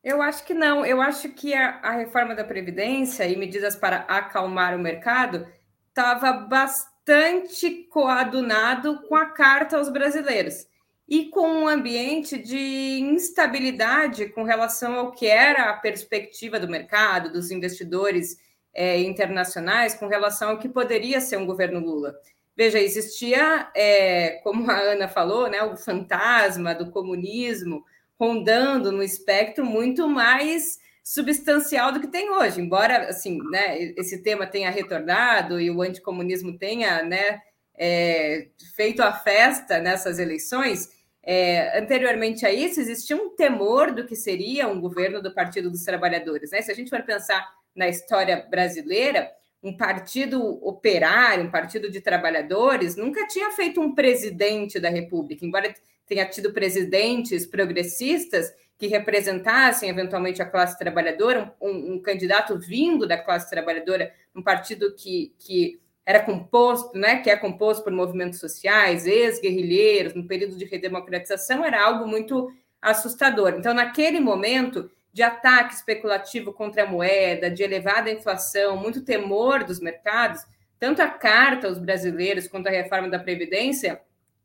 Eu 0.03 0.21
acho 0.21 0.45
que 0.45 0.53
não. 0.53 0.85
Eu 0.85 1.01
acho 1.01 1.29
que 1.31 1.55
a, 1.55 1.79
a 1.83 1.93
reforma 1.93 2.35
da 2.35 2.45
Previdência 2.45 3.27
e 3.27 3.37
medidas 3.37 3.77
para 3.77 3.99
acalmar 4.09 4.75
o 4.75 4.79
mercado 4.79 5.47
estava 5.89 6.33
bastante 6.33 7.85
coadunado 7.91 9.03
com 9.03 9.15
a 9.15 9.27
carta 9.27 9.77
aos 9.77 9.89
brasileiros 9.89 10.67
e 11.09 11.27
com 11.27 11.47
um 11.47 11.69
ambiente 11.69 12.39
de 12.39 13.01
instabilidade 13.01 14.31
com 14.31 14.45
relação 14.45 14.95
ao 14.95 15.13
que 15.13 15.27
era 15.27 15.71
a 15.71 15.77
perspectiva 15.77 16.59
do 16.59 16.69
mercado, 16.69 17.33
dos 17.33 17.51
investidores 17.51 18.39
é, 18.75 18.99
internacionais, 19.01 19.95
com 19.95 20.07
relação 20.07 20.51
ao 20.51 20.59
que 20.59 20.69
poderia 20.69 21.21
ser 21.21 21.37
um 21.37 21.47
governo 21.47 21.81
Lula. 21.81 22.15
Veja, 22.57 22.79
existia, 22.79 23.71
é, 23.75 24.41
como 24.43 24.71
a 24.71 24.79
Ana 24.79 25.09
falou, 25.09 25.49
né, 25.51 25.63
o 25.63 25.77
fantasma 25.77 26.75
do 26.75 26.91
comunismo, 26.91 27.85
rondando 28.23 28.93
no 28.93 29.03
espectro 29.03 29.67
muito 29.67 30.09
mais 30.09 30.79
substancial 31.03 31.91
do 31.91 32.01
que 32.01 32.07
tem 32.07 32.31
hoje. 32.31 32.61
Embora, 32.61 33.09
assim, 33.09 33.37
né, 33.51 33.83
esse 33.97 34.23
tema 34.23 34.47
tenha 34.47 34.71
retornado 34.71 35.61
e 35.61 35.69
o 35.73 35.83
anticomunismo 35.83 36.57
tenha, 36.57 37.03
né, 37.03 37.41
é, 37.77 38.47
feito 38.77 39.03
a 39.03 39.13
festa 39.13 39.81
nessas 39.81 40.21
eleições, 40.21 40.89
é, 41.21 41.77
anteriormente 41.81 42.47
a 42.47 42.53
isso, 42.53 42.81
existia 42.81 43.17
um 43.17 43.35
temor 43.35 43.93
do 43.93 44.07
que 44.07 44.15
seria 44.15 44.69
um 44.69 44.81
governo 44.81 45.21
do 45.21 45.35
Partido 45.35 45.69
dos 45.69 45.83
Trabalhadores. 45.83 46.53
Né? 46.53 46.63
Se 46.63 46.71
a 46.71 46.75
gente 46.77 46.91
for 46.91 47.03
pensar 47.03 47.45
na 47.75 47.89
história 47.89 48.47
brasileira, 48.49 49.33
um 49.61 49.77
partido 49.77 50.65
operário, 50.65 51.45
um 51.45 51.51
partido 51.51 51.91
de 51.91 52.01
trabalhadores, 52.01 52.95
nunca 52.95 53.27
tinha 53.27 53.51
feito 53.51 53.81
um 53.81 53.93
presidente 53.93 54.79
da 54.79 54.91
República, 54.91 55.45
embora 55.45 55.75
tenha 56.07 56.27
tido 56.27 56.53
presidentes 56.53 57.47
progressistas 57.47 58.53
que 58.79 58.87
representassem 58.89 59.89
eventualmente 59.89 60.43
a 60.43 60.45
classe 60.45 60.79
trabalhadora, 60.79 61.55
um, 61.61 61.95
um 61.95 62.03
candidato 62.03 62.59
vindo 62.59 63.07
da 63.07 63.17
classe 63.17 63.49
trabalhadora, 63.49 64.13
um 64.35 64.43
partido 64.43 64.95
que, 64.95 65.35
que 65.39 65.81
era 66.05 66.21
composto, 66.21 66.99
né, 66.99 67.19
que 67.19 67.31
é 67.31 67.37
composto 67.37 67.85
por 67.85 67.93
movimentos 67.93 68.41
sociais, 68.41 69.07
ex-guerrilheiros, 69.07 70.15
no 70.15 70.27
período 70.27 70.57
de 70.57 70.65
redemocratização, 70.65 71.65
era 71.65 71.81
algo 71.81 72.09
muito 72.09 72.53
assustador. 72.81 73.55
Então, 73.57 73.73
naquele 73.73 74.19
momento 74.19 74.91
de 75.13 75.23
ataque 75.23 75.75
especulativo 75.75 76.53
contra 76.53 76.83
a 76.83 76.87
moeda, 76.87 77.51
de 77.51 77.63
elevada 77.63 78.11
inflação, 78.11 78.77
muito 78.77 79.05
temor 79.05 79.63
dos 79.63 79.79
mercados, 79.79 80.43
tanto 80.79 81.01
a 81.01 81.07
carta 81.07 81.69
aos 81.69 81.79
brasileiros 81.79 82.49
quanto 82.49 82.67
a 82.67 82.73
reforma 82.73 83.09
da 83.09 83.19
Previdência 83.19 84.01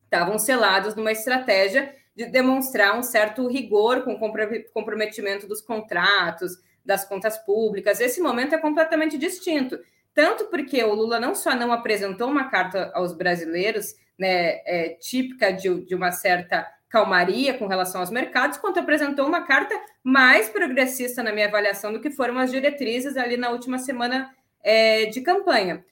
estavam 0.07 0.39
selados 0.39 0.95
numa 0.95 1.11
estratégia 1.11 1.93
de 2.15 2.25
demonstrar 2.25 2.97
um 2.97 3.03
certo 3.03 3.47
rigor 3.47 4.03
com 4.03 4.13
o 4.13 4.73
comprometimento 4.73 5.47
dos 5.47 5.61
contratos, 5.61 6.57
das 6.83 7.05
contas 7.05 7.37
públicas. 7.37 7.99
Esse 7.99 8.21
momento 8.21 8.55
é 8.55 8.57
completamente 8.57 9.17
distinto, 9.17 9.77
tanto 10.15 10.45
porque 10.45 10.83
o 10.83 10.95
Lula 10.95 11.19
não 11.19 11.35
só 11.35 11.53
não 11.53 11.71
apresentou 11.71 12.27
uma 12.29 12.49
carta 12.49 12.91
aos 12.95 13.13
brasileiros, 13.13 13.93
né, 14.17 14.61
é, 14.65 14.97
típica 14.99 15.51
de, 15.51 15.85
de 15.85 15.93
uma 15.93 16.11
certa 16.11 16.65
calmaria 16.89 17.53
com 17.53 17.67
relação 17.67 18.01
aos 18.01 18.09
mercados, 18.09 18.57
quanto 18.57 18.79
apresentou 18.79 19.27
uma 19.27 19.41
carta 19.41 19.75
mais 20.01 20.49
progressista, 20.49 21.21
na 21.21 21.33
minha 21.33 21.47
avaliação, 21.47 21.91
do 21.91 21.99
que 21.99 22.09
foram 22.09 22.39
as 22.39 22.49
diretrizes 22.49 23.17
ali 23.17 23.37
na 23.37 23.49
última 23.49 23.77
semana 23.77 24.33
é, 24.63 25.05
de 25.05 25.21
campanha. 25.21 25.85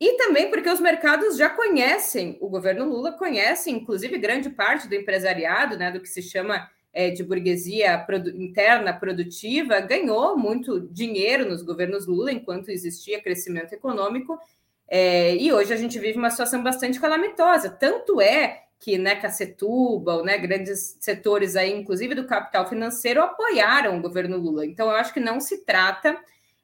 E 0.00 0.16
também 0.16 0.48
porque 0.48 0.70
os 0.70 0.80
mercados 0.80 1.36
já 1.36 1.50
conhecem, 1.50 2.38
o 2.40 2.48
governo 2.48 2.84
Lula 2.84 3.12
conhece, 3.12 3.70
inclusive 3.70 4.16
grande 4.18 4.48
parte 4.48 4.88
do 4.88 4.94
empresariado, 4.94 5.76
né, 5.76 5.90
do 5.90 6.00
que 6.00 6.08
se 6.08 6.22
chama 6.22 6.70
é, 6.92 7.10
de 7.10 7.24
burguesia 7.24 7.98
produ 7.98 8.30
interna 8.30 8.92
produtiva, 8.92 9.80
ganhou 9.80 10.36
muito 10.36 10.80
dinheiro 10.80 11.48
nos 11.48 11.62
governos 11.62 12.06
Lula 12.06 12.32
enquanto 12.32 12.70
existia 12.70 13.20
crescimento 13.20 13.72
econômico. 13.72 14.38
É, 14.86 15.36
e 15.36 15.52
hoje 15.52 15.72
a 15.72 15.76
gente 15.76 15.98
vive 15.98 16.16
uma 16.16 16.30
situação 16.30 16.62
bastante 16.62 17.00
calamitosa. 17.00 17.68
Tanto 17.68 18.20
é 18.20 18.64
que 18.80 18.96
né, 18.96 19.16
Cacetuba, 19.16 20.22
né, 20.22 20.38
grandes 20.38 20.96
setores 21.00 21.56
aí, 21.56 21.72
inclusive 21.72 22.14
do 22.14 22.26
capital 22.26 22.68
financeiro, 22.68 23.20
apoiaram 23.20 23.98
o 23.98 24.00
governo 24.02 24.36
Lula. 24.36 24.64
Então, 24.64 24.86
eu 24.88 24.94
acho 24.94 25.12
que 25.12 25.20
não 25.20 25.40
se 25.40 25.64
trata 25.64 26.16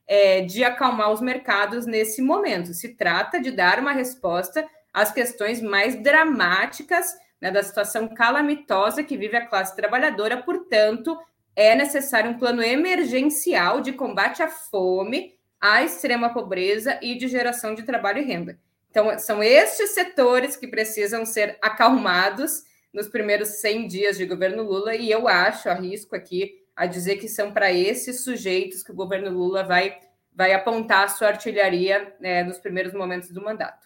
é, 0.07 0.43
de 0.43 0.63
acalmar 0.65 1.11
os 1.11 1.21
mercados 1.21 1.87
nesse 1.87 2.21
momento. 2.21 2.75
Se 2.75 2.95
trata 2.95 3.41
de 3.41 3.51
dar 3.51 3.79
uma 3.79 3.93
resposta 3.93 4.67
às 4.93 5.13
questões 5.13 5.61
mais 5.61 6.01
dramáticas 6.03 7.07
né, 7.41 7.51
da 7.51 7.63
situação 7.63 8.09
calamitosa 8.15 9.03
que 9.03 9.17
vive 9.17 9.37
a 9.37 9.47
classe 9.47 9.77
trabalhadora. 9.77 10.43
Portanto, 10.43 11.19
é 11.55 11.75
necessário 11.75 12.31
um 12.31 12.39
plano 12.39 12.63
emergencial 12.63 13.81
de 13.81 13.93
combate 13.93 14.43
à 14.43 14.49
fome, 14.49 15.35
à 15.61 15.83
extrema 15.83 16.33
pobreza 16.33 16.99
e 17.03 17.17
de 17.17 17.29
geração 17.29 17.75
de 17.75 17.83
trabalho 17.83 18.21
e 18.21 18.25
renda. 18.25 18.59
Então, 18.91 19.19
são 19.19 19.43
estes 19.43 19.91
setores 19.91 20.57
que 20.57 20.69
precisam 20.69 21.27
ser 21.27 21.59
acalmados 21.61 22.63
nos 22.93 23.09
primeiros 23.09 23.61
100 23.61 23.89
dias 23.89 24.17
de 24.17 24.25
governo 24.25 24.63
Lula, 24.63 24.95
e 24.95 25.11
eu 25.11 25.27
acho, 25.27 25.69
arrisco 25.69 26.15
aqui, 26.15 26.64
a 26.77 26.87
dizer 26.87 27.17
que 27.17 27.29
são 27.29 27.53
para 27.53 27.73
esses 27.73 28.25
sujeitos 28.25 28.83
que 28.83 28.91
o 28.91 28.95
governo 28.95 29.31
Lula 29.31 29.63
vai, 29.63 29.99
vai 30.35 30.53
apontar 30.53 31.05
a 31.05 31.09
sua 31.09 31.29
artilharia 31.29 32.15
né, 32.21 32.43
nos 32.43 32.59
primeiros 32.59 32.93
momentos 32.93 33.31
do 33.31 33.43
mandato. 33.43 33.85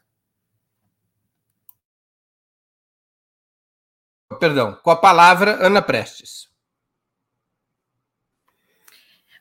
Perdão, 4.39 4.79
com 4.83 4.91
a 4.91 4.97
palavra, 4.97 5.65
Ana 5.65 5.83
Prestes. 5.83 6.49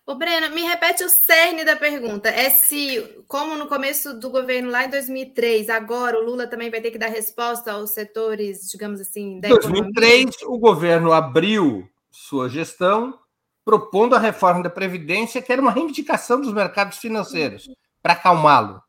Ô, 0.05 0.15
Breno, 0.15 0.55
me 0.55 0.61
repete 0.61 1.03
o 1.03 1.09
cerne 1.09 1.65
da 1.65 1.75
pergunta. 1.75 2.29
É 2.29 2.49
se, 2.49 3.25
como 3.27 3.57
no 3.57 3.67
começo 3.67 4.17
do 4.17 4.29
governo 4.29 4.71
lá 4.71 4.85
em 4.85 4.89
2003, 4.89 5.69
agora 5.69 6.17
o 6.17 6.23
Lula 6.23 6.47
também 6.47 6.71
vai 6.71 6.79
ter 6.79 6.91
que 6.91 6.97
dar 6.97 7.09
resposta 7.09 7.73
aos 7.73 7.91
setores, 7.91 8.69
digamos 8.71 9.01
assim, 9.01 9.41
da 9.41 9.49
2003, 9.49 10.35
economia? 10.35 10.47
o 10.47 10.57
governo 10.57 11.11
abriu 11.11 11.89
sua 12.09 12.47
gestão 12.47 13.19
propondo 13.67 14.15
a 14.15 14.19
reforma 14.19 14.63
da 14.63 14.69
Previdência, 14.69 15.41
que 15.41 15.51
era 15.51 15.61
uma 15.61 15.73
reivindicação 15.73 16.39
dos 16.39 16.53
mercados 16.53 16.99
financeiros, 16.99 17.69
para 18.01 18.13
acalmá-lo. 18.13 18.81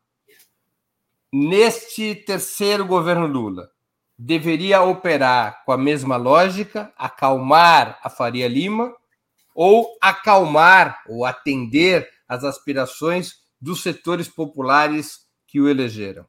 Neste 1.33 2.15
terceiro 2.15 2.85
governo 2.85 3.27
Lula, 3.27 3.69
deveria 4.17 4.81
operar 4.81 5.65
com 5.65 5.73
a 5.73 5.77
mesma 5.77 6.15
lógica, 6.15 6.93
acalmar 6.95 7.99
a 8.01 8.09
Faria 8.09 8.47
Lima, 8.47 8.95
ou 9.53 9.97
acalmar 10.01 11.03
ou 11.09 11.25
atender 11.25 12.09
às 12.25 12.45
aspirações 12.45 13.33
dos 13.59 13.83
setores 13.83 14.29
populares 14.29 15.27
que 15.45 15.59
o 15.59 15.67
elegeram? 15.67 16.25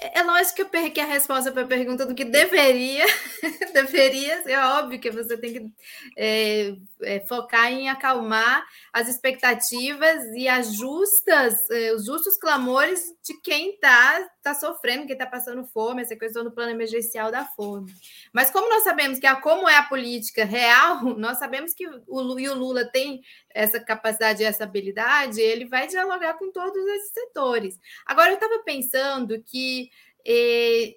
É, 0.00 0.20
é 0.20 0.22
lógico 0.22 0.64
que, 0.90 1.00
a 1.00 1.04
resposta 1.04 1.52
para 1.52 1.62
a 1.62 1.66
pergunta 1.66 2.06
do 2.06 2.14
que 2.14 2.24
deveria, 2.24 3.04
deveria 3.74 4.42
ser 4.42 4.56
óbvio 4.58 4.98
que 4.98 5.10
você 5.10 5.36
tem 5.36 5.52
que 5.52 5.72
é, 6.16 6.74
é, 7.02 7.20
focar 7.26 7.70
em 7.70 7.88
acalmar 7.88 8.64
as 8.92 9.08
expectativas 9.08 10.24
e 10.34 10.48
as 10.48 10.74
justas, 10.74 11.54
é, 11.70 11.92
os 11.92 12.06
justos 12.06 12.38
clamores 12.38 13.02
de 13.22 13.38
quem 13.42 13.74
está 13.74 14.26
tá 14.42 14.54
sofrendo, 14.54 15.06
quem 15.06 15.12
está 15.12 15.26
passando 15.26 15.64
fome, 15.66 16.02
essa 16.02 16.16
questão 16.16 16.42
do 16.42 16.50
plano 16.50 16.70
emergencial 16.70 17.30
da 17.30 17.44
fome. 17.44 17.92
Mas 18.32 18.50
como 18.50 18.68
nós 18.68 18.82
sabemos 18.82 19.18
que 19.18 19.26
a, 19.26 19.36
como 19.36 19.68
é 19.68 19.76
a 19.76 19.84
política 19.84 20.44
real, 20.44 21.04
nós 21.18 21.38
sabemos 21.38 21.74
que 21.74 21.86
o, 21.86 22.38
e 22.38 22.48
o 22.48 22.54
Lula 22.54 22.84
tem 22.84 23.20
essa 23.50 23.78
capacidade 23.80 24.42
e 24.42 24.46
essa 24.46 24.64
habilidade, 24.64 25.40
ele 25.40 25.66
vai 25.66 25.86
dialogar 25.86 26.34
com 26.34 26.50
todos 26.50 26.86
esses 26.86 27.12
setores. 27.12 27.78
Agora, 28.06 28.30
eu 28.30 28.34
estava 28.34 28.58
pensando 28.64 29.42
que 29.42 29.90
eh, 30.26 30.94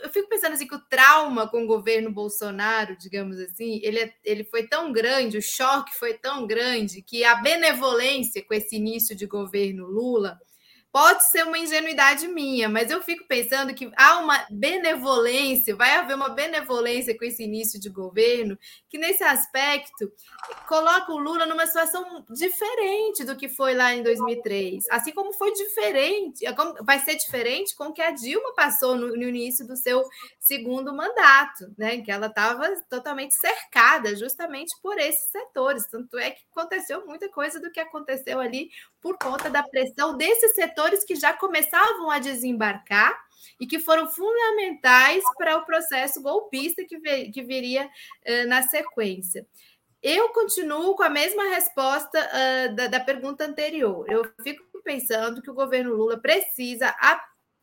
eu 0.00 0.10
fico 0.10 0.28
pensando 0.28 0.52
assim 0.52 0.66
que 0.66 0.74
o 0.74 0.80
trauma 0.88 1.48
com 1.48 1.64
o 1.64 1.66
governo 1.66 2.10
Bolsonaro, 2.10 2.96
digamos 2.96 3.38
assim, 3.38 3.80
ele, 3.82 3.98
é, 3.98 4.14
ele 4.24 4.44
foi 4.44 4.66
tão 4.66 4.92
grande, 4.92 5.38
o 5.38 5.42
choque 5.42 5.94
foi 5.94 6.14
tão 6.14 6.46
grande 6.46 7.02
que 7.02 7.24
a 7.24 7.36
benevolência 7.36 8.44
com 8.44 8.54
esse 8.54 8.76
início 8.76 9.16
de 9.16 9.26
governo 9.26 9.86
Lula 9.86 10.38
Pode 10.96 11.28
ser 11.28 11.44
uma 11.46 11.58
ingenuidade 11.58 12.26
minha, 12.26 12.70
mas 12.70 12.90
eu 12.90 13.02
fico 13.02 13.26
pensando 13.28 13.74
que 13.74 13.92
há 13.98 14.18
uma 14.18 14.46
benevolência, 14.48 15.76
vai 15.76 15.90
haver 15.90 16.16
uma 16.16 16.30
benevolência 16.30 17.14
com 17.14 17.22
esse 17.26 17.44
início 17.44 17.78
de 17.78 17.90
governo, 17.90 18.58
que 18.88 18.96
nesse 18.96 19.22
aspecto 19.22 20.10
coloca 20.66 21.12
o 21.12 21.18
Lula 21.18 21.44
numa 21.44 21.66
situação 21.66 22.24
diferente 22.30 23.24
do 23.24 23.36
que 23.36 23.46
foi 23.46 23.74
lá 23.74 23.92
em 23.92 24.02
2003. 24.02 24.86
Assim 24.90 25.12
como 25.12 25.34
foi 25.34 25.52
diferente, 25.52 26.46
é 26.46 26.54
vai 26.82 26.98
ser 27.00 27.16
diferente 27.16 27.76
com 27.76 27.88
o 27.88 27.92
que 27.92 28.00
a 28.00 28.12
Dilma 28.12 28.54
passou 28.54 28.96
no, 28.96 29.08
no 29.08 29.22
início 29.24 29.66
do 29.66 29.76
seu 29.76 30.02
segundo 30.40 30.96
mandato, 30.96 31.74
né? 31.76 32.00
Que 32.00 32.10
ela 32.10 32.28
estava 32.28 32.74
totalmente 32.88 33.34
cercada 33.34 34.16
justamente 34.16 34.74
por 34.80 34.98
esses 34.98 35.30
setores. 35.30 35.86
Tanto 35.88 36.16
é 36.16 36.30
que 36.30 36.40
aconteceu 36.50 37.04
muita 37.04 37.28
coisa 37.28 37.60
do 37.60 37.70
que 37.70 37.80
aconteceu 37.80 38.40
ali 38.40 38.70
por 39.06 39.16
conta 39.18 39.48
da 39.48 39.62
pressão 39.62 40.16
desses 40.16 40.56
setores 40.56 41.04
que 41.04 41.14
já 41.14 41.32
começavam 41.32 42.10
a 42.10 42.18
desembarcar 42.18 43.16
e 43.60 43.64
que 43.64 43.78
foram 43.78 44.08
fundamentais 44.08 45.22
para 45.38 45.58
o 45.58 45.64
processo 45.64 46.20
golpista 46.20 46.82
que, 46.84 47.30
que 47.30 47.42
viria 47.44 47.86
uh, 47.86 48.48
na 48.48 48.62
sequência. 48.62 49.46
Eu 50.02 50.30
continuo 50.30 50.96
com 50.96 51.04
a 51.04 51.08
mesma 51.08 51.44
resposta 51.44 52.18
uh, 52.18 52.74
da, 52.74 52.88
da 52.88 52.98
pergunta 52.98 53.44
anterior. 53.44 54.10
Eu 54.10 54.28
fico 54.42 54.64
pensando 54.82 55.40
que 55.40 55.50
o 55.52 55.54
governo 55.54 55.94
Lula 55.94 56.18
precisa 56.18 56.88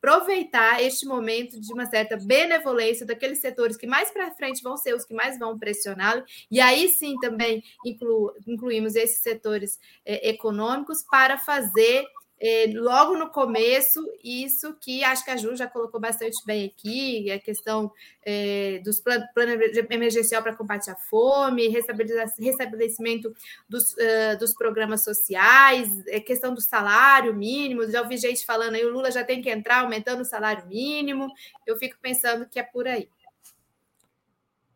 aproveitar 0.04 0.84
este 0.84 1.06
momento 1.06 1.58
de 1.62 1.72
uma 1.72 1.86
certa 1.86 2.18
benevolência 2.18 3.06
daqueles 3.06 3.40
setores 3.40 3.78
que 3.78 3.88
mais 3.88 4.12
para 4.12 4.32
frente 4.32 4.62
vão 4.62 4.76
ser 4.76 4.94
os 4.94 5.06
que 5.06 5.14
mais 5.14 5.40
vão 5.40 5.58
pressioná-lo, 5.58 6.26
e 6.52 6.60
aí 6.60 6.90
sim 6.90 7.16
também 7.22 7.64
inclu, 7.86 8.34
incluímos 8.46 8.96
esses 8.96 9.20
setores 9.20 9.80
eh, 10.06 10.30
econômicos 10.30 11.06
para 11.10 11.38
fazer 11.38 12.04
é, 12.46 12.66
logo 12.76 13.16
no 13.16 13.30
começo, 13.30 14.06
isso 14.22 14.76
que 14.82 15.02
acho 15.02 15.24
que 15.24 15.32
a 15.32 15.38
Ju 15.38 15.56
já 15.56 15.66
colocou 15.66 15.98
bastante 15.98 16.46
bem 16.46 16.66
aqui, 16.66 17.32
a 17.32 17.40
questão 17.40 17.90
é, 18.22 18.82
dos 18.84 19.00
planos 19.00 19.30
plano 19.34 19.54
emergencial 19.90 20.44
para 20.44 20.54
combate 20.54 20.92
à 20.92 20.96
fome, 20.96 21.70
restabelecimento 21.70 23.34
dos, 23.70 23.94
uh, 23.94 24.38
dos 24.38 24.54
programas 24.54 25.06
sociais, 25.06 25.88
é, 26.08 26.20
questão 26.20 26.54
do 26.54 26.60
salário 26.60 27.34
mínimo, 27.34 27.90
já 27.90 28.02
ouvi 28.02 28.18
gente 28.18 28.46
falando 28.46 28.76
aí, 28.76 28.86
o 28.86 28.92
Lula 28.92 29.10
já 29.10 29.24
tem 29.24 29.42
que 29.42 29.50
entrar 29.50 29.80
aumentando 29.80 30.20
o 30.20 30.26
salário 30.26 30.68
mínimo, 30.68 31.32
eu 31.66 31.78
fico 31.78 31.96
pensando 32.02 32.46
que 32.46 32.60
é 32.60 32.64
por 32.64 32.86
aí. 32.86 33.08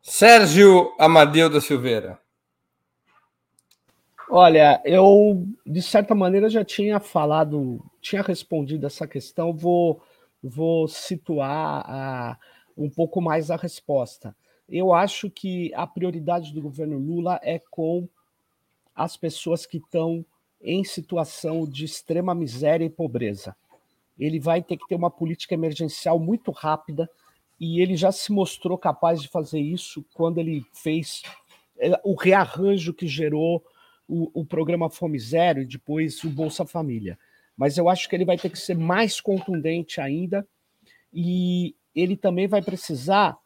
Sérgio 0.02 0.96
Amadeu 0.98 1.50
da 1.50 1.60
Silveira. 1.60 2.18
Olha, 4.30 4.82
eu 4.84 5.48
de 5.66 5.82
certa 5.82 6.14
maneira 6.14 6.50
já 6.50 6.64
tinha 6.64 7.00
falado, 7.00 7.82
tinha 8.02 8.22
respondido 8.22 8.86
essa 8.86 9.08
questão, 9.08 9.54
vou, 9.54 10.04
vou 10.44 10.86
situar 10.88 11.84
a, 11.88 12.38
um 12.78 12.90
pouco 12.90 13.22
mais 13.22 13.50
a 13.50 13.56
resposta. 13.56 14.36
Eu 14.68 14.94
acho 14.94 15.30
que 15.30 15.74
a 15.74 15.88
prioridade 15.88 16.54
do 16.54 16.62
governo 16.62 16.98
Lula 16.98 17.40
é 17.42 17.58
com 17.72 18.08
as 18.94 19.16
pessoas 19.16 19.66
que 19.66 19.78
estão 19.78 20.26
em 20.62 20.84
situação 20.84 21.66
de 21.66 21.86
extrema 21.86 22.36
miséria 22.36 22.84
e 22.84 22.90
pobreza. 22.90 23.56
Ele 24.20 24.42
vai 24.42 24.62
ter 24.62 24.76
que 24.76 24.88
ter 24.88 24.96
uma 24.96 25.12
política 25.12 25.54
emergencial 25.54 26.20
muito 26.20 26.52
rápida 26.52 27.10
e 27.58 27.82
ele 27.82 27.96
já 27.96 28.12
se 28.12 28.34
mostrou 28.34 28.78
capaz 28.78 29.22
de 29.22 29.30
fazer 29.30 29.62
isso 29.62 30.04
quando 30.14 30.40
ele 30.40 30.66
fez 30.74 31.22
eh, 31.80 31.98
o 32.04 32.14
rearranjo 32.14 32.94
que 32.94 33.08
gerou 33.08 33.64
o, 34.08 34.42
o 34.42 34.46
programa 34.46 34.90
Fome 34.90 35.20
Zero 35.20 35.62
e 35.62 35.66
depois 35.66 36.24
o 36.24 36.30
Bolsa 36.30 36.66
Família. 36.66 37.18
Mas 37.56 37.78
eu 37.78 37.90
acho 37.90 38.08
que 38.08 38.16
ele 38.16 38.26
vai 38.26 38.38
ter 38.38 38.50
que 38.50 38.60
ser 38.60 38.78
mais 38.78 39.20
contundente 39.20 40.00
ainda 40.00 40.48
e 41.12 41.76
ele 41.96 42.16
também 42.16 42.48
vai 42.48 42.62
precisar, 42.62 43.38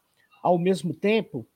ao 0.42 0.58
mesmo 0.58 0.92
tempo, 0.92 1.46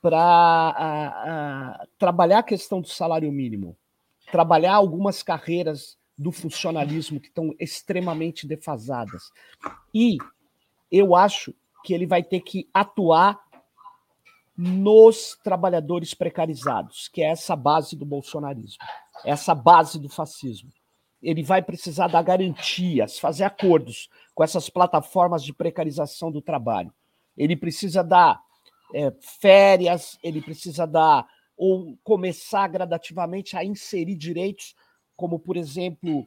para 0.00 1.80
trabalhar 1.98 2.38
a 2.40 2.44
questão 2.44 2.80
do 2.80 2.88
salário 2.88 3.32
mínimo, 3.32 3.76
trabalhar 4.30 4.74
algumas 4.74 5.22
carreiras 5.22 5.98
do 6.16 6.30
funcionalismo 6.30 7.18
que 7.18 7.28
estão 7.28 7.54
extremamente 7.58 8.46
defasadas. 8.46 9.30
E 9.92 10.18
eu 10.92 11.16
acho 11.16 11.54
que 11.82 11.92
ele 11.92 12.06
vai 12.06 12.22
ter 12.22 12.40
que 12.40 12.68
atuar 12.72 13.43
nos 14.56 15.36
trabalhadores 15.42 16.14
precarizados, 16.14 17.08
que 17.08 17.22
é 17.22 17.26
essa 17.26 17.56
base 17.56 17.96
do 17.96 18.04
bolsonarismo, 18.04 18.78
essa 19.24 19.54
base 19.54 19.98
do 19.98 20.08
fascismo. 20.08 20.70
Ele 21.22 21.42
vai 21.42 21.62
precisar 21.62 22.06
dar 22.06 22.22
garantias, 22.22 23.18
fazer 23.18 23.44
acordos 23.44 24.08
com 24.34 24.44
essas 24.44 24.68
plataformas 24.68 25.42
de 25.42 25.52
precarização 25.52 26.30
do 26.30 26.42
trabalho. 26.42 26.92
Ele 27.36 27.56
precisa 27.56 28.04
dar 28.04 28.40
é, 28.94 29.12
férias, 29.40 30.18
ele 30.22 30.40
precisa 30.40 30.86
dar 30.86 31.26
ou 31.56 31.96
começar 32.02 32.68
gradativamente 32.68 33.56
a 33.56 33.64
inserir 33.64 34.16
direitos, 34.16 34.74
como, 35.16 35.38
por 35.38 35.56
exemplo, 35.56 36.26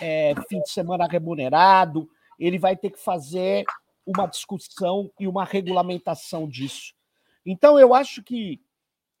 é, 0.00 0.34
fim 0.48 0.60
de 0.60 0.70
semana 0.70 1.06
remunerado. 1.06 2.08
Ele 2.38 2.58
vai 2.58 2.76
ter 2.76 2.90
que 2.90 3.02
fazer 3.02 3.64
uma 4.06 4.26
discussão 4.26 5.10
e 5.18 5.26
uma 5.26 5.44
regulamentação 5.44 6.48
disso. 6.48 6.94
Então, 7.46 7.78
eu 7.78 7.94
acho 7.94 8.24
que 8.24 8.60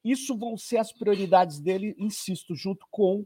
isso 0.04 0.36
vão 0.36 0.56
ser 0.56 0.78
as 0.78 0.92
prioridades 0.92 1.60
dele, 1.60 1.94
insisto, 1.96 2.56
junto 2.56 2.84
com 2.90 3.24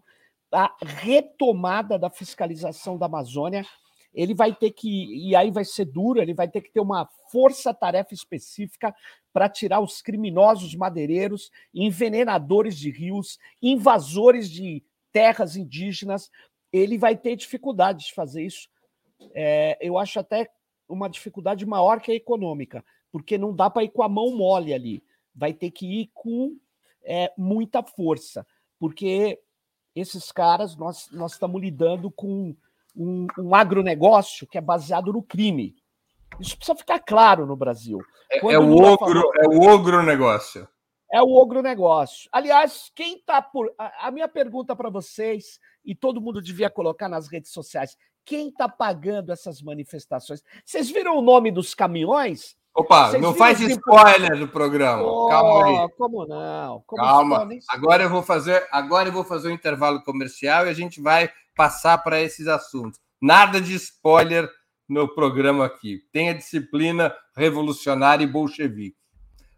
a 0.52 0.74
retomada 0.82 1.98
da 1.98 2.10
fiscalização 2.10 2.98
da 2.98 3.06
Amazônia. 3.06 3.64
Ele 4.12 4.34
vai 4.34 4.54
ter 4.54 4.72
que, 4.72 5.28
e 5.28 5.34
aí 5.34 5.50
vai 5.50 5.64
ser 5.64 5.86
duro, 5.86 6.20
ele 6.20 6.34
vai 6.34 6.48
ter 6.48 6.60
que 6.60 6.70
ter 6.70 6.80
uma 6.80 7.08
força-tarefa 7.30 8.12
específica 8.12 8.94
para 9.32 9.48
tirar 9.48 9.80
os 9.80 10.02
criminosos 10.02 10.74
madeireiros, 10.74 11.50
envenenadores 11.72 12.76
de 12.76 12.90
rios, 12.90 13.38
invasores 13.62 14.50
de 14.50 14.82
terras 15.12 15.56
indígenas. 15.56 16.30
Ele 16.72 16.98
vai 16.98 17.16
ter 17.16 17.36
dificuldade 17.36 18.06
de 18.06 18.14
fazer 18.14 18.44
isso. 18.44 18.68
É, 19.32 19.78
eu 19.80 19.96
acho 19.96 20.18
até 20.18 20.50
uma 20.88 21.08
dificuldade 21.08 21.64
maior 21.64 22.00
que 22.00 22.10
a 22.10 22.14
econômica, 22.14 22.84
porque 23.12 23.38
não 23.38 23.54
dá 23.54 23.68
para 23.68 23.84
ir 23.84 23.90
com 23.90 24.02
a 24.02 24.08
mão 24.08 24.36
mole 24.36 24.72
ali. 24.72 25.02
Vai 25.34 25.52
ter 25.52 25.70
que 25.70 25.86
ir 25.86 26.10
com 26.14 26.56
é, 27.02 27.32
muita 27.36 27.82
força, 27.82 28.46
porque 28.78 29.40
esses 29.94 30.30
caras, 30.30 30.76
nós, 30.76 31.08
nós 31.10 31.32
estamos 31.32 31.60
lidando 31.60 32.10
com 32.10 32.54
um, 32.96 33.26
um 33.38 33.54
agronegócio 33.54 34.46
que 34.46 34.58
é 34.58 34.60
baseado 34.60 35.12
no 35.12 35.22
crime. 35.22 35.74
Isso 36.38 36.56
precisa 36.56 36.76
ficar 36.76 37.00
claro 37.00 37.46
no 37.46 37.56
Brasil. 37.56 37.98
É, 38.30 38.38
é 38.38 38.58
o, 38.58 38.76
ogro, 38.76 38.98
falou, 38.98 39.32
é 39.36 39.48
o 39.48 39.62
ogro 39.62 40.02
negócio. 40.02 40.68
É 41.12 41.20
o 41.20 41.32
ogro 41.32 41.60
negócio. 41.60 42.28
Aliás, 42.32 42.90
quem 42.94 43.16
está 43.16 43.42
por. 43.42 43.72
A, 43.76 44.08
a 44.08 44.10
minha 44.10 44.28
pergunta 44.28 44.76
para 44.76 44.88
vocês, 44.88 45.58
e 45.84 45.94
todo 45.94 46.20
mundo 46.20 46.40
devia 46.40 46.70
colocar 46.70 47.08
nas 47.08 47.26
redes 47.26 47.50
sociais: 47.50 47.96
quem 48.24 48.48
está 48.48 48.68
pagando 48.68 49.32
essas 49.32 49.60
manifestações? 49.60 50.42
Vocês 50.64 50.88
viram 50.88 51.18
o 51.18 51.22
nome 51.22 51.50
dos 51.50 51.74
caminhões? 51.74 52.56
Opa, 52.80 53.10
Vocês 53.10 53.22
não 53.22 53.34
faz 53.34 53.60
spoiler 53.60 54.38
do 54.38 54.48
programa. 54.48 55.02
Oh, 55.02 55.28
Calma 55.28 55.66
aí. 55.66 55.88
Como 55.98 56.26
não? 56.26 56.82
Como 56.86 57.02
Calma. 57.02 57.48
Agora 57.68 58.04
eu 58.04 58.08
vou 58.08 58.22
fazer, 58.22 58.66
agora 58.72 59.10
eu 59.10 59.12
vou 59.12 59.22
fazer 59.22 59.48
um 59.48 59.52
intervalo 59.52 60.02
comercial 60.02 60.66
e 60.66 60.70
a 60.70 60.72
gente 60.72 60.98
vai 60.98 61.30
passar 61.54 61.98
para 61.98 62.22
esses 62.22 62.48
assuntos. 62.48 62.98
Nada 63.20 63.60
de 63.60 63.74
spoiler 63.74 64.48
no 64.88 65.06
programa 65.14 65.66
aqui. 65.66 66.00
Tenha 66.10 66.34
disciplina 66.34 67.14
revolucionária 67.36 68.24
e 68.24 68.26
bolchevique. 68.26 68.96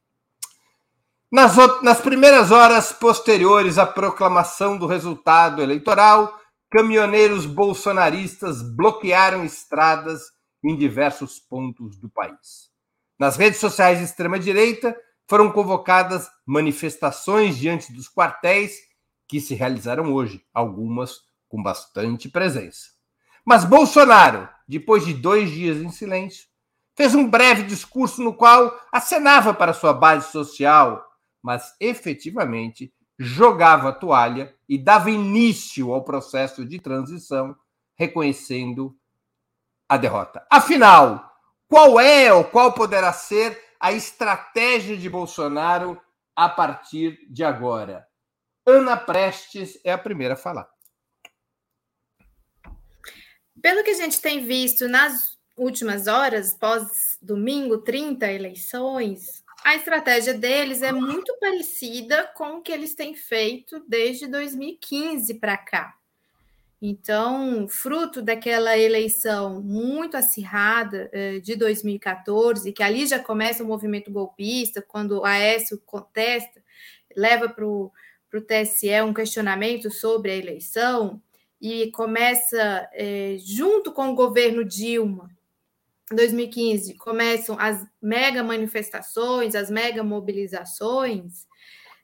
Nas, 1.30 1.55
nas 1.82 2.01
primeiras 2.01 2.51
horas 2.51 2.92
posteriores 2.92 3.78
à 3.78 3.86
proclamação 3.86 4.76
do 4.76 4.88
resultado 4.88 5.62
eleitoral, 5.62 6.36
caminhoneiros 6.74 7.46
bolsonaristas 7.46 8.60
bloquearam 8.60 9.44
estradas 9.44 10.22
em 10.64 10.76
diversos 10.76 11.38
pontos 11.38 11.96
do 11.96 12.10
país. 12.10 12.68
Nas 13.16 13.36
redes 13.36 13.60
sociais 13.60 13.98
de 13.98 14.04
extrema-direita, 14.04 14.96
foram 15.28 15.52
convocadas 15.52 16.28
manifestações 16.44 17.56
diante 17.56 17.92
dos 17.92 18.12
quartéis 18.12 18.74
que 19.28 19.40
se 19.40 19.54
realizaram 19.54 20.12
hoje, 20.12 20.44
algumas 20.52 21.20
com 21.48 21.62
bastante 21.62 22.28
presença. 22.28 22.88
Mas 23.46 23.64
Bolsonaro, 23.64 24.48
depois 24.66 25.06
de 25.06 25.14
dois 25.14 25.52
dias 25.52 25.76
em 25.76 25.90
silêncio, 25.90 26.48
fez 26.96 27.14
um 27.14 27.30
breve 27.30 27.62
discurso 27.62 28.20
no 28.20 28.34
qual 28.34 28.76
acenava 28.90 29.54
para 29.54 29.72
sua 29.72 29.92
base 29.92 30.32
social 30.32 31.08
mas 31.44 31.74
efetivamente 31.78 32.90
jogava 33.18 33.90
a 33.90 33.92
toalha 33.92 34.54
e 34.68 34.76
dava 34.76 35.10
início 35.10 35.92
ao 35.92 36.02
processo 36.02 36.64
de 36.64 36.78
transição, 36.78 37.56
reconhecendo 37.94 38.96
a 39.88 39.96
derrota. 39.96 40.46
Afinal, 40.50 41.32
qual 41.68 42.00
é 42.00 42.32
ou 42.32 42.44
qual 42.44 42.72
poderá 42.72 43.12
ser 43.12 43.60
a 43.78 43.92
estratégia 43.92 44.96
de 44.96 45.08
Bolsonaro 45.08 46.00
a 46.34 46.48
partir 46.48 47.26
de 47.30 47.44
agora? 47.44 48.06
Ana 48.66 48.96
Prestes 48.96 49.78
é 49.84 49.92
a 49.92 49.98
primeira 49.98 50.34
a 50.34 50.36
falar. 50.36 50.68
Pelo 53.60 53.84
que 53.84 53.90
a 53.90 53.94
gente 53.94 54.20
tem 54.20 54.44
visto 54.44 54.88
nas 54.88 55.38
últimas 55.56 56.06
horas, 56.06 56.54
pós 56.54 57.18
domingo, 57.20 57.78
30 57.78 58.30
eleições, 58.32 59.43
a 59.64 59.74
estratégia 59.74 60.34
deles 60.34 60.82
é 60.82 60.92
muito 60.92 61.34
parecida 61.40 62.30
com 62.34 62.58
o 62.58 62.62
que 62.62 62.70
eles 62.70 62.94
têm 62.94 63.14
feito 63.14 63.82
desde 63.88 64.26
2015 64.26 65.34
para 65.40 65.56
cá. 65.56 65.94
Então, 66.82 67.66
fruto 67.66 68.20
daquela 68.20 68.76
eleição 68.76 69.62
muito 69.62 70.18
acirrada 70.18 71.08
eh, 71.14 71.40
de 71.40 71.56
2014, 71.56 72.72
que 72.72 72.82
ali 72.82 73.06
já 73.06 73.18
começa 73.18 73.64
o 73.64 73.66
movimento 73.66 74.10
golpista, 74.10 74.82
quando 74.82 75.12
o 75.12 75.24
Aécio 75.24 75.80
contesta, 75.86 76.62
leva 77.16 77.48
para 77.48 77.64
o 77.64 77.90
TSE 78.46 79.00
um 79.00 79.14
questionamento 79.14 79.90
sobre 79.90 80.30
a 80.30 80.36
eleição, 80.36 81.22
e 81.58 81.90
começa, 81.92 82.86
eh, 82.92 83.38
junto 83.38 83.92
com 83.92 84.10
o 84.10 84.14
governo 84.14 84.62
Dilma, 84.62 85.30
2015 86.11 86.94
começam 86.96 87.57
as 87.59 87.86
mega 88.00 88.42
manifestações, 88.42 89.55
as 89.55 89.70
mega 89.70 90.02
mobilizações, 90.02 91.46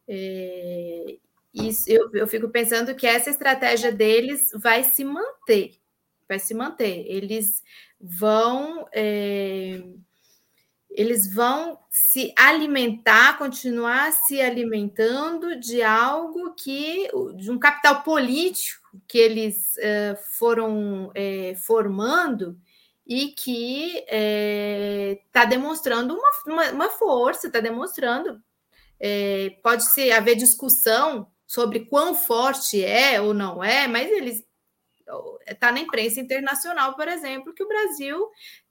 é, 0.09 1.19
isso, 1.55 1.91
eu, 1.91 2.11
eu 2.15 2.27
fico 2.27 2.49
pensando 2.49 2.95
que 2.95 3.07
essa 3.07 3.31
estratégia 3.31 3.93
deles 3.93 4.51
vai 4.55 4.83
se 4.83 5.05
manter, 5.05 5.73
vai 6.29 6.39
se 6.39 6.55
manter. 6.55 7.05
Eles 7.07 7.63
vão 8.01 8.89
é, 8.93 9.83
eles 10.91 11.33
vão 11.33 11.79
se 11.89 12.33
alimentar, 12.37 13.39
continuar 13.39 14.13
se 14.13 14.41
alimentando 14.41 15.59
de 15.61 15.83
algo 15.83 16.55
que 16.55 17.09
de 17.37 17.51
um 17.51 17.59
capital 17.59 18.03
político 18.03 19.01
que 19.07 19.19
eles 19.19 19.77
é, 19.79 20.17
foram 20.39 21.13
é, 21.15 21.55
formando 21.55 22.59
e 23.11 23.33
que 23.33 23.97
está 23.97 24.07
é, 24.09 25.19
tá 25.33 25.45
demonstrando 25.45 26.15
uma, 26.15 26.31
uma, 26.47 26.71
uma 26.71 26.91
força, 26.91 27.49
está 27.49 27.59
demonstrando. 27.59 28.41
É, 29.01 29.51
pode 29.65 29.91
ser 29.93 30.13
haver 30.13 30.37
discussão 30.37 31.27
sobre 31.45 31.87
quão 31.87 32.15
forte 32.15 32.85
é 32.85 33.21
ou 33.21 33.35
não 33.35 33.65
é, 33.65 33.89
mas 33.89 34.09
eles 34.09 34.45
está 35.45 35.73
na 35.73 35.81
imprensa 35.81 36.21
internacional, 36.21 36.95
por 36.95 37.09
exemplo, 37.09 37.53
que 37.53 37.65
o 37.65 37.67
Brasil 37.67 38.29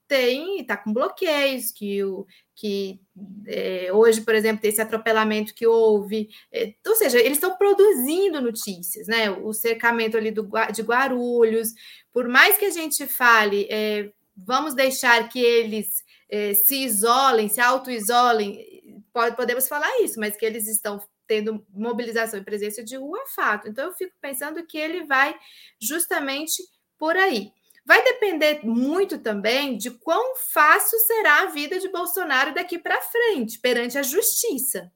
tem 0.08 0.60
está 0.60 0.74
com 0.74 0.90
bloqueios, 0.90 1.70
que 1.70 2.02
o 2.02 2.26
que 2.56 2.98
é, 3.46 3.92
hoje, 3.92 4.22
por 4.22 4.34
exemplo, 4.34 4.62
tem 4.62 4.70
esse 4.70 4.80
atropelamento 4.80 5.54
que 5.54 5.66
houve, 5.66 6.30
é, 6.50 6.72
ou 6.86 6.94
seja, 6.94 7.18
eles 7.18 7.32
estão 7.36 7.58
produzindo 7.58 8.40
notícias, 8.40 9.06
né? 9.06 9.30
O 9.30 9.52
cercamento 9.52 10.16
ali 10.16 10.30
do, 10.30 10.48
de 10.72 10.82
Guarulhos, 10.82 11.74
por 12.10 12.26
mais 12.26 12.56
que 12.56 12.64
a 12.64 12.70
gente 12.70 13.06
fale, 13.06 13.66
é, 13.70 14.10
vamos 14.36 14.74
deixar 14.74 15.28
que 15.28 15.38
eles 15.38 16.02
eh, 16.28 16.54
se 16.54 16.84
isolem, 16.84 17.48
se 17.48 17.60
auto-isolem, 17.60 19.02
podemos 19.36 19.68
falar 19.68 20.00
isso, 20.00 20.18
mas 20.18 20.36
que 20.36 20.46
eles 20.46 20.66
estão 20.66 21.00
tendo 21.26 21.64
mobilização 21.70 22.40
e 22.40 22.44
presença 22.44 22.82
de 22.82 22.96
rua 22.96 23.20
é 23.20 23.26
fato. 23.28 23.68
Então, 23.68 23.86
eu 23.86 23.92
fico 23.92 24.12
pensando 24.20 24.66
que 24.66 24.76
ele 24.76 25.04
vai 25.04 25.32
justamente 25.80 26.62
por 26.98 27.16
aí. 27.16 27.52
Vai 27.86 28.02
depender 28.02 28.64
muito 28.64 29.18
também 29.18 29.76
de 29.76 29.90
quão 29.90 30.36
fácil 30.36 30.98
será 30.98 31.42
a 31.42 31.46
vida 31.46 31.78
de 31.78 31.88
Bolsonaro 31.88 32.52
daqui 32.52 32.78
para 32.78 33.00
frente, 33.00 33.58
perante 33.58 33.96
a 33.96 34.02
justiça. 34.02 34.92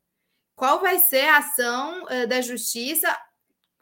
Qual 0.54 0.80
vai 0.80 0.98
ser 0.98 1.24
a 1.28 1.38
ação 1.38 2.04
uh, 2.04 2.26
da 2.28 2.40
justiça 2.40 3.16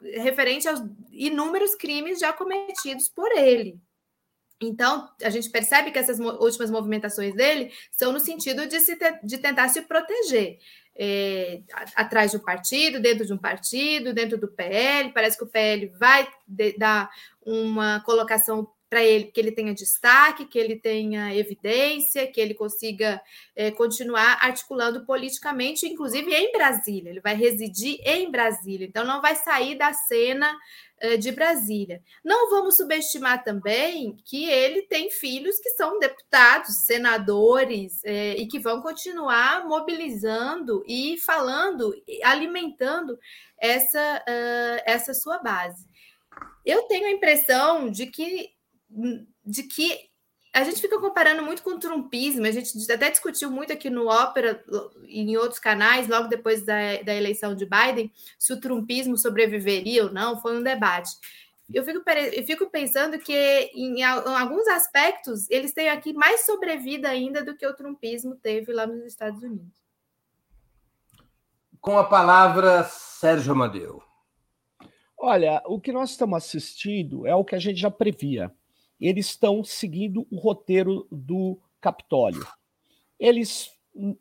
referente 0.01 0.67
aos 0.67 0.79
inúmeros 1.11 1.75
crimes 1.75 2.19
já 2.19 2.33
cometidos 2.33 3.09
por 3.09 3.31
ele? 3.31 3.79
Então, 4.67 5.09
a 5.23 5.29
gente 5.29 5.49
percebe 5.49 5.91
que 5.91 5.99
essas 5.99 6.19
últimas 6.19 6.71
movimentações 6.71 7.33
dele 7.35 7.71
são 7.91 8.11
no 8.11 8.19
sentido 8.19 8.65
de, 8.67 8.79
se 8.79 8.95
te, 8.95 9.19
de 9.23 9.37
tentar 9.37 9.69
se 9.69 9.81
proteger. 9.81 10.59
É, 10.95 11.61
atrás 11.95 12.29
de 12.29 12.37
um 12.37 12.39
partido, 12.39 12.99
dentro 12.99 13.25
de 13.25 13.33
um 13.33 13.37
partido, 13.37 14.13
dentro 14.13 14.37
do 14.37 14.47
PL. 14.47 15.11
Parece 15.11 15.35
que 15.35 15.43
o 15.43 15.47
PL 15.47 15.87
vai 15.97 16.27
dar 16.77 17.09
uma 17.43 17.99
colocação 18.01 18.69
para 18.93 19.03
ele 19.03 19.23
que 19.23 19.39
ele 19.39 19.51
tenha 19.51 19.73
destaque, 19.73 20.45
que 20.45 20.59
ele 20.59 20.75
tenha 20.75 21.35
evidência, 21.35 22.27
que 22.27 22.39
ele 22.39 22.53
consiga 22.53 23.19
é, 23.55 23.71
continuar 23.71 24.37
articulando 24.39 25.03
politicamente, 25.03 25.87
inclusive 25.87 26.31
em 26.31 26.51
Brasília. 26.51 27.09
Ele 27.09 27.19
vai 27.19 27.35
residir 27.35 27.99
em 28.05 28.29
Brasília, 28.29 28.85
então 28.85 29.03
não 29.03 29.19
vai 29.19 29.33
sair 29.33 29.75
da 29.75 29.91
cena 29.93 30.55
de 31.17 31.31
Brasília. 31.31 32.01
Não 32.23 32.49
vamos 32.49 32.77
subestimar 32.77 33.43
também 33.43 34.17
que 34.25 34.45
ele 34.49 34.83
tem 34.83 35.09
filhos 35.09 35.59
que 35.59 35.69
são 35.71 35.99
deputados, 35.99 36.85
senadores 36.85 38.01
é, 38.03 38.35
e 38.35 38.47
que 38.47 38.59
vão 38.59 38.81
continuar 38.81 39.67
mobilizando 39.67 40.83
e 40.87 41.17
falando, 41.19 41.93
alimentando 42.23 43.17
essa, 43.57 44.23
uh, 44.27 44.81
essa 44.85 45.13
sua 45.13 45.39
base. 45.39 45.87
Eu 46.65 46.83
tenho 46.83 47.07
a 47.07 47.11
impressão 47.11 47.89
de 47.89 48.07
que 48.07 48.51
de 49.45 49.63
que 49.63 50.12
a 50.53 50.63
gente 50.63 50.79
fica 50.79 50.99
comparando 50.99 51.41
muito 51.41 51.63
com 51.63 51.71
o 51.71 51.79
trumpismo, 51.79 52.45
a 52.45 52.51
gente 52.51 52.91
até 52.91 53.09
discutiu 53.09 53.49
muito 53.49 53.73
aqui 53.73 53.89
no 53.89 54.05
Ópera 54.05 54.63
e 55.07 55.21
em 55.21 55.35
outros 55.35 55.57
canais, 55.57 56.07
logo 56.07 56.27
depois 56.27 56.63
da, 56.63 57.01
da 57.03 57.15
eleição 57.15 57.55
de 57.55 57.65
Biden, 57.65 58.11
se 58.37 58.53
o 58.53 58.59
trumpismo 58.59 59.17
sobreviveria 59.17 60.03
ou 60.03 60.13
não, 60.13 60.39
foi 60.39 60.55
um 60.55 60.61
debate. 60.61 61.09
Eu 61.73 61.83
fico, 61.83 62.03
eu 62.07 62.43
fico 62.45 62.69
pensando 62.69 63.17
que, 63.17 63.33
em, 63.33 64.01
em 64.01 64.03
alguns 64.03 64.67
aspectos, 64.67 65.49
eles 65.49 65.73
têm 65.73 65.89
aqui 65.89 66.13
mais 66.13 66.45
sobrevida 66.45 67.09
ainda 67.09 67.43
do 67.43 67.57
que 67.57 67.65
o 67.65 67.73
trumpismo 67.73 68.35
teve 68.35 68.71
lá 68.71 68.85
nos 68.85 69.05
Estados 69.05 69.41
Unidos. 69.41 69.81
Com 71.81 71.97
a 71.97 72.03
palavra, 72.03 72.83
Sérgio 72.83 73.53
Amadeu. 73.53 74.03
Olha, 75.17 75.63
o 75.65 75.81
que 75.81 75.91
nós 75.91 76.11
estamos 76.11 76.37
assistindo 76.37 77.25
é 77.25 77.33
o 77.33 77.43
que 77.43 77.55
a 77.55 77.59
gente 77.59 77.79
já 77.79 77.89
previa 77.89 78.53
eles 79.07 79.27
estão 79.27 79.63
seguindo 79.63 80.25
o 80.31 80.37
roteiro 80.37 81.05
do 81.11 81.59
Capitólio. 81.81 82.47
Eles, 83.19 83.69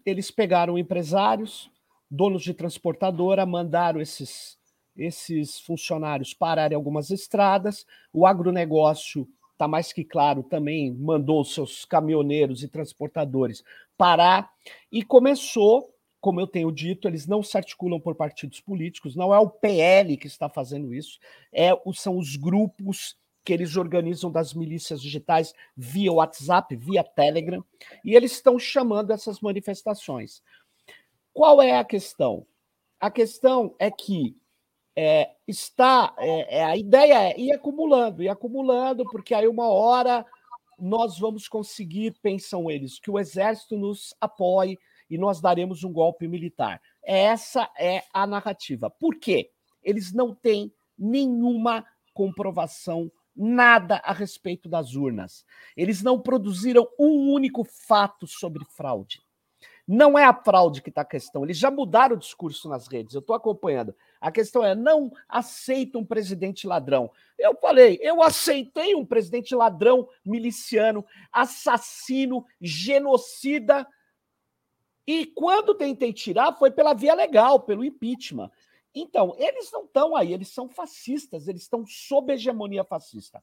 eles 0.05 0.31
pegaram 0.31 0.77
empresários, 0.77 1.71
donos 2.11 2.43
de 2.43 2.53
transportadora, 2.53 3.47
mandaram 3.47 4.01
esses, 4.01 4.59
esses 4.97 5.61
funcionários 5.61 6.35
pararem 6.35 6.75
algumas 6.75 7.11
estradas, 7.11 7.87
o 8.13 8.27
agronegócio 8.27 9.29
está 9.53 9.69
mais 9.69 9.93
que 9.93 10.03
claro, 10.03 10.43
também 10.43 10.93
mandou 10.93 11.45
seus 11.45 11.85
caminhoneiros 11.85 12.65
e 12.65 12.69
transportadores 12.69 13.63
parar 13.97 14.51
e 14.91 15.05
começou, 15.05 15.95
como 16.21 16.41
eu 16.41 16.47
tenho 16.49 16.73
dito, 16.73 17.07
eles 17.07 17.29
não 17.29 17.41
se 17.41 17.57
articulam 17.57 18.01
por 18.01 18.17
partidos 18.17 18.61
políticos, 18.61 19.15
não 19.15 19.33
é 19.33 19.39
o 19.39 19.49
PL 19.49 20.17
que 20.17 20.27
está 20.27 20.49
fazendo 20.49 20.93
isso, 20.93 21.21
é, 21.53 21.71
são 21.95 22.19
os 22.19 22.35
grupos 22.35 23.17
que 23.45 23.53
eles 23.53 23.77
organizam 23.77 24.31
das 24.31 24.55
milícias 24.55 25.01
digitais 25.01 25.53
via 25.77 26.13
WhatsApp, 26.13 26.75
via 26.77 27.03
Telegram, 27.03 27.65
e 28.05 28.15
eles 28.15 28.33
estão 28.33 28.59
chamando 28.59 29.13
essas 29.13 29.41
manifestações. 29.41 30.43
Qual 31.33 31.61
é 31.61 31.79
a 31.79 31.85
questão? 31.85 32.47
A 33.01 33.11
questão 33.11 33.75
é 33.79 33.91
que 33.91 34.37
é, 34.95 35.31
está. 35.49 36.15
É, 36.19 36.59
é, 36.59 36.65
a 36.65 36.77
ideia 36.77 37.31
é 37.31 37.41
ir 37.41 37.53
acumulando, 37.53 38.23
ir 38.23 38.29
acumulando, 38.29 39.05
porque 39.05 39.35
aí 39.35 39.49
uma 39.49 39.67
hora 39.69 40.25
nós 40.79 41.19
vamos 41.19 41.49
conseguir, 41.49 42.15
pensam 42.21 42.71
eles, 42.71 42.99
que 42.99 43.11
o 43.11 43.19
exército 43.19 43.77
nos 43.77 44.15
apoie 44.21 44.79
e 45.09 45.17
nós 45.17 45.41
daremos 45.41 45.85
um 45.85 45.93
golpe 45.93 46.27
militar. 46.27 46.81
Essa 47.05 47.71
é 47.79 48.03
a 48.13 48.27
narrativa. 48.27 48.91
Por 48.91 49.17
quê? 49.17 49.51
Eles 49.83 50.13
não 50.13 50.35
têm 50.35 50.73
nenhuma 50.99 51.85
comprovação, 52.15 53.11
nada 53.35 53.97
a 54.05 54.13
respeito 54.13 54.69
das 54.69 54.95
urnas. 54.95 55.45
Eles 55.77 56.03
não 56.03 56.21
produziram 56.21 56.87
um 56.99 57.33
único 57.33 57.65
fato 57.65 58.27
sobre 58.27 58.65
fraude. 58.65 59.21
Não 59.87 60.17
é 60.17 60.25
a 60.25 60.33
fraude 60.33 60.81
que 60.81 60.91
está 60.91 61.01
a 61.01 61.05
questão. 61.05 61.45
Eles 61.45 61.59
já 61.59 61.71
mudaram 61.71 62.15
o 62.15 62.19
discurso 62.19 62.69
nas 62.69 62.87
redes. 62.87 63.15
Eu 63.15 63.21
estou 63.21 63.35
acompanhando. 63.35 63.95
A 64.21 64.31
questão 64.31 64.65
é: 64.65 64.75
não 64.75 65.13
aceita 65.29 65.99
um 65.99 66.05
presidente 66.05 66.67
ladrão. 66.67 67.11
Eu 67.39 67.57
falei, 67.57 67.99
eu 68.01 68.23
aceitei 68.23 68.95
um 68.95 69.05
presidente 69.05 69.55
ladrão, 69.55 70.09
miliciano, 70.25 71.05
assassino, 71.33 72.47
genocida. 72.61 73.87
E 75.05 75.27
quando 75.27 75.75
tentei 75.75 76.13
tirar, 76.13 76.53
foi 76.53 76.71
pela 76.71 76.95
via 76.95 77.15
legal, 77.15 77.59
pelo 77.59 77.85
impeachment. 77.85 78.51
Então, 78.95 79.35
eles 79.39 79.71
não 79.73 79.85
estão 79.85 80.15
aí, 80.15 80.33
eles 80.33 80.49
são 80.49 80.69
fascistas, 80.69 81.49
eles 81.49 81.63
estão 81.63 81.85
sob 81.87 82.33
hegemonia 82.33 82.85
fascista. 82.85 83.43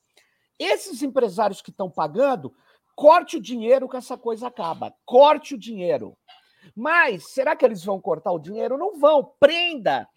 Esses 0.58 1.02
empresários 1.02 1.62
que 1.62 1.72
estão 1.72 1.90
pagando, 1.90 2.54
corte 2.96 3.38
o 3.38 3.42
dinheiro 3.42 3.88
que 3.88 3.98
essa 3.98 4.18
coisa 4.18 4.48
acaba. 4.48 4.94
Corte 5.06 5.56
o 5.56 5.58
dinheiro. 5.58 6.18
Mas 6.76 7.32
será 7.32 7.56
que 7.56 7.66
eles 7.66 7.84
vão 7.84 8.00
cortar 8.00 8.32
o 8.32 8.40
dinheiro? 8.40 8.78
Não 8.78 9.00
vão. 9.00 9.24
Prenda 9.40 10.08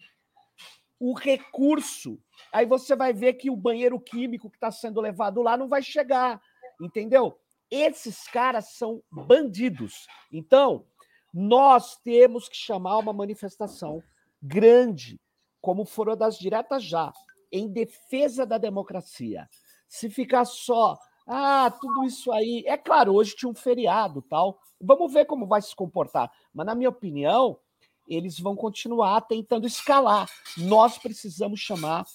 o 0.99 1.13
recurso. 1.13 2.19
Aí 2.51 2.65
você 2.65 2.95
vai 2.95 3.13
ver 3.13 3.33
que 3.33 3.49
o 3.49 3.55
banheiro 3.55 3.99
químico 3.99 4.49
que 4.49 4.57
está 4.57 4.71
sendo 4.71 5.01
levado 5.01 5.41
lá 5.41 5.57
não 5.57 5.67
vai 5.67 5.81
chegar. 5.81 6.41
Entendeu? 6.79 7.39
Esses 7.71 8.27
caras 8.27 8.73
são 8.73 9.01
bandidos. 9.11 10.05
Então, 10.31 10.85
nós 11.33 11.97
temos 11.97 12.47
que 12.47 12.55
chamar 12.55 12.97
uma 12.97 13.11
manifestação 13.11 14.03
grande, 14.41 15.19
como 15.63 15.85
foram 15.85 16.17
das 16.17 16.37
diretas 16.37 16.83
já, 16.83 17.13
em 17.49 17.69
defesa 17.69 18.45
da 18.45 18.57
democracia. 18.57 19.47
Se 19.87 20.09
ficar 20.09 20.43
só 20.43 20.99
ah, 21.25 21.71
tudo 21.79 22.03
isso 22.03 22.33
aí. 22.33 22.65
É 22.67 22.75
claro, 22.75 23.13
hoje 23.13 23.33
tinha 23.33 23.49
um 23.49 23.55
feriado 23.55 24.21
tal. 24.23 24.59
Vamos 24.81 25.13
ver 25.13 25.23
como 25.23 25.47
vai 25.47 25.61
se 25.61 25.73
comportar. 25.73 26.29
Mas, 26.53 26.65
na 26.65 26.75
minha 26.75 26.89
opinião, 26.89 27.57
eles 28.05 28.37
vão 28.37 28.57
continuar 28.57 29.21
tentando 29.21 29.65
escalar. 29.65 30.29
Nós 30.57 30.97
precisamos 30.97 31.61
chamar 31.61 32.05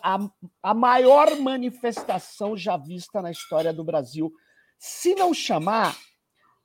a, 0.00 0.18
a 0.62 0.72
maior 0.72 1.34
manifestação 1.40 2.56
já 2.56 2.76
vista 2.76 3.20
na 3.20 3.32
história 3.32 3.72
do 3.72 3.82
Brasil. 3.82 4.32
Se 4.78 5.12
não 5.16 5.34
chamar, 5.34 5.96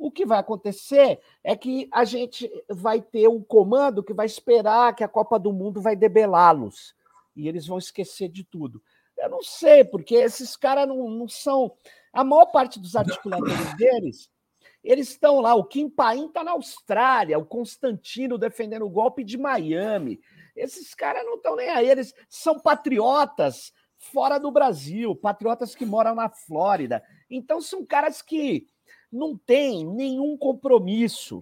o 0.02 0.10
que 0.10 0.26
vai 0.26 0.40
acontecer 0.40 1.20
é 1.44 1.56
que 1.56 1.88
a 1.94 2.04
gente 2.04 2.52
vai 2.68 3.00
ter 3.00 3.28
um 3.28 3.40
comando 3.40 4.02
que 4.02 4.16
vai 4.16 4.26
esperar 4.26 4.96
que 4.96 5.04
a 5.04 5.08
Copa 5.08 5.38
do 5.38 5.54
Mundo 5.54 5.80
vai 5.80 5.96
debelá-los. 5.96 6.96
E 7.36 7.48
eles 7.48 7.68
vão 7.68 7.78
esquecer 7.78 8.28
de 8.28 8.44
tudo. 8.44 8.82
Eu 9.16 9.30
não 9.30 9.44
sei, 9.44 9.84
porque 9.84 10.16
esses 10.16 10.58
caras 10.58 10.88
não, 10.88 11.08
não 11.08 11.28
são. 11.28 11.78
A 12.12 12.24
maior 12.24 12.48
parte 12.48 12.80
dos 12.80 12.96
articuladores 12.96 13.76
deles, 13.78 14.32
eles 14.84 15.10
estão 15.10 15.40
lá. 15.40 15.54
O 15.54 15.66
Kim 15.66 15.88
Paim 15.88 16.26
está 16.26 16.44
na 16.44 16.54
Austrália, 16.54 17.38
o 17.38 17.46
Constantino 17.46 18.40
defendendo 18.40 18.88
o 18.88 18.90
golpe 18.90 19.24
de 19.24 19.38
Miami. 19.38 20.20
Esses 20.56 20.96
caras 20.96 21.24
não 21.24 21.36
estão 21.36 21.56
nem 21.56 21.70
aí, 21.70 21.88
eles 21.88 22.12
são 22.28 22.60
patriotas 22.60 23.72
fora 24.00 24.40
do 24.40 24.50
Brasil, 24.50 25.16
patriotas 25.16 25.76
que 25.76 25.86
moram 25.86 26.16
na 26.16 26.28
Flórida. 26.28 27.04
Então 27.30 27.62
são 27.62 27.86
caras 27.86 28.20
que 28.24 28.66
não 29.12 29.38
têm 29.38 29.86
nenhum 29.86 30.38
compromisso. 30.38 31.40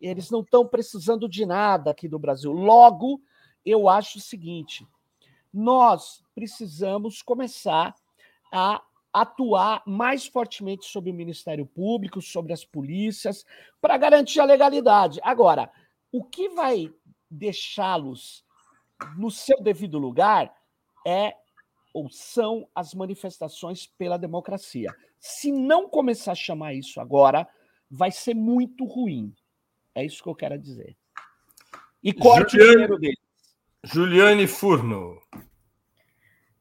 Eles 0.00 0.30
não 0.30 0.40
estão 0.40 0.66
precisando 0.66 1.28
de 1.28 1.44
nada 1.44 1.90
aqui 1.90 2.08
do 2.08 2.18
Brasil. 2.18 2.52
Logo, 2.52 3.20
eu 3.64 3.88
acho 3.88 4.18
o 4.18 4.22
seguinte: 4.22 4.86
nós 5.52 6.22
precisamos 6.34 7.20
começar 7.20 7.94
a 8.52 8.82
atuar 9.12 9.82
mais 9.86 10.26
fortemente 10.26 10.86
sobre 10.86 11.10
o 11.10 11.14
Ministério 11.14 11.66
Público, 11.66 12.22
sobre 12.22 12.52
as 12.52 12.64
polícias, 12.64 13.44
para 13.80 13.96
garantir 13.96 14.40
a 14.40 14.44
legalidade. 14.44 15.18
Agora, 15.22 15.70
o 16.12 16.22
que 16.22 16.48
vai 16.50 16.92
deixá-los 17.28 18.44
no 19.16 19.30
seu 19.30 19.60
devido 19.62 19.98
lugar 19.98 20.54
é 21.06 21.34
ou 21.92 22.08
são 22.08 22.68
as 22.74 22.94
manifestações 22.94 23.86
pela 23.86 24.16
democracia. 24.16 24.94
Se 25.20 25.52
não 25.52 25.88
começar 25.88 26.32
a 26.32 26.34
chamar 26.34 26.72
isso 26.72 26.98
agora, 26.98 27.46
vai 27.90 28.10
ser 28.10 28.34
muito 28.34 28.86
ruim. 28.86 29.34
É 29.94 30.04
isso 30.04 30.22
que 30.22 30.28
eu 30.28 30.34
quero 30.34 30.58
dizer. 30.58 30.96
E 32.02 32.12
corte 32.12 32.56
Juliane, 32.56 32.70
o 32.70 32.74
dinheiro 32.74 32.98
deles. 32.98 33.18
Juliane 33.84 34.46
Furno. 34.46 35.20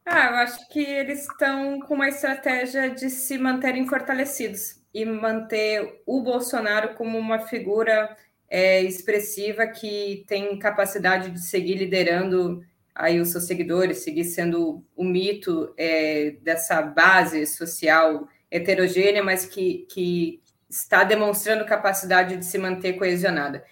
Ah, 0.05 0.25
eu 0.25 0.35
acho 0.35 0.67
que 0.69 0.79
eles 0.79 1.21
estão 1.21 1.79
com 1.79 1.93
uma 1.93 2.09
estratégia 2.09 2.89
de 2.89 3.09
se 3.09 3.37
manterem 3.37 3.87
fortalecidos 3.87 4.81
e 4.93 5.05
manter 5.05 6.01
o 6.05 6.21
Bolsonaro 6.21 6.95
como 6.95 7.17
uma 7.17 7.39
figura 7.47 8.17
é, 8.49 8.81
expressiva 8.81 9.67
que 9.67 10.25
tem 10.27 10.57
capacidade 10.57 11.29
de 11.29 11.39
seguir 11.39 11.75
liderando 11.75 12.65
aí 12.95 13.19
os 13.21 13.29
seus 13.29 13.45
seguidores, 13.45 13.99
seguir 13.99 14.25
sendo 14.25 14.83
o 14.95 15.03
mito 15.03 15.73
é, 15.77 16.31
dessa 16.41 16.81
base 16.81 17.45
social 17.45 18.27
heterogênea, 18.51 19.23
mas 19.23 19.45
que, 19.45 19.85
que 19.89 20.41
está 20.69 21.03
demonstrando 21.03 21.65
capacidade 21.65 22.37
de 22.37 22.45
se 22.45 22.57
manter 22.57 22.93
coesionada. 22.93 23.63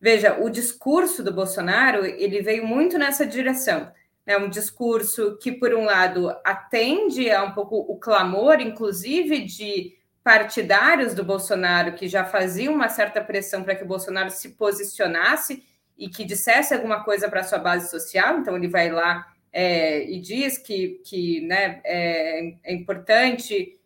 Veja, 0.00 0.38
o 0.40 0.48
discurso 0.48 1.22
do 1.22 1.32
Bolsonaro 1.32 2.04
ele 2.04 2.40
veio 2.40 2.66
muito 2.66 2.98
nessa 2.98 3.26
direção 3.26 3.92
é 4.30 4.36
um 4.36 4.48
discurso 4.48 5.36
que, 5.38 5.50
por 5.50 5.74
um 5.74 5.84
lado, 5.84 6.30
atende 6.44 7.30
a 7.30 7.42
um 7.42 7.52
pouco 7.52 7.76
o 7.76 7.96
clamor, 7.98 8.60
inclusive, 8.60 9.44
de 9.44 9.96
partidários 10.22 11.14
do 11.14 11.24
Bolsonaro, 11.24 11.94
que 11.94 12.06
já 12.06 12.24
faziam 12.24 12.74
uma 12.74 12.88
certa 12.88 13.20
pressão 13.20 13.64
para 13.64 13.74
que 13.74 13.82
o 13.82 13.88
Bolsonaro 13.88 14.30
se 14.30 14.50
posicionasse 14.50 15.64
e 15.98 16.08
que 16.08 16.24
dissesse 16.24 16.72
alguma 16.72 17.02
coisa 17.02 17.28
para 17.28 17.42
sua 17.42 17.58
base 17.58 17.90
social. 17.90 18.38
Então, 18.38 18.56
ele 18.56 18.68
vai 18.68 18.90
lá 18.90 19.26
é, 19.52 20.04
e 20.04 20.20
diz 20.20 20.58
que, 20.58 21.00
que 21.04 21.40
né, 21.40 21.80
é, 21.84 22.54
é 22.62 22.72
importante 22.72 23.79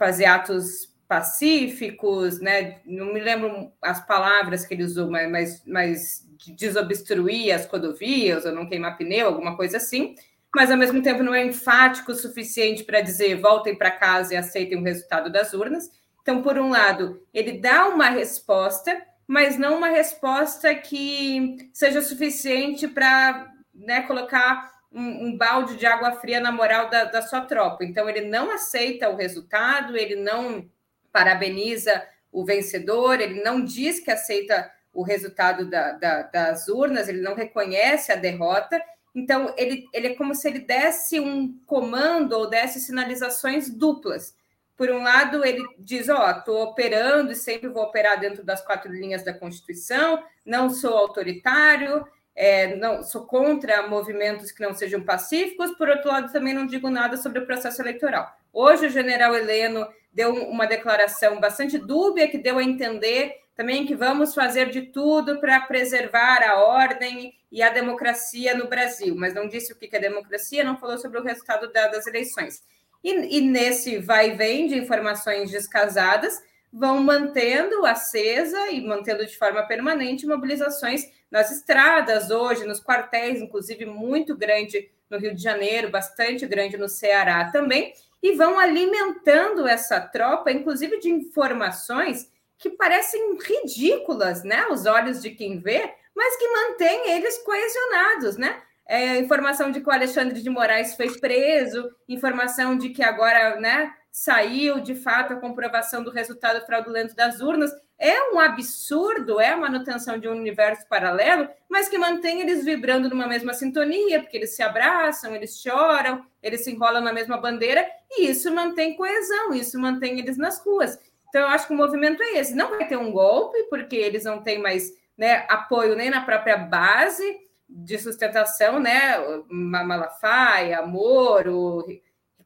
fazer 0.00 0.24
atos 0.24 0.88
pacíficos, 1.06 2.40
né? 2.40 2.78
Não 2.86 3.12
me 3.12 3.20
lembro 3.20 3.70
as 3.82 4.04
palavras 4.06 4.64
que 4.64 4.72
ele 4.72 4.84
usou, 4.84 5.10
mas, 5.10 5.30
mas, 5.30 5.62
mas 5.66 6.26
desobstruir 6.56 7.54
as 7.54 7.66
rodovias 7.66 8.46
ou 8.46 8.52
não 8.52 8.66
queimar 8.66 8.96
pneu, 8.96 9.26
alguma 9.26 9.54
coisa 9.56 9.76
assim, 9.76 10.14
mas 10.56 10.70
ao 10.70 10.78
mesmo 10.78 11.02
tempo 11.02 11.22
não 11.22 11.34
é 11.34 11.44
enfático 11.44 12.12
o 12.12 12.14
suficiente 12.14 12.82
para 12.82 13.02
dizer 13.02 13.38
voltem 13.38 13.76
para 13.76 13.90
casa 13.90 14.32
e 14.32 14.38
aceitem 14.38 14.78
o 14.78 14.82
resultado 14.82 15.30
das 15.30 15.52
urnas. 15.52 15.90
Então, 16.22 16.40
por 16.40 16.58
um 16.58 16.70
lado, 16.70 17.20
ele 17.34 17.58
dá 17.58 17.86
uma 17.88 18.08
resposta, 18.08 19.02
mas 19.26 19.58
não 19.58 19.76
uma 19.76 19.88
resposta 19.88 20.74
que 20.74 21.70
seja 21.74 22.00
suficiente 22.00 22.88
para 22.88 23.52
né, 23.74 24.00
colocar 24.02 24.79
um, 24.92 25.26
um, 25.26 25.36
balde 25.36 25.76
de 25.76 25.86
água 25.86 26.12
fria 26.12 26.40
na 26.40 26.50
moral 26.50 26.88
da, 26.90 27.04
da 27.04 27.22
sua 27.22 27.42
tropa. 27.42 27.84
Então, 27.84 28.08
ele 28.08 28.22
não 28.22 28.50
aceita 28.50 29.08
o 29.08 29.16
resultado, 29.16 29.96
ele 29.96 30.16
não 30.16 30.68
parabeniza 31.12 32.04
o 32.32 32.44
vencedor, 32.44 33.20
ele 33.20 33.42
não 33.42 33.64
diz 33.64 34.00
que 34.00 34.10
aceita 34.10 34.70
o 34.92 35.02
resultado 35.02 35.68
da, 35.68 35.92
da, 35.92 36.22
das 36.22 36.68
urnas, 36.68 37.08
ele 37.08 37.20
não 37.20 37.34
reconhece 37.34 38.12
a 38.12 38.16
derrota. 38.16 38.80
Então, 39.14 39.52
ele, 39.56 39.86
ele 39.92 40.08
é 40.08 40.14
como 40.14 40.34
se 40.34 40.48
ele 40.48 40.60
desse 40.60 41.20
um 41.20 41.58
comando 41.66 42.32
ou 42.32 42.48
desse 42.48 42.80
sinalizações 42.80 43.70
duplas. 43.70 44.34
por 44.76 44.90
um 44.90 45.02
lado, 45.02 45.44
ele 45.44 45.62
diz: 45.78 46.08
Ó, 46.08 46.26
oh, 46.26 46.38
estou 46.38 46.62
operando 46.62 47.32
e 47.32 47.36
sempre 47.36 47.68
vou 47.68 47.84
operar 47.84 48.18
dentro 48.18 48.44
das 48.44 48.64
quatro 48.64 48.92
linhas 48.92 49.24
da 49.24 49.34
Constituição, 49.34 50.22
não 50.44 50.70
sou 50.70 50.96
autoritário, 50.96 52.06
é, 52.40 52.74
não 52.74 53.02
sou 53.02 53.26
contra 53.26 53.86
movimentos 53.86 54.50
que 54.50 54.62
não 54.62 54.72
sejam 54.72 55.02
pacíficos. 55.02 55.72
Por 55.72 55.90
outro 55.90 56.08
lado, 56.08 56.32
também 56.32 56.54
não 56.54 56.64
digo 56.64 56.88
nada 56.88 57.18
sobre 57.18 57.40
o 57.40 57.44
processo 57.44 57.82
eleitoral. 57.82 58.34
Hoje, 58.50 58.86
o 58.86 58.90
general 58.90 59.36
Heleno 59.36 59.86
deu 60.10 60.32
uma 60.32 60.66
declaração 60.66 61.38
bastante 61.38 61.76
dúbia, 61.76 62.28
que 62.28 62.38
deu 62.38 62.56
a 62.56 62.64
entender 62.64 63.34
também 63.54 63.84
que 63.84 63.94
vamos 63.94 64.34
fazer 64.34 64.70
de 64.70 64.80
tudo 64.80 65.38
para 65.38 65.60
preservar 65.60 66.42
a 66.42 66.64
ordem 66.64 67.34
e 67.52 67.62
a 67.62 67.68
democracia 67.68 68.56
no 68.56 68.68
Brasil, 68.68 69.14
mas 69.14 69.34
não 69.34 69.46
disse 69.46 69.74
o 69.74 69.76
que 69.76 69.94
é 69.94 70.00
democracia, 70.00 70.64
não 70.64 70.78
falou 70.78 70.96
sobre 70.96 71.20
o 71.20 71.22
resultado 71.22 71.70
das 71.70 72.06
eleições. 72.06 72.62
E, 73.04 73.36
e 73.36 73.42
nesse 73.42 73.98
vai 73.98 74.30
e 74.30 74.34
vem 74.34 74.66
de 74.66 74.78
informações 74.78 75.50
descasadas, 75.50 76.42
vão 76.72 77.02
mantendo 77.02 77.84
acesa 77.84 78.70
e 78.70 78.80
mantendo 78.80 79.26
de 79.26 79.36
forma 79.36 79.62
permanente 79.66 80.26
mobilizações 80.26 81.04
nas 81.30 81.50
estradas, 81.50 82.30
hoje, 82.30 82.64
nos 82.64 82.82
quartéis, 82.82 83.40
inclusive 83.40 83.84
muito 83.86 84.36
grande 84.36 84.90
no 85.08 85.18
Rio 85.18 85.34
de 85.34 85.42
Janeiro, 85.42 85.90
bastante 85.90 86.46
grande 86.46 86.76
no 86.76 86.88
Ceará 86.88 87.50
também, 87.50 87.92
e 88.22 88.32
vão 88.32 88.58
alimentando 88.58 89.66
essa 89.66 90.00
tropa, 90.00 90.52
inclusive 90.52 90.98
de 91.00 91.08
informações 91.08 92.30
que 92.58 92.70
parecem 92.70 93.38
ridículas, 93.38 94.44
né, 94.44 94.60
aos 94.68 94.86
olhos 94.86 95.22
de 95.22 95.30
quem 95.30 95.58
vê, 95.58 95.94
mas 96.14 96.36
que 96.36 96.48
mantém 96.48 97.12
eles 97.12 97.38
coesionados, 97.38 98.36
né? 98.36 98.62
É, 98.86 99.18
informação 99.18 99.70
de 99.70 99.80
que 99.80 99.88
o 99.88 99.92
Alexandre 99.92 100.42
de 100.42 100.50
Moraes 100.50 100.94
foi 100.94 101.08
preso, 101.18 101.90
informação 102.08 102.76
de 102.76 102.90
que 102.90 103.02
agora, 103.02 103.58
né, 103.58 103.94
saiu 104.10 104.80
de 104.80 104.94
fato 104.94 105.32
a 105.32 105.40
comprovação 105.40 106.02
do 106.02 106.10
resultado 106.10 106.64
fraudulento 106.66 107.14
das 107.14 107.40
urnas. 107.40 107.70
É 107.98 108.32
um 108.32 108.40
absurdo, 108.40 109.38
é 109.38 109.50
a 109.50 109.56
manutenção 109.56 110.18
de 110.18 110.26
um 110.28 110.32
universo 110.32 110.86
paralelo, 110.88 111.48
mas 111.68 111.88
que 111.88 111.98
mantém 111.98 112.40
eles 112.40 112.64
vibrando 112.64 113.08
numa 113.08 113.26
mesma 113.26 113.52
sintonia, 113.52 114.20
porque 114.20 114.36
eles 114.36 114.56
se 114.56 114.62
abraçam, 114.62 115.34
eles 115.36 115.60
choram, 115.60 116.24
eles 116.42 116.64
se 116.64 116.70
enrolam 116.72 117.02
na 117.02 117.12
mesma 117.12 117.36
bandeira, 117.36 117.86
e 118.10 118.30
isso 118.30 118.52
mantém 118.54 118.96
coesão, 118.96 119.52
isso 119.54 119.78
mantém 119.78 120.18
eles 120.18 120.38
nas 120.38 120.64
ruas. 120.64 120.98
Então, 121.28 121.42
eu 121.42 121.48
acho 121.48 121.66
que 121.66 121.72
o 121.72 121.76
movimento 121.76 122.22
é 122.22 122.38
esse. 122.38 122.54
Não 122.54 122.70
vai 122.70 122.88
ter 122.88 122.96
um 122.96 123.12
golpe, 123.12 123.62
porque 123.70 123.94
eles 123.94 124.24
não 124.24 124.42
têm 124.42 124.58
mais 124.60 124.92
né, 125.16 125.46
apoio 125.48 125.94
nem 125.94 126.10
na 126.10 126.22
própria 126.22 126.56
base 126.56 127.38
de 127.68 127.98
sustentação, 127.98 128.80
né? 128.80 129.16
Malafaia, 129.48 130.84
Moro, 130.84 131.86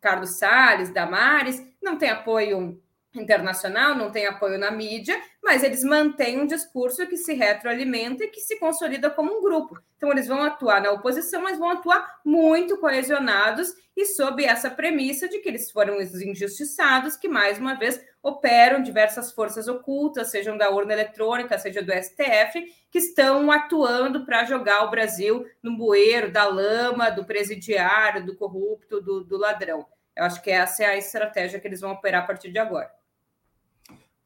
Ricardo 0.05 0.27
Salles, 0.27 0.91
Damares, 0.91 1.67
não 1.83 1.97
tem 1.97 2.11
apoio 2.11 2.79
internacional, 3.15 3.95
não 3.95 4.11
tem 4.11 4.27
apoio 4.27 4.59
na 4.59 4.71
mídia, 4.71 5.21
mas 5.43 5.62
eles 5.62 5.85
mantêm 5.85 6.41
um 6.41 6.47
discurso 6.47 7.07
que 7.07 7.17
se 7.17 7.35
retroalimenta 7.35 8.25
e 8.25 8.29
que 8.29 8.41
se 8.41 8.59
consolida 8.59 9.11
como 9.11 9.39
um 9.39 9.43
grupo. 9.43 9.81
Então, 9.97 10.11
eles 10.11 10.27
vão 10.27 10.43
atuar 10.43 10.83
na 10.83 10.91
oposição, 10.91 11.43
mas 11.43 11.59
vão 11.59 11.71
atuar 11.71 12.21
muito 12.25 12.77
coesionados 12.79 13.75
e 13.97 14.07
sob 14.07 14.45
essa 14.45 14.69
premissa 14.69 15.29
de 15.29 15.39
que 15.39 15.49
eles 15.49 15.71
foram 15.71 15.99
os 15.99 16.21
injustiçados, 16.21 17.17
que, 17.17 17.29
mais 17.29 17.59
uma 17.59 17.75
vez, 17.75 18.05
operam 18.23 18.83
diversas 18.83 19.33
forças 19.33 19.69
ocultas, 19.69 20.31
sejam 20.31 20.57
da 20.57 20.71
urna 20.71 20.93
eletrônica, 20.93 21.57
seja 21.59 21.81
do 21.81 21.93
STF, 21.93 22.65
que 22.91 22.99
estão 22.99 23.51
atuando 23.51 24.25
para 24.25 24.45
jogar 24.45 24.85
o 24.85 24.91
Brasil 24.91 25.47
no 25.62 25.77
bueiro 25.77 26.33
da 26.33 26.47
lama, 26.47 27.11
do 27.11 27.25
presidiário, 27.25 28.27
do 28.27 28.37
corrupto, 28.37 29.01
do, 29.01 29.23
do 29.23 29.37
ladrão. 29.37 29.87
Eu 30.17 30.25
acho 30.25 30.43
que 30.43 30.51
essa 30.51 30.85
é 30.85 30.87
a 30.87 30.97
estratégia 30.97 31.61
que 31.61 31.67
eles 31.67 31.81
vão 31.81 31.93
operar 31.93 32.23
a 32.23 32.27
partir 32.27 32.51
de 32.51 32.59
agora. 32.59 32.91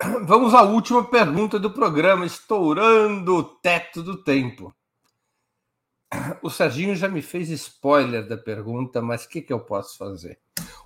Vamos 0.23 0.55
à 0.55 0.63
última 0.63 1.05
pergunta 1.05 1.59
do 1.59 1.73
programa, 1.73 2.25
estourando 2.25 3.37
o 3.37 3.43
teto 3.43 4.03
do 4.03 4.23
tempo. 4.23 4.73
O 6.41 6.49
Serginho 6.49 6.95
já 6.95 7.09
me 7.09 7.21
fez 7.21 7.51
spoiler 7.51 8.27
da 8.27 8.37
pergunta, 8.37 9.03
mas 9.03 9.25
o 9.25 9.29
que, 9.29 9.43
que 9.43 9.53
eu 9.53 9.61
posso 9.61 9.99
fazer? 9.99 10.39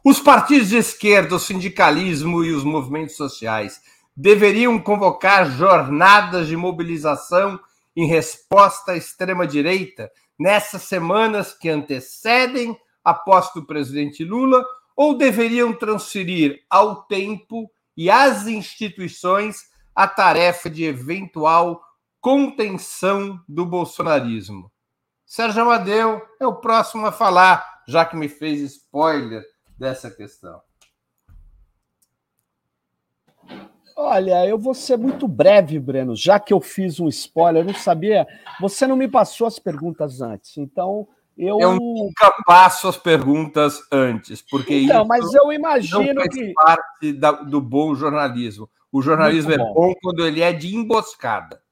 Os 0.04 0.18
partidos 0.18 0.70
de 0.70 0.78
esquerda, 0.78 1.36
o 1.36 1.38
sindicalismo 1.38 2.42
e 2.42 2.52
os 2.52 2.64
movimentos 2.64 3.16
sociais 3.16 3.80
deveriam 4.16 4.78
convocar 4.80 5.48
jornadas 5.50 6.48
de 6.48 6.56
mobilização 6.56 7.60
em 7.94 8.06
resposta 8.06 8.92
à 8.92 8.96
extrema-direita 8.96 10.10
nessas 10.38 10.82
semanas 10.82 11.52
que 11.52 11.68
antecedem 11.68 12.76
a 13.04 13.14
posse 13.14 13.54
do 13.54 13.64
presidente 13.64 14.24
Lula 14.24 14.64
ou 14.96 15.16
deveriam 15.16 15.72
transferir 15.72 16.64
ao 16.68 17.02
tempo 17.04 17.70
e 17.96 18.10
às 18.10 18.46
instituições 18.46 19.70
a 19.94 20.08
tarefa 20.08 20.70
de 20.70 20.84
eventual 20.84 21.82
contenção 22.20 23.40
do 23.48 23.66
bolsonarismo. 23.66 24.70
Sérgio 25.26 25.62
Amadeu 25.62 26.22
é 26.40 26.46
o 26.46 26.56
próximo 26.56 27.06
a 27.06 27.12
falar, 27.12 27.82
já 27.88 28.04
que 28.04 28.16
me 28.16 28.28
fez 28.28 28.60
spoiler 28.60 29.42
dessa 29.78 30.10
questão. 30.10 30.60
Olha, 33.96 34.46
eu 34.46 34.58
vou 34.58 34.74
ser 34.74 34.96
muito 34.96 35.28
breve, 35.28 35.78
Breno, 35.78 36.16
já 36.16 36.40
que 36.40 36.52
eu 36.52 36.60
fiz 36.60 36.98
um 36.98 37.08
spoiler, 37.08 37.62
eu 37.62 37.66
não 37.66 37.74
sabia. 37.74 38.26
Você 38.60 38.86
não 38.86 38.96
me 38.96 39.08
passou 39.08 39.46
as 39.46 39.58
perguntas 39.58 40.20
antes, 40.20 40.56
então 40.56 41.08
eu, 41.36 41.58
eu 41.60 41.76
nunca 41.76 42.30
passo 42.46 42.88
as 42.88 42.96
perguntas 42.96 43.80
antes, 43.90 44.42
porque 44.42 44.80
então, 44.80 45.00
isso 45.00 45.08
mas 45.08 45.34
eu 45.34 45.52
imagino 45.52 46.14
não 46.14 46.14
faz 46.14 46.34
que 46.34 46.52
parte 46.52 47.12
da, 47.14 47.32
do 47.32 47.60
bom 47.60 47.94
jornalismo. 47.94 48.68
O 48.90 49.00
jornalismo 49.00 49.52
é 49.52 49.58
bom. 49.58 49.72
bom 49.72 49.94
quando 50.02 50.26
ele 50.26 50.42
é 50.42 50.52
de 50.52 50.74
emboscada. 50.76 51.62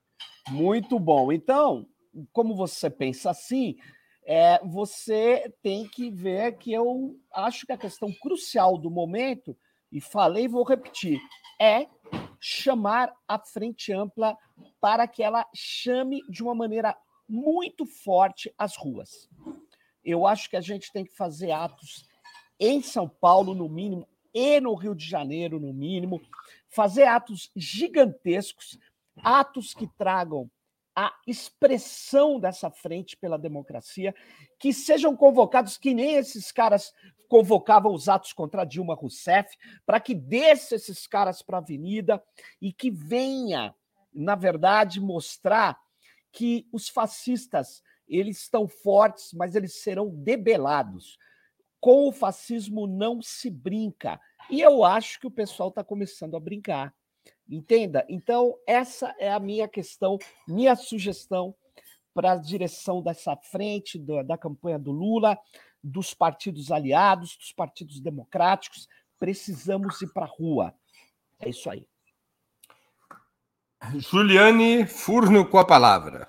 Muito 0.48 0.98
bom. 0.98 1.30
Então, 1.30 1.86
como 2.32 2.56
você 2.56 2.88
pensa 2.88 3.30
assim, 3.30 3.76
é, 4.24 4.58
você 4.64 5.52
tem 5.62 5.86
que 5.86 6.10
ver 6.10 6.56
que 6.56 6.72
eu 6.72 7.14
acho 7.34 7.66
que 7.66 7.72
a 7.72 7.78
questão 7.78 8.10
crucial 8.22 8.78
do 8.78 8.90
momento, 8.90 9.56
e 9.92 10.00
falei 10.00 10.44
e 10.44 10.48
vou 10.48 10.64
repetir, 10.64 11.20
é 11.60 11.86
chamar 12.40 13.12
a 13.28 13.38
frente 13.38 13.92
ampla 13.92 14.36
para 14.80 15.06
que 15.06 15.22
ela 15.22 15.46
chame 15.54 16.20
de 16.28 16.42
uma 16.42 16.54
maneira 16.54 16.96
muito 17.30 17.86
forte 17.86 18.52
as 18.58 18.76
ruas. 18.76 19.28
Eu 20.04 20.26
acho 20.26 20.50
que 20.50 20.56
a 20.56 20.60
gente 20.60 20.92
tem 20.92 21.04
que 21.04 21.14
fazer 21.14 21.52
atos 21.52 22.08
em 22.58 22.82
São 22.82 23.08
Paulo, 23.08 23.54
no 23.54 23.68
mínimo, 23.68 24.06
e 24.34 24.60
no 24.60 24.74
Rio 24.74 24.94
de 24.94 25.08
Janeiro, 25.08 25.58
no 25.58 25.72
mínimo, 25.72 26.20
fazer 26.68 27.04
atos 27.04 27.50
gigantescos, 27.56 28.78
atos 29.16 29.74
que 29.74 29.86
tragam 29.86 30.50
a 30.94 31.14
expressão 31.26 32.38
dessa 32.38 32.70
frente 32.70 33.16
pela 33.16 33.38
democracia, 33.38 34.14
que 34.58 34.72
sejam 34.72 35.16
convocados 35.16 35.78
que 35.78 35.94
nem 35.94 36.14
esses 36.14 36.52
caras 36.52 36.92
convocavam 37.28 37.92
os 37.92 38.08
atos 38.08 38.32
contra 38.32 38.64
Dilma 38.64 38.94
Rousseff, 38.94 39.56
para 39.86 40.00
que 40.00 40.14
desça 40.14 40.74
esses 40.74 41.06
caras 41.06 41.42
para 41.42 41.58
a 41.58 41.60
avenida 41.60 42.22
e 42.60 42.72
que 42.72 42.90
venha, 42.90 43.74
na 44.12 44.34
verdade, 44.34 45.00
mostrar 45.00 45.78
que 46.32 46.66
os 46.72 46.88
fascistas 46.88 47.82
eles 48.08 48.38
estão 48.38 48.66
fortes, 48.66 49.32
mas 49.32 49.54
eles 49.54 49.80
serão 49.82 50.08
debelados. 50.08 51.16
Com 51.80 52.08
o 52.08 52.12
fascismo 52.12 52.86
não 52.86 53.22
se 53.22 53.48
brinca. 53.48 54.20
E 54.50 54.60
eu 54.60 54.84
acho 54.84 55.20
que 55.20 55.26
o 55.26 55.30
pessoal 55.30 55.68
está 55.68 55.84
começando 55.84 56.36
a 56.36 56.40
brincar. 56.40 56.94
Entenda? 57.48 58.04
Então, 58.08 58.56
essa 58.66 59.14
é 59.18 59.30
a 59.30 59.40
minha 59.40 59.68
questão, 59.68 60.18
minha 60.46 60.74
sugestão 60.76 61.54
para 62.12 62.32
a 62.32 62.36
direção 62.36 63.02
dessa 63.02 63.36
frente 63.36 63.98
da, 63.98 64.22
da 64.22 64.38
campanha 64.38 64.78
do 64.78 64.90
Lula, 64.90 65.38
dos 65.82 66.12
partidos 66.12 66.70
aliados, 66.70 67.36
dos 67.36 67.52
partidos 67.52 68.00
democráticos. 68.00 68.88
Precisamos 69.18 70.00
ir 70.02 70.12
para 70.12 70.26
a 70.26 70.28
rua. 70.28 70.74
É 71.38 71.48
isso 71.48 71.70
aí. 71.70 71.86
Juliane 73.96 74.86
Furno 74.86 75.44
com 75.46 75.58
a 75.58 75.64
palavra. 75.64 76.28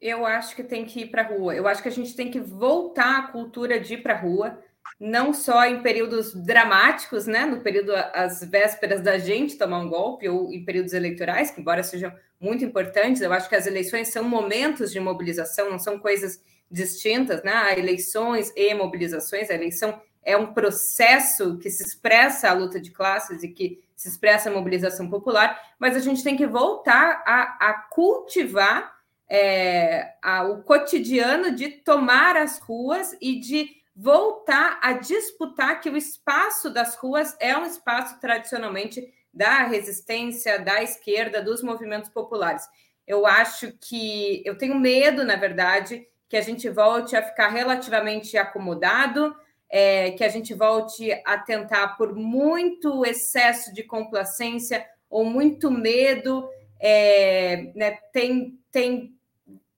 Eu 0.00 0.24
acho 0.24 0.54
que 0.54 0.62
tem 0.62 0.84
que 0.84 1.00
ir 1.00 1.06
para 1.10 1.22
a 1.22 1.26
rua. 1.26 1.54
Eu 1.54 1.66
acho 1.66 1.82
que 1.82 1.88
a 1.88 1.92
gente 1.92 2.14
tem 2.14 2.30
que 2.30 2.40
voltar 2.40 3.18
à 3.18 3.22
cultura 3.28 3.80
de 3.80 3.94
ir 3.94 4.02
para 4.02 4.14
a 4.14 4.18
rua, 4.20 4.58
não 4.98 5.34
só 5.34 5.64
em 5.64 5.82
períodos 5.82 6.34
dramáticos, 6.34 7.26
né? 7.26 7.44
No 7.44 7.60
período 7.60 7.92
às 7.94 8.42
vésperas 8.42 9.00
da 9.00 9.18
gente 9.18 9.58
tomar 9.58 9.80
um 9.80 9.88
golpe, 9.88 10.28
ou 10.28 10.52
em 10.52 10.64
períodos 10.64 10.92
eleitorais, 10.92 11.50
que 11.50 11.60
embora 11.60 11.82
sejam 11.82 12.12
muito 12.40 12.64
importantes, 12.64 13.20
eu 13.20 13.32
acho 13.32 13.48
que 13.48 13.56
as 13.56 13.66
eleições 13.66 14.08
são 14.08 14.22
momentos 14.22 14.92
de 14.92 15.00
mobilização, 15.00 15.70
não 15.70 15.78
são 15.78 15.98
coisas 15.98 16.40
distintas, 16.70 17.42
né? 17.42 17.52
Há 17.52 17.78
eleições 17.78 18.52
e 18.56 18.72
mobilizações. 18.74 19.50
A 19.50 19.54
eleição 19.54 20.00
é 20.22 20.36
um 20.36 20.52
processo 20.52 21.58
que 21.58 21.70
se 21.70 21.82
expressa 21.82 22.50
a 22.50 22.52
luta 22.52 22.80
de 22.80 22.90
classes 22.90 23.42
e 23.42 23.48
que 23.48 23.80
se 23.98 24.08
expressa 24.08 24.48
a 24.48 24.52
mobilização 24.52 25.10
popular, 25.10 25.60
mas 25.76 25.96
a 25.96 25.98
gente 25.98 26.22
tem 26.22 26.36
que 26.36 26.46
voltar 26.46 27.20
a, 27.26 27.68
a 27.68 27.74
cultivar 27.90 28.96
é, 29.28 30.14
a, 30.22 30.44
o 30.44 30.62
cotidiano 30.62 31.50
de 31.50 31.68
tomar 31.68 32.36
as 32.36 32.60
ruas 32.60 33.16
e 33.20 33.40
de 33.40 33.68
voltar 33.94 34.78
a 34.80 34.92
disputar 34.92 35.80
que 35.80 35.90
o 35.90 35.96
espaço 35.96 36.70
das 36.70 36.94
ruas 36.94 37.36
é 37.40 37.58
um 37.58 37.66
espaço 37.66 38.20
tradicionalmente 38.20 39.12
da 39.34 39.64
resistência, 39.64 40.60
da 40.60 40.80
esquerda, 40.80 41.42
dos 41.42 41.60
movimentos 41.60 42.08
populares. 42.08 42.62
Eu 43.04 43.26
acho 43.26 43.72
que 43.80 44.44
eu 44.46 44.56
tenho 44.56 44.78
medo, 44.78 45.24
na 45.24 45.34
verdade, 45.34 46.06
que 46.28 46.36
a 46.36 46.40
gente 46.40 46.68
volte 46.70 47.16
a 47.16 47.22
ficar 47.22 47.48
relativamente 47.48 48.38
acomodado, 48.38 49.34
é, 49.70 50.12
que 50.12 50.24
a 50.24 50.28
gente 50.28 50.54
volte 50.54 51.12
a 51.24 51.38
tentar 51.38 51.96
por 51.96 52.14
muito 52.14 53.04
excesso 53.04 53.72
de 53.72 53.82
complacência 53.82 54.84
ou 55.10 55.24
muito 55.24 55.70
medo, 55.70 56.48
é, 56.80 57.70
né, 57.74 57.98
tem, 58.12 58.58
tem, 58.70 59.14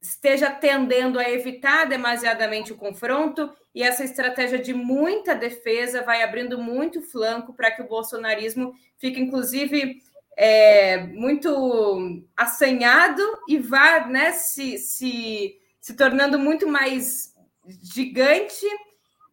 esteja 0.01 0.51
tendendo 0.51 1.19
a 1.19 1.29
evitar 1.29 1.87
demasiadamente 1.87 2.73
o 2.73 2.77
confronto 2.77 3.51
e 3.75 3.83
essa 3.83 4.05
estratégia 4.05 4.59
de 4.59 4.75
muita 4.75 5.35
defesa 5.35 6.03
vai 6.03 6.23
abrindo 6.23 6.59
muito 6.59 7.01
flanco 7.01 7.53
para 7.53 7.71
que 7.71 7.83
o 7.83 7.89
bolsonarismo 7.89 8.75
fique, 8.99 9.21
inclusive, 9.21 10.03
é, 10.37 10.99
muito 10.99 12.23
assanhado 12.37 13.23
e 13.49 13.59
vá 13.59 14.07
né, 14.07 14.33
se, 14.33 14.79
se, 14.79 15.57
se 15.81 15.95
tornando 15.95 16.39
muito 16.39 16.69
mais 16.69 17.35
gigante 17.83 18.67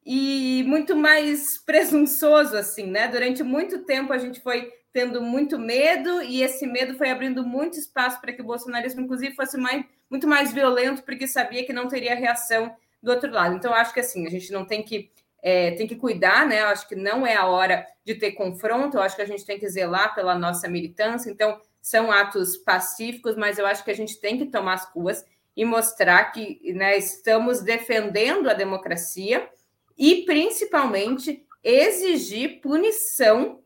e 0.10 0.64
muito 0.64 0.96
mais 0.96 1.58
presunçoso, 1.58 2.56
assim, 2.56 2.90
né? 2.90 3.10
Durante 3.10 3.44
muito 3.44 3.80
tempo 3.84 4.14
a 4.14 4.18
gente 4.18 4.40
foi 4.40 4.72
tendo 4.94 5.22
muito 5.22 5.60
medo 5.60 6.22
e 6.22 6.42
esse 6.42 6.66
medo 6.66 6.98
foi 6.98 7.12
abrindo 7.12 7.46
muito 7.46 7.78
espaço 7.78 8.22
para 8.22 8.32
que 8.32 8.42
o 8.42 8.46
bolsonarismo, 8.46 9.02
inclusive, 9.02 9.36
fosse 9.36 9.58
mais, 9.58 9.84
muito 10.10 10.26
mais 10.26 10.54
violento, 10.54 11.04
porque 11.04 11.28
sabia 11.28 11.66
que 11.66 11.74
não 11.74 11.90
teria 11.90 12.16
reação 12.16 12.74
do 13.04 13.12
outro 13.12 13.30
lado. 13.30 13.54
Então, 13.56 13.74
acho 13.74 13.94
que 13.94 14.00
assim, 14.00 14.26
a 14.26 14.30
gente 14.30 14.50
não 14.50 14.66
tem 14.66 14.82
que 14.82 15.12
é, 15.44 15.72
tem 15.72 15.86
que 15.86 15.98
cuidar, 15.98 16.48
né? 16.48 16.62
Eu 16.62 16.68
acho 16.68 16.88
que 16.88 16.96
não 16.96 17.28
é 17.28 17.36
a 17.36 17.46
hora 17.46 17.86
de 18.06 18.16
ter 18.16 18.32
confronto, 18.32 18.96
eu 18.96 19.02
acho 19.02 19.16
que 19.16 19.22
a 19.22 19.28
gente 19.28 19.46
tem 19.46 19.60
que 19.60 19.68
zelar 19.68 20.16
pela 20.16 20.36
nossa 20.40 20.70
militância. 20.70 21.30
Então, 21.30 21.60
são 21.82 22.10
atos 22.14 22.56
pacíficos, 22.56 23.36
mas 23.36 23.60
eu 23.60 23.68
acho 23.68 23.84
que 23.84 23.92
a 23.92 23.96
gente 23.96 24.22
tem 24.22 24.38
que 24.38 24.46
tomar 24.46 24.76
as 24.76 24.86
ruas 24.86 25.26
e 25.54 25.66
mostrar 25.66 26.32
que 26.32 26.62
né, 26.74 26.98
estamos 26.98 27.60
defendendo 27.60 28.50
a 28.50 28.54
democracia 28.54 29.50
e, 29.98 30.24
principalmente, 30.24 31.46
exigir 31.64 32.62
punição 32.62 33.62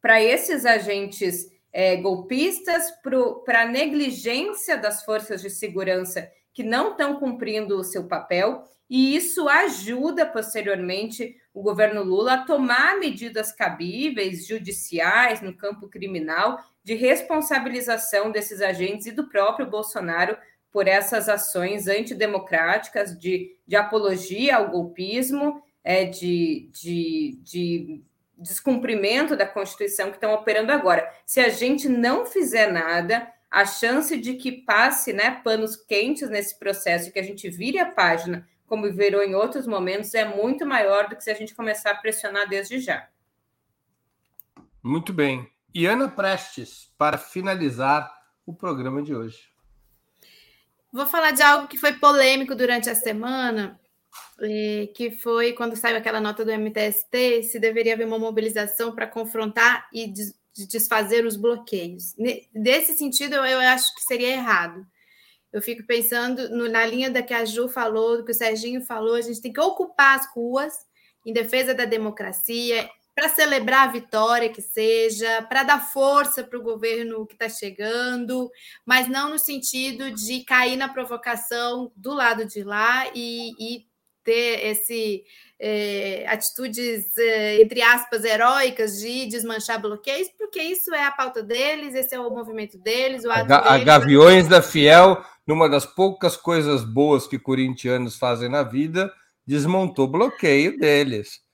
para 0.00 0.22
esses 0.22 0.64
agentes 0.64 1.50
é, 1.72 1.96
golpistas, 1.96 2.84
para 3.44 3.62
a 3.62 3.66
negligência 3.66 4.78
das 4.78 5.04
forças 5.04 5.42
de 5.42 5.50
segurança 5.50 6.30
que 6.52 6.62
não 6.62 6.92
estão 6.92 7.16
cumprindo 7.16 7.76
o 7.76 7.84
seu 7.84 8.06
papel, 8.06 8.64
e 8.88 9.14
isso 9.16 9.48
ajuda 9.48 10.24
posteriormente 10.24 11.36
o 11.52 11.60
governo 11.60 12.02
Lula 12.02 12.34
a 12.34 12.44
tomar 12.44 12.98
medidas 12.98 13.52
cabíveis, 13.52 14.46
judiciais, 14.46 15.42
no 15.42 15.54
campo 15.54 15.88
criminal, 15.88 16.58
de 16.84 16.94
responsabilização 16.94 18.30
desses 18.30 18.62
agentes 18.62 19.06
e 19.06 19.12
do 19.12 19.28
próprio 19.28 19.68
Bolsonaro 19.68 20.38
por 20.76 20.86
essas 20.86 21.26
ações 21.26 21.88
antidemocráticas 21.88 23.18
de, 23.18 23.56
de 23.66 23.74
apologia 23.74 24.56
ao 24.56 24.68
golpismo, 24.68 25.62
é, 25.82 26.04
de, 26.04 26.68
de, 26.70 27.40
de 27.42 28.02
descumprimento 28.36 29.34
da 29.34 29.46
Constituição 29.46 30.10
que 30.10 30.18
estão 30.18 30.34
operando 30.34 30.70
agora. 30.70 31.10
Se 31.24 31.40
a 31.40 31.48
gente 31.48 31.88
não 31.88 32.26
fizer 32.26 32.70
nada, 32.70 33.26
a 33.50 33.64
chance 33.64 34.18
de 34.18 34.34
que 34.34 34.52
passe 34.52 35.14
né, 35.14 35.40
panos 35.42 35.76
quentes 35.76 36.28
nesse 36.28 36.58
processo 36.58 37.10
que 37.10 37.18
a 37.18 37.24
gente 37.24 37.48
vire 37.48 37.78
a 37.78 37.90
página, 37.90 38.46
como 38.66 38.92
virou 38.92 39.22
em 39.22 39.34
outros 39.34 39.66
momentos, 39.66 40.12
é 40.12 40.26
muito 40.26 40.66
maior 40.66 41.08
do 41.08 41.16
que 41.16 41.24
se 41.24 41.30
a 41.30 41.34
gente 41.34 41.54
começar 41.54 41.92
a 41.92 41.96
pressionar 41.96 42.46
desde 42.50 42.80
já. 42.80 43.08
Muito 44.82 45.10
bem. 45.10 45.50
E 45.72 45.86
Ana 45.86 46.06
Prestes, 46.06 46.92
para 46.98 47.16
finalizar 47.16 48.14
o 48.44 48.52
programa 48.52 49.02
de 49.02 49.14
hoje. 49.14 49.55
Vou 50.96 51.04
falar 51.04 51.32
de 51.32 51.42
algo 51.42 51.68
que 51.68 51.76
foi 51.76 51.92
polêmico 51.92 52.54
durante 52.54 52.88
a 52.88 52.94
semana, 52.94 53.78
eh, 54.40 54.88
que 54.94 55.10
foi 55.10 55.52
quando 55.52 55.76
saiu 55.76 55.98
aquela 55.98 56.22
nota 56.22 56.42
do 56.42 56.50
MTST, 56.50 57.42
se 57.42 57.60
deveria 57.60 57.92
haver 57.92 58.06
uma 58.06 58.18
mobilização 58.18 58.94
para 58.94 59.06
confrontar 59.06 59.86
e 59.92 60.06
de 60.06 60.32
desfazer 60.66 61.26
os 61.26 61.36
bloqueios. 61.36 62.14
Nesse 62.54 62.96
sentido, 62.96 63.34
eu, 63.34 63.44
eu 63.44 63.58
acho 63.58 63.94
que 63.94 64.00
seria 64.04 64.32
errado. 64.32 64.86
Eu 65.52 65.60
fico 65.60 65.86
pensando 65.86 66.48
no, 66.48 66.66
na 66.66 66.86
linha 66.86 67.10
da 67.10 67.22
que 67.22 67.34
a 67.34 67.44
Ju 67.44 67.68
falou, 67.68 68.16
do 68.16 68.24
que 68.24 68.32
o 68.32 68.34
Serginho 68.34 68.80
falou, 68.80 69.16
a 69.16 69.20
gente 69.20 69.42
tem 69.42 69.52
que 69.52 69.60
ocupar 69.60 70.18
as 70.18 70.26
ruas 70.34 70.72
em 71.26 71.32
defesa 71.34 71.74
da 71.74 71.84
democracia, 71.84 72.88
para 73.16 73.30
celebrar 73.30 73.88
a 73.88 73.92
vitória 73.92 74.50
que 74.50 74.60
seja, 74.60 75.40
para 75.48 75.62
dar 75.62 75.80
força 75.80 76.44
para 76.44 76.58
o 76.58 76.62
governo 76.62 77.26
que 77.26 77.32
está 77.32 77.48
chegando, 77.48 78.50
mas 78.84 79.08
não 79.08 79.30
no 79.30 79.38
sentido 79.38 80.10
de 80.10 80.44
cair 80.44 80.76
na 80.76 80.86
provocação 80.86 81.90
do 81.96 82.12
lado 82.12 82.44
de 82.44 82.62
lá 82.62 83.06
e, 83.14 83.52
e 83.58 83.86
ter 84.22 84.66
esse 84.66 85.24
é, 85.58 86.26
atitudes, 86.28 87.16
é, 87.16 87.62
entre 87.62 87.80
aspas, 87.80 88.22
heróicas 88.22 88.98
de 88.98 89.24
desmanchar 89.24 89.80
bloqueios, 89.80 90.28
porque 90.36 90.60
isso 90.60 90.94
é 90.94 91.02
a 91.02 91.10
pauta 91.10 91.42
deles, 91.42 91.94
esse 91.94 92.14
é 92.14 92.20
o 92.20 92.28
movimento 92.28 92.76
deles. 92.76 93.24
O 93.24 93.30
ato 93.30 93.50
a, 93.50 93.76
a 93.76 93.78
Gaviões 93.78 94.46
da 94.46 94.60
Fiel, 94.60 95.24
numa 95.46 95.70
das 95.70 95.86
poucas 95.86 96.36
coisas 96.36 96.84
boas 96.84 97.26
que 97.26 97.38
corintianos 97.38 98.18
fazem 98.18 98.50
na 98.50 98.62
vida, 98.62 99.10
desmontou 99.46 100.06
bloqueio 100.06 100.78
deles. 100.78 101.45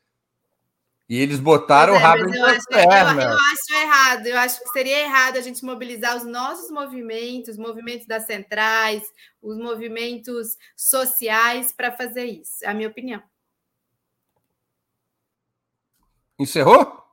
E 1.12 1.18
eles 1.18 1.38
botaram 1.38 1.94
é, 1.94 1.98
o 1.98 2.00
rabo 2.00 2.26
entre 2.26 2.40
as 2.40 2.64
pernas. 2.64 3.24
Eu, 3.24 3.30
eu, 3.32 3.36
acho 3.36 3.74
errado, 3.74 4.26
eu 4.28 4.38
acho 4.38 4.62
que 4.62 4.68
seria 4.70 4.98
errado 5.00 5.36
a 5.36 5.42
gente 5.42 5.62
mobilizar 5.62 6.16
os 6.16 6.24
nossos 6.24 6.70
movimentos, 6.70 7.58
movimentos 7.58 8.06
das 8.06 8.24
centrais, 8.24 9.02
os 9.42 9.58
movimentos 9.58 10.56
sociais 10.74 11.70
para 11.70 11.92
fazer 11.92 12.24
isso, 12.24 12.64
é 12.64 12.68
a 12.68 12.72
minha 12.72 12.88
opinião. 12.88 13.22
Encerrou? 16.38 17.04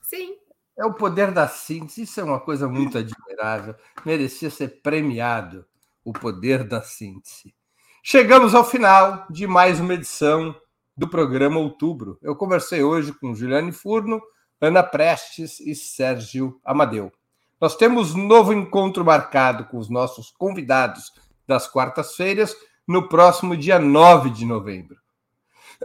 Sim. 0.00 0.38
É 0.78 0.86
o 0.86 0.94
poder 0.94 1.30
da 1.30 1.46
síntese, 1.46 2.04
isso 2.04 2.18
é 2.18 2.24
uma 2.24 2.40
coisa 2.40 2.66
muito 2.66 2.96
admirável. 2.96 3.76
Merecia 4.02 4.48
ser 4.48 4.80
premiado 4.80 5.66
o 6.02 6.10
poder 6.10 6.64
da 6.64 6.80
síntese. 6.80 7.54
Chegamos 8.02 8.54
ao 8.54 8.64
final 8.64 9.26
de 9.28 9.46
mais 9.46 9.78
uma 9.78 9.92
edição 9.92 10.58
do 10.96 11.08
programa 11.08 11.58
Outubro. 11.58 12.18
Eu 12.22 12.36
conversei 12.36 12.82
hoje 12.82 13.12
com 13.12 13.34
Juliane 13.34 13.72
Furno, 13.72 14.20
Ana 14.60 14.82
Prestes 14.82 15.60
e 15.60 15.74
Sérgio 15.74 16.60
Amadeu. 16.64 17.12
Nós 17.60 17.76
temos 17.76 18.14
novo 18.14 18.52
encontro 18.52 19.04
marcado 19.04 19.64
com 19.64 19.78
os 19.78 19.88
nossos 19.88 20.30
convidados 20.30 21.12
das 21.46 21.66
quartas-feiras 21.66 22.54
no 22.86 23.08
próximo 23.08 23.56
dia 23.56 23.78
9 23.78 24.30
de 24.30 24.44
novembro. 24.44 24.96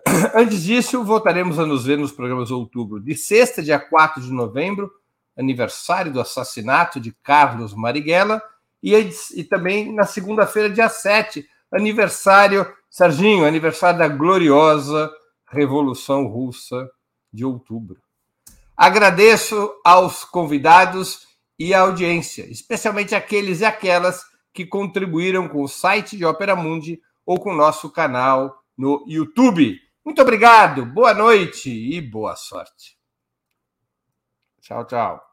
Antes 0.35 0.63
disso, 0.63 1.03
voltaremos 1.03 1.57
a 1.57 1.65
nos 1.65 1.85
ver 1.85 1.97
nos 1.97 2.11
programas 2.11 2.51
Outubro. 2.51 2.99
De 2.99 3.15
sexta, 3.15 3.63
dia 3.63 3.79
4 3.79 4.21
de 4.21 4.31
novembro, 4.31 4.91
aniversário 5.37 6.11
do 6.11 6.19
assassinato 6.19 6.99
de 6.99 7.11
Carlos 7.23 7.73
Marighella, 7.73 8.41
e, 8.81 8.93
e 9.35 9.43
também 9.43 9.93
na 9.93 10.03
segunda-feira, 10.03 10.69
dia 10.69 10.89
7, 10.89 11.47
aniversário 11.71 12.65
Serginho, 12.89 13.45
aniversário 13.45 13.99
da 13.99 14.07
gloriosa 14.07 15.11
Revolução 15.47 16.27
Russa 16.27 16.89
de 17.31 17.45
outubro. 17.45 18.01
Agradeço 18.75 19.73
aos 19.83 20.23
convidados 20.23 21.27
e 21.57 21.73
à 21.73 21.81
audiência, 21.81 22.49
especialmente 22.49 23.13
aqueles 23.13 23.59
e 23.59 23.65
aquelas 23.65 24.23
que 24.53 24.65
contribuíram 24.65 25.47
com 25.47 25.63
o 25.63 25.67
site 25.67 26.17
de 26.17 26.25
Ópera 26.25 26.55
Mundi 26.55 26.99
ou 27.25 27.39
com 27.39 27.51
o 27.51 27.55
nosso 27.55 27.91
canal 27.91 28.63
no 28.77 29.03
YouTube. 29.07 29.77
Muito 30.03 30.21
obrigado, 30.21 30.85
boa 30.85 31.13
noite 31.13 31.69
e 31.69 32.01
boa 32.01 32.35
sorte. 32.35 32.97
Tchau, 34.61 34.85
tchau. 34.85 35.28